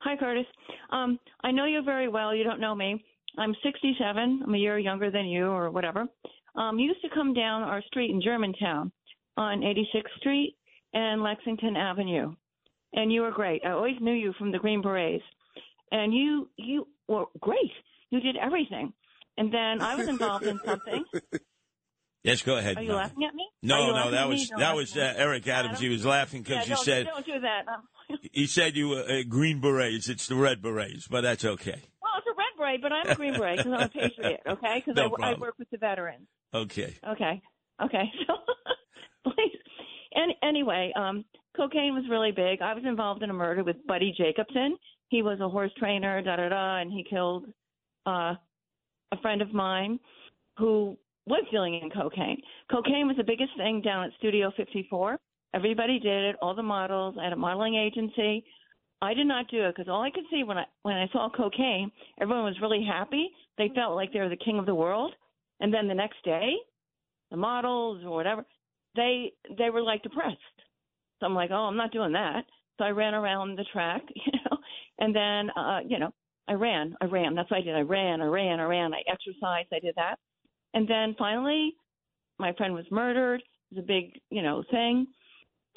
[0.00, 0.46] Hi, Curtis.
[0.90, 2.34] Um, I know you very well.
[2.34, 3.04] You don't know me.
[3.36, 4.42] I'm 67.
[4.44, 6.06] I'm a year younger than you, or whatever.
[6.56, 8.90] Um, you used to come down our street in Germantown
[9.36, 10.56] on 86th Street
[10.94, 12.34] and Lexington Avenue,
[12.94, 13.62] and you were great.
[13.64, 15.22] I always knew you from the Green Berets,
[15.92, 17.70] and you you were great.
[18.10, 18.92] You did everything.
[19.36, 21.04] And then I was involved in something.
[22.24, 22.76] Yes, go ahead.
[22.76, 23.04] Are you Melanie.
[23.04, 23.48] laughing at me?
[23.62, 25.14] No, no, that was that was uh.
[25.16, 25.78] Eric Adams.
[25.78, 27.68] He was laughing Yeah, because you don't- said don't do that.
[27.68, 27.82] Um,
[28.32, 30.08] he said you were uh, green berets.
[30.08, 31.82] It's the red berets, but that's okay.
[32.02, 34.40] well, it's a red beret, but I'm a green beret because I'm a patriot.
[34.46, 36.26] Okay, because No I, I work with the veterans.
[36.54, 36.96] Okay.
[37.06, 37.42] Okay.
[37.82, 38.34] Okay, so
[39.24, 39.58] please.
[40.14, 41.24] And anyway, um,
[41.56, 42.60] cocaine was really big.
[42.62, 44.76] I was involved in a murder with Buddy Jacobson.
[45.08, 47.46] He was a horse trainer, da da da, and he killed
[48.06, 48.34] uh,
[49.12, 49.98] a friend of mine
[50.58, 52.40] who was dealing in cocaine.
[52.70, 55.18] Cocaine was the biggest thing down at Studio 54.
[55.54, 56.36] Everybody did it.
[56.42, 57.16] All the models.
[57.18, 58.44] I had a modeling agency.
[59.00, 61.28] I did not do it because all I could see when I when I saw
[61.30, 63.30] cocaine, everyone was really happy.
[63.56, 65.14] They felt like they were the king of the world.
[65.60, 66.54] And then the next day,
[67.30, 68.44] the models or whatever,
[68.96, 70.36] they they were like depressed.
[71.20, 72.44] So I'm like, oh, I'm not doing that.
[72.78, 74.56] So I ran around the track, you know,
[74.98, 76.12] and then uh, you know,
[76.48, 77.34] I ran, I ran.
[77.34, 77.76] That's what I did.
[77.76, 78.92] I ran, I ran, I ran.
[78.94, 79.68] I exercised.
[79.72, 80.16] I did that,
[80.74, 81.74] and then finally,
[82.38, 83.42] my friend was murdered.
[83.70, 85.06] It was a big, you know, thing.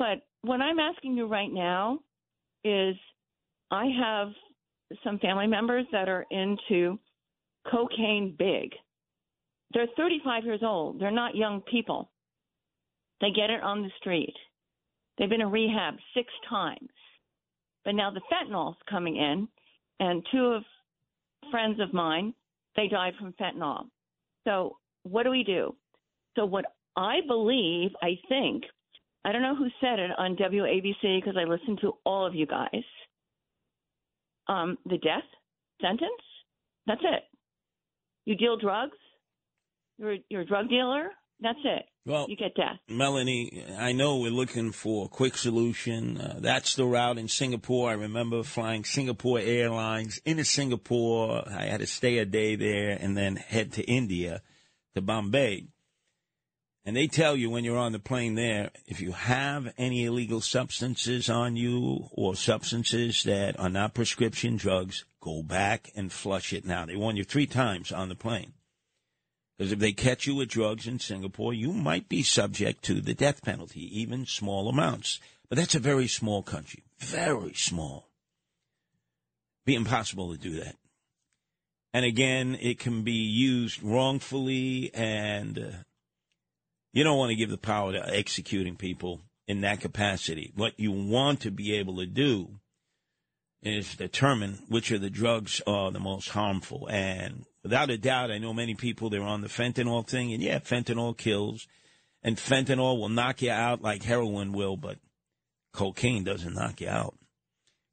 [0.02, 2.00] But what I'm asking you right now
[2.64, 2.96] is,
[3.70, 4.30] I have
[5.04, 6.98] some family members that are into
[7.72, 8.72] cocaine big.
[9.76, 11.00] They're 35 years old.
[11.00, 12.10] They're not young people.
[13.22, 14.34] They get it on the street.
[15.20, 16.90] They've been in rehab six times.
[17.86, 19.48] But now the fentanyl's coming in,
[20.00, 20.64] and two of
[21.52, 22.34] friends of mine,
[22.76, 23.86] they died from fentanyl.
[24.48, 25.76] So what do we do?
[26.36, 26.66] So what
[26.98, 28.64] I believe, I think,
[29.24, 32.48] I don't know who said it on WABC because I listen to all of you
[32.48, 32.84] guys.
[34.48, 35.24] Um, the death
[35.82, 36.12] sentence.
[36.88, 37.24] That's it.
[38.26, 38.98] You deal drugs.
[39.98, 41.10] You're you're a drug dealer.
[41.40, 41.86] That's it.
[42.06, 42.78] Well, you get death.
[42.88, 46.18] Melanie, I know we're looking for a quick solution.
[46.20, 47.90] Uh, that's the route in Singapore.
[47.90, 51.44] I remember flying Singapore Airlines into Singapore.
[51.48, 54.42] I had to stay a day there and then head to India,
[54.96, 55.68] to Bombay.
[56.84, 60.42] And they tell you when you're on the plane there, if you have any illegal
[60.42, 66.66] substances on you or substances that are not prescription drugs, go back and flush it
[66.66, 66.86] now.
[66.86, 68.54] They warn you three times on the plane.
[69.58, 73.14] Because if they catch you with drugs in Singapore, you might be subject to the
[73.14, 75.20] death penalty, even small amounts.
[75.50, 78.08] But that's a very small country, very small.
[79.64, 80.78] Be impossible to do that.
[81.94, 85.72] And again, it can be used wrongfully, and uh,
[86.94, 90.52] you don't want to give the power to executing people in that capacity.
[90.56, 92.60] What you want to be able to do
[93.62, 96.88] is determine which of the drugs are the most harmful.
[96.90, 100.60] And without a doubt, I know many people they're on the fentanyl thing, and yeah,
[100.60, 101.68] fentanyl kills,
[102.24, 104.98] and fentanyl will knock you out like heroin will, but
[105.74, 107.16] cocaine doesn't knock you out.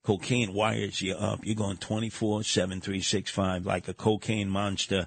[0.05, 1.41] Cocaine wires you up.
[1.43, 5.07] You're going 24 7, 365 like a cocaine monster.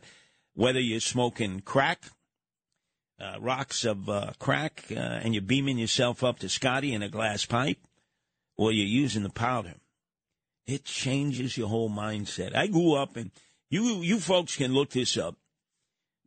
[0.53, 2.03] Whether you're smoking crack,
[3.21, 7.09] uh, rocks of uh, crack, uh, and you're beaming yourself up to Scotty in a
[7.09, 7.77] glass pipe,
[8.57, 9.75] or you're using the powder,
[10.65, 12.55] it changes your whole mindset.
[12.55, 13.31] I grew up and
[13.69, 15.35] you you folks can look this up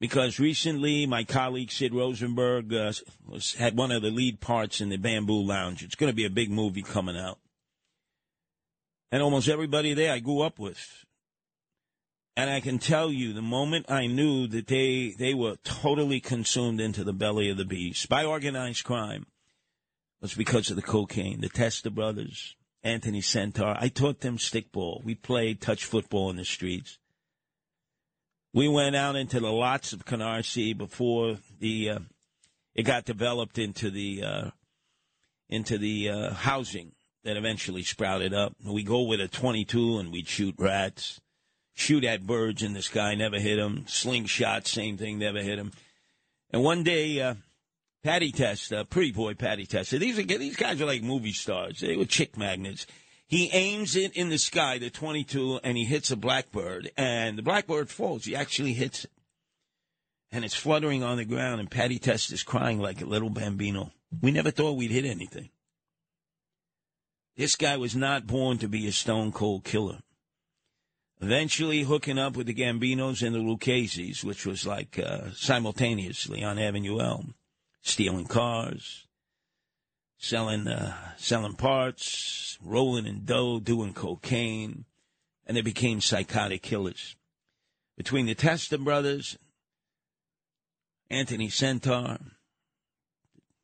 [0.01, 2.93] because recently my colleague Sid Rosenberg uh,
[3.27, 5.83] was, had one of the lead parts in the Bamboo Lounge.
[5.83, 7.39] It's going to be a big movie coming out,
[9.11, 11.04] and almost everybody there I grew up with.
[12.37, 16.81] And I can tell you, the moment I knew that they they were totally consumed
[16.81, 19.27] into the belly of the beast by organized crime,
[20.21, 21.43] was because of the cocaine.
[21.43, 23.77] The Testa brothers, Anthony Senter.
[23.79, 25.05] I taught them stickball.
[25.05, 26.99] We played touch football in the streets.
[28.53, 31.99] We went out into the lots of Canarsie before the uh,
[32.75, 34.51] it got developed into the uh,
[35.49, 36.93] into the uh, housing
[37.25, 38.55] that eventually sprouted up.
[38.65, 41.21] We go with a 22 and we'd shoot rats,
[41.75, 43.85] shoot at birds in the sky, never hit them.
[43.87, 45.73] Slingshot, same thing, never hit them.
[46.51, 47.35] And one day, uh,
[48.03, 49.99] Patty Testa, pretty boy Patty Testa.
[49.99, 51.81] These are these guys are like movie stars.
[51.81, 52.87] They were chick magnets.
[53.27, 57.43] He aims it in the sky, the 22, and he hits a blackbird, and the
[57.43, 58.27] blackbird falls.
[58.27, 59.11] He actually hits it.
[60.31, 63.93] And it's fluttering on the ground, and Patty Test is crying like a little bambino.
[64.21, 65.49] We never thought we'd hit anything.
[67.37, 69.99] This guy was not born to be a stone cold killer.
[71.21, 76.59] Eventually hooking up with the Gambinos and the Lucchese's, which was like uh, simultaneously on
[76.59, 77.35] Avenue Elm,
[77.83, 79.07] stealing cars,
[80.19, 84.85] selling uh, selling parts, rolling in dough, doing cocaine,
[85.47, 87.17] and they became psychotic killers.
[87.97, 89.39] Between the Testa brothers,
[91.11, 92.19] Anthony Senter,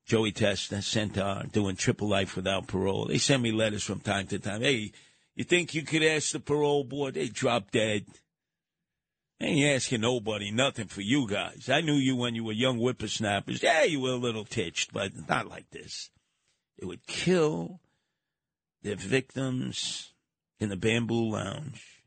[0.07, 3.07] Joey Testa, Senter, doing triple life without parole.
[3.07, 4.63] They send me letters from time to time.
[4.63, 4.93] Hey,
[5.35, 7.15] you think you could ask the parole board?
[7.15, 8.07] They drop dead.
[9.41, 11.69] ain't asking nobody nothing for you guys.
[11.69, 13.63] I knew you when you were young whippersnappers.
[13.63, 16.11] Yeah, you were a little titched, but not like this.
[16.79, 17.81] They would kill
[18.83, 20.13] their victims
[20.59, 22.03] in the bamboo lounge,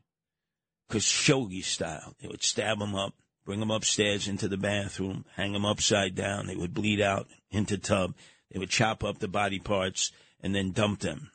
[0.90, 2.14] Khashoggi style.
[2.20, 3.14] They would stab them up,
[3.44, 6.46] bring them upstairs into the bathroom, hang them upside down.
[6.46, 8.14] They would bleed out into tub.
[8.52, 11.30] They would chop up the body parts and then dump them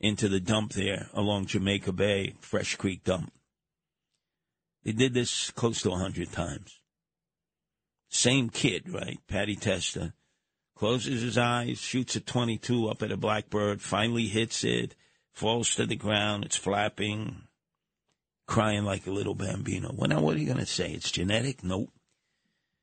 [0.00, 3.32] into the dump there along Jamaica Bay, Fresh Creek dump.
[4.82, 6.80] They did this close to a hundred times.
[8.08, 9.18] Same kid, right?
[9.28, 10.14] Patty Testa
[10.74, 14.96] closes his eyes, shoots a 22 up at a blackbird, finally hits it,
[15.32, 17.42] falls to the ground, it's flapping,
[18.46, 19.92] crying like a little bambino.
[19.94, 20.90] Well, now what are you going to say?
[20.92, 21.62] It's genetic?
[21.62, 21.90] Nope.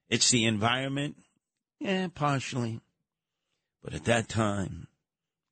[0.10, 1.18] It's the environment?
[1.80, 2.80] Yeah, partially.
[3.84, 4.88] But at that time,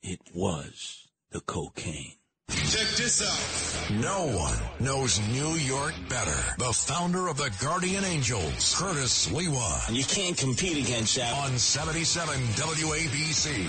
[0.02, 2.14] it was the cocaine.
[2.50, 4.00] Check this out.
[4.02, 6.56] No one knows New York better.
[6.58, 9.88] The founder of the Guardian Angels, Curtis Sliwa.
[9.88, 11.34] And you can't compete against that.
[11.34, 13.68] On 77 WABC.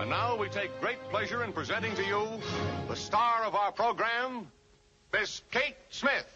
[0.00, 2.26] And now we take great pleasure in presenting to you
[2.88, 4.50] the star of our program,
[5.12, 6.26] Miss Kate Smith.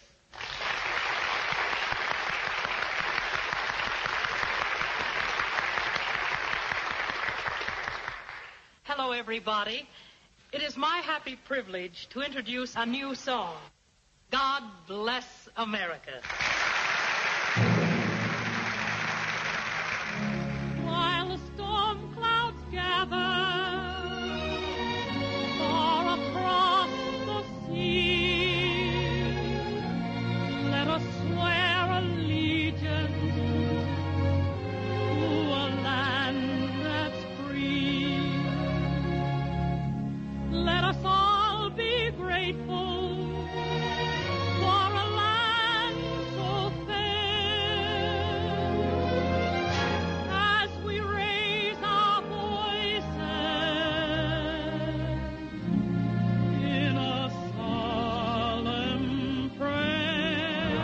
[8.85, 9.89] Hello, everybody.
[10.55, 13.57] It is my happy privilege to introduce a new song,
[14.31, 16.13] God Bless America.
[42.53, 43.17] Grateful
[44.61, 45.97] for a land
[46.35, 46.51] so
[46.87, 48.29] fair.
[50.31, 53.15] As we raise our voices
[56.63, 59.09] in a solemn
[59.59, 60.77] prayer.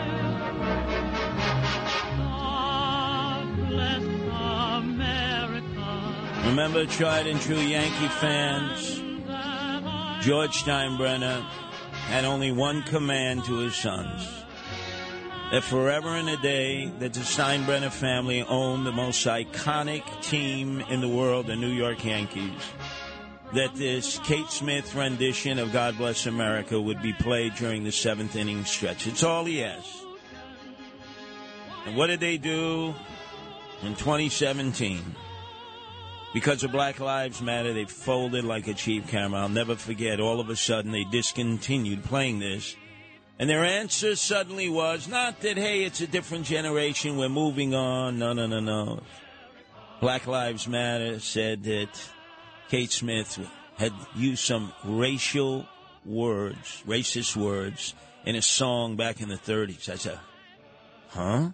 [2.17, 4.03] God bless
[4.79, 5.89] America.
[6.47, 8.99] Remember, tried and true Yankee fans,
[10.21, 11.41] George Steinbrenner
[12.05, 14.45] had only one command to his sons.
[15.51, 21.01] That forever and a day that the Steinbrenner family owned the most iconic team in
[21.01, 22.61] the world, the New York Yankees.
[23.55, 28.35] That this Kate Smith rendition of God Bless America would be played during the seventh
[28.35, 29.07] inning stretch.
[29.07, 30.03] It's all he asked.
[31.87, 32.93] And what did they do
[33.81, 35.03] in 2017?
[36.33, 39.41] Because of Black Lives Matter, they folded like a cheap camera.
[39.41, 40.21] I'll never forget.
[40.21, 42.75] All of a sudden, they discontinued playing this.
[43.37, 48.17] And their answer suddenly was not that, hey, it's a different generation, we're moving on.
[48.19, 49.01] No, no, no, no.
[49.99, 51.89] Black Lives Matter said that
[52.69, 53.39] Kate Smith
[53.77, 55.67] had used some racial
[56.05, 57.93] words, racist words,
[58.25, 59.89] in a song back in the 30s.
[59.89, 60.19] I said,
[61.09, 61.49] huh?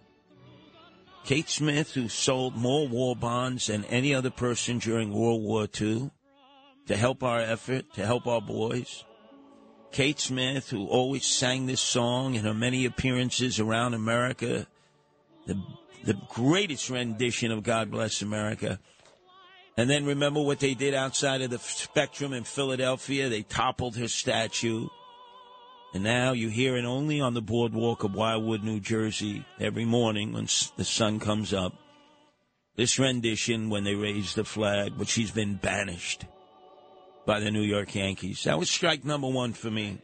[1.28, 6.10] Kate Smith, who sold more war bonds than any other person during World War II
[6.86, 9.04] to help our effort, to help our boys.
[9.92, 14.68] Kate Smith, who always sang this song in her many appearances around America,
[15.46, 15.62] the,
[16.06, 18.80] the greatest rendition of God Bless America.
[19.76, 23.28] And then remember what they did outside of the Spectrum in Philadelphia?
[23.28, 24.88] They toppled her statue.
[25.94, 30.34] And now you hear it only on the boardwalk of Wildwood, New Jersey, every morning
[30.34, 31.74] when the sun comes up.
[32.76, 36.26] This rendition, when they raise the flag, but she's been banished
[37.26, 38.44] by the New York Yankees.
[38.44, 40.00] That was strike number one for me.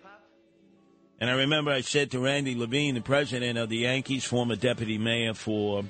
[1.20, 4.98] And I remember I said to Randy Levine, the president of the Yankees, former deputy
[4.98, 5.84] mayor for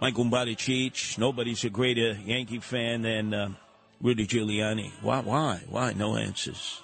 [0.00, 3.50] Michael Badichich, nobody's a greater Yankee fan than uh,
[4.00, 4.92] Rudy Giuliani.
[5.02, 5.20] Why?
[5.20, 5.62] Why?
[5.68, 5.92] Why?
[5.92, 6.80] No answers.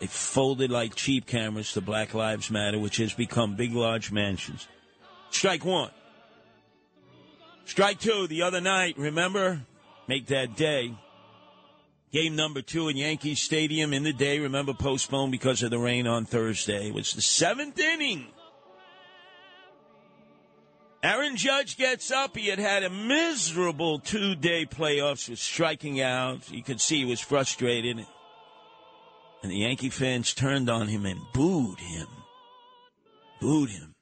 [0.00, 4.68] They folded like cheap cameras to Black Lives Matter, which has become big, large mansions.
[5.30, 5.90] Strike one.
[7.64, 9.60] Strike two the other night, remember?
[10.06, 10.94] Make that day.
[12.12, 16.06] Game number two in Yankee Stadium in the day, remember, postponed because of the rain
[16.06, 16.88] on Thursday.
[16.88, 18.28] It was the seventh inning.
[21.02, 22.36] Aaron Judge gets up.
[22.36, 26.50] He had had a miserable two day playoffs, with striking out.
[26.50, 28.06] You could see he was frustrated.
[29.42, 32.08] And the Yankee fans turned on him and booed him.
[33.40, 33.94] Booed him.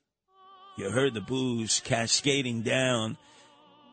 [0.77, 3.17] You heard the boos cascading down.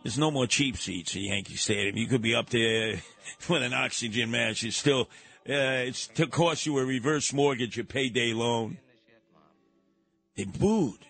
[0.04, 1.98] There's no more cheap seats at Yankee Stadium.
[1.98, 3.02] You could be up there
[3.50, 4.64] with an oxygen mask.
[4.64, 5.10] It's still,
[5.50, 8.78] uh, it's to cost you a reverse mortgage, a payday loan.
[10.36, 11.06] They booed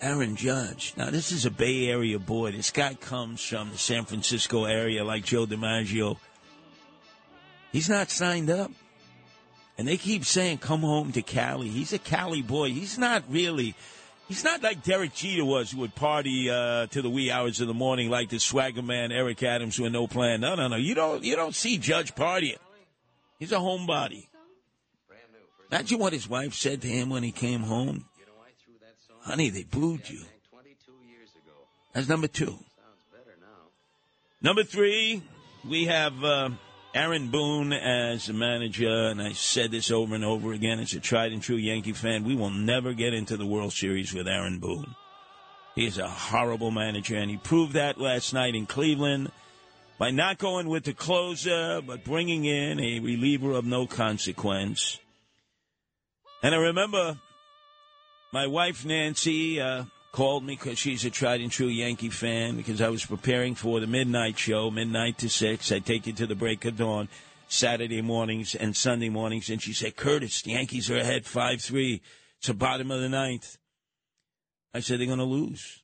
[0.00, 0.94] Aaron Judge.
[0.96, 2.50] Now, this is a Bay Area boy.
[2.50, 6.16] This guy comes from the San Francisco area like Joe DiMaggio.
[7.70, 8.72] He's not signed up.
[9.82, 11.66] And they keep saying, come home to Cali.
[11.66, 12.70] He's a Cali boy.
[12.70, 13.74] He's not really,
[14.28, 17.66] He's not like Derek Jeter was, who would party uh, to the wee hours of
[17.66, 20.40] the morning, like the swagger man Eric Adams with no plan.
[20.40, 20.76] No, no, no.
[20.76, 21.24] You don't.
[21.24, 22.58] You don't see Judge partying.
[23.40, 24.28] He's a homebody.
[25.72, 28.04] Imagine what his wife said to him when he came home.
[29.22, 30.20] Honey, they booed you.
[31.92, 32.56] That's number two.
[34.40, 35.22] Number three,
[35.68, 36.50] we have uh,
[36.94, 41.00] Aaron Boone as the manager, and I said this over and over again as a
[41.00, 42.22] tried and true Yankee fan.
[42.22, 44.94] We will never get into the World Series with Aaron Boone.
[45.74, 49.32] He is a horrible manager, and he proved that last night in Cleveland
[49.98, 54.98] by not going with the closer, but bringing in a reliever of no consequence.
[56.42, 57.18] And I remember
[58.34, 62.82] my wife Nancy uh, called me because she's a tried and true Yankee fan because
[62.82, 65.72] I was preparing for the midnight show, midnight to six.
[65.72, 67.08] I take you to the break of dawn,
[67.48, 72.02] Saturday mornings and Sunday mornings, and she said, "Curtis, the Yankees are ahead five three.
[72.38, 73.56] It's the bottom of the ninth."
[74.74, 75.82] I said, "They're going to lose."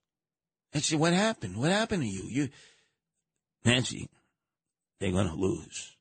[0.74, 1.56] I said, "What happened?
[1.56, 2.24] What happened to you?
[2.28, 2.48] You,
[3.64, 4.10] Nancy,
[5.00, 5.96] they're going to lose.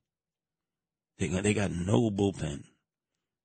[1.18, 2.66] They got, they got no bullpen."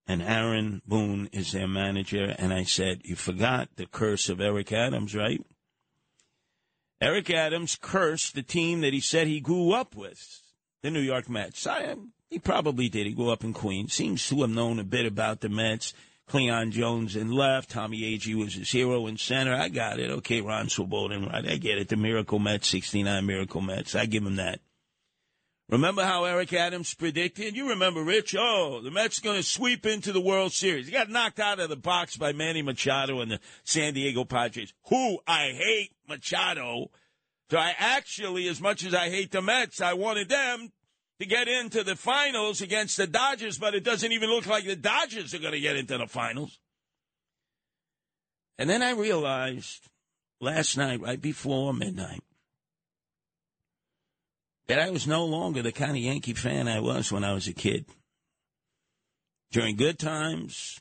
[0.07, 2.35] And Aaron Boone is their manager.
[2.39, 5.45] And I said, You forgot the curse of Eric Adams, right?
[7.01, 10.41] Eric Adams cursed the team that he said he grew up with,
[10.83, 11.67] the New York Mets.
[11.67, 11.97] I,
[12.31, 13.07] he probably did.
[13.07, 13.93] He grew up in Queens.
[13.93, 15.95] Seems to have known a bit about the Mets.
[16.29, 17.71] Cleon Jones in left.
[17.71, 19.55] Tommy Agee was his hero in center.
[19.55, 20.11] I got it.
[20.11, 21.47] Okay, Ron Swoboda, right?
[21.47, 21.89] I get it.
[21.89, 23.95] The Miracle Mets, 69 Miracle Mets.
[23.95, 24.61] I give him that.
[25.73, 27.57] Remember how Eric Adams predicted?
[27.57, 28.37] You remember, Rich?
[28.39, 30.85] Oh, the Mets going to sweep into the World Series.
[30.85, 34.75] He got knocked out of the box by Manny Machado and the San Diego Padres,
[34.91, 36.91] who I hate Machado.
[37.51, 40.73] So I actually, as much as I hate the Mets, I wanted them
[41.21, 44.77] to get into the finals against the Dodgers, but it doesn't even look like the
[44.77, 46.59] Dodgers are going to get into the finals.
[48.59, 49.89] And then I realized
[50.39, 52.23] last night, right before midnight,
[54.73, 57.47] that I was no longer the kind of Yankee fan I was when I was
[57.47, 57.85] a kid.
[59.51, 60.81] During good times,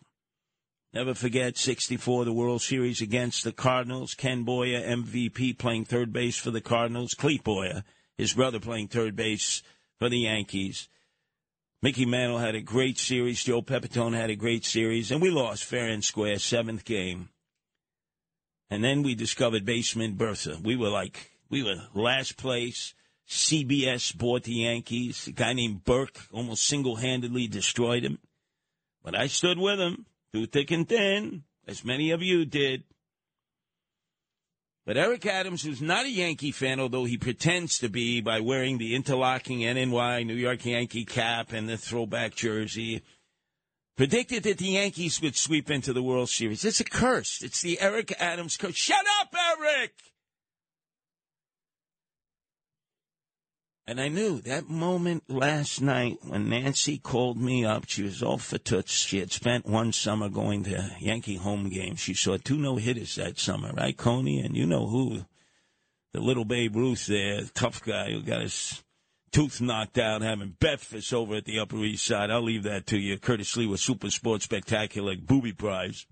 [0.94, 4.14] never forget 64, the World Series against the Cardinals.
[4.14, 7.14] Ken Boyer, MVP, playing third base for the Cardinals.
[7.14, 7.84] Clete Boyer,
[8.18, 9.62] his brother, playing third base
[10.00, 10.88] for the Yankees.
[11.82, 13.44] Mickey Mantle had a great series.
[13.44, 15.12] Joe Pepitone had a great series.
[15.12, 17.28] And we lost fair and square, seventh game.
[18.70, 20.60] And then we discovered basement Bertha.
[20.64, 22.94] We were like, we were last place.
[23.32, 25.28] CBS bought the Yankees.
[25.28, 28.20] A guy named Burke almost single handedly destroyed him.
[29.04, 32.84] But I stood with him through thick and thin, as many of you did.
[34.86, 38.78] But Eric Adams, who's not a Yankee fan, although he pretends to be by wearing
[38.78, 43.02] the interlocking NNY New York Yankee cap and the throwback jersey,
[43.96, 46.66] predicted that the Yankees would sweep into the World Series.
[46.66, 47.42] It's a curse.
[47.42, 48.76] It's the Eric Adams curse.
[48.76, 49.94] Shut up, Eric!
[53.92, 58.38] And I knew that moment last night when Nancy called me up, she was all
[58.38, 58.94] for toots.
[58.94, 62.00] She had spent one summer going to Yankee home games.
[62.00, 64.40] She saw two no hitters that summer, right, Coney?
[64.40, 65.26] And you know who?
[66.14, 68.82] The little Babe Ruth there, tough guy who got his
[69.34, 72.32] tooth knocked out having breakfast over at the Upper East Side.
[72.32, 73.18] I'll leave that to you.
[73.18, 76.08] Curtis Lee with Super Sports Spectacular Booby Prize.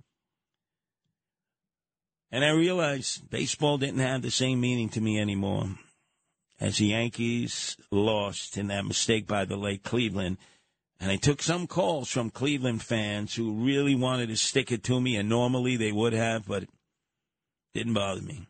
[2.30, 5.69] And I realized baseball didn't have the same meaning to me anymore
[6.60, 10.38] as the Yankees lost in that mistake by the late Cleveland.
[10.99, 14.99] And I took some calls from Cleveland fans who really wanted to stick it to
[14.99, 16.69] me, and normally they would have, but it
[17.73, 18.48] didn't bother me.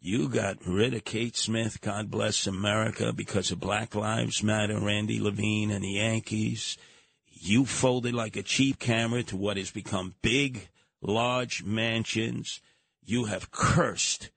[0.00, 5.20] You got rid of Kate Smith, God bless America, because of Black Lives Matter, Randy
[5.20, 6.78] Levine, and the Yankees.
[7.28, 10.68] You folded like a cheap camera to what has become big,
[11.02, 12.60] large mansions.
[13.04, 14.30] You have cursed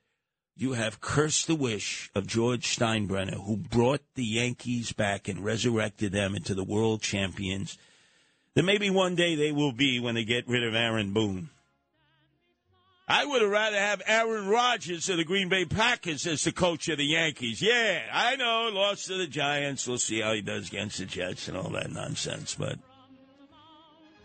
[0.56, 6.12] you have cursed the wish of George Steinbrenner, who brought the Yankees back and resurrected
[6.12, 7.78] them into the world champions
[8.54, 11.50] that maybe one day they will be when they get rid of Aaron Boone.
[13.08, 16.88] I would have rather have Aaron Rodgers of the Green Bay Packers as the coach
[16.88, 17.62] of the Yankees.
[17.62, 19.88] Yeah, I know, lost to the Giants.
[19.88, 22.56] We'll see how he does against the Jets and all that nonsense.
[22.56, 22.80] But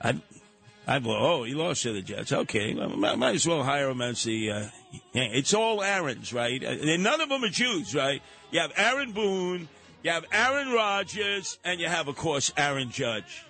[0.00, 0.20] I,
[0.86, 2.32] I oh, he lost to the Jets.
[2.32, 4.50] Okay, might, might as well hire him as the.
[4.52, 6.62] Uh, yeah, it's all Aaron's, right?
[6.62, 8.22] Uh, and none of them are Jews, right?
[8.50, 9.68] You have Aaron Boone,
[10.02, 13.44] you have Aaron Rodgers, and you have, of course, Aaron Judge.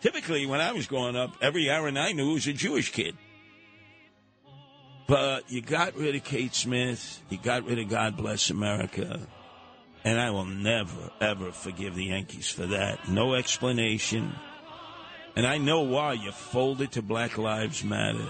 [0.00, 3.16] Typically, when I was growing up, every Aaron I knew was a Jewish kid.
[5.06, 9.26] But you got rid of Kate Smith, you got rid of God Bless America,
[10.04, 13.08] and I will never, ever forgive the Yankees for that.
[13.08, 14.34] No explanation.
[15.34, 18.28] And I know why you folded to Black Lives Matter.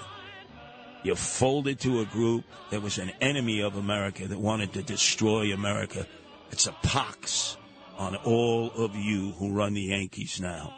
[1.09, 5.55] You folded to a group that was an enemy of America that wanted to destroy
[5.55, 6.07] America.
[6.51, 7.57] It's a pox
[7.97, 10.78] on all of you who run the Yankees now.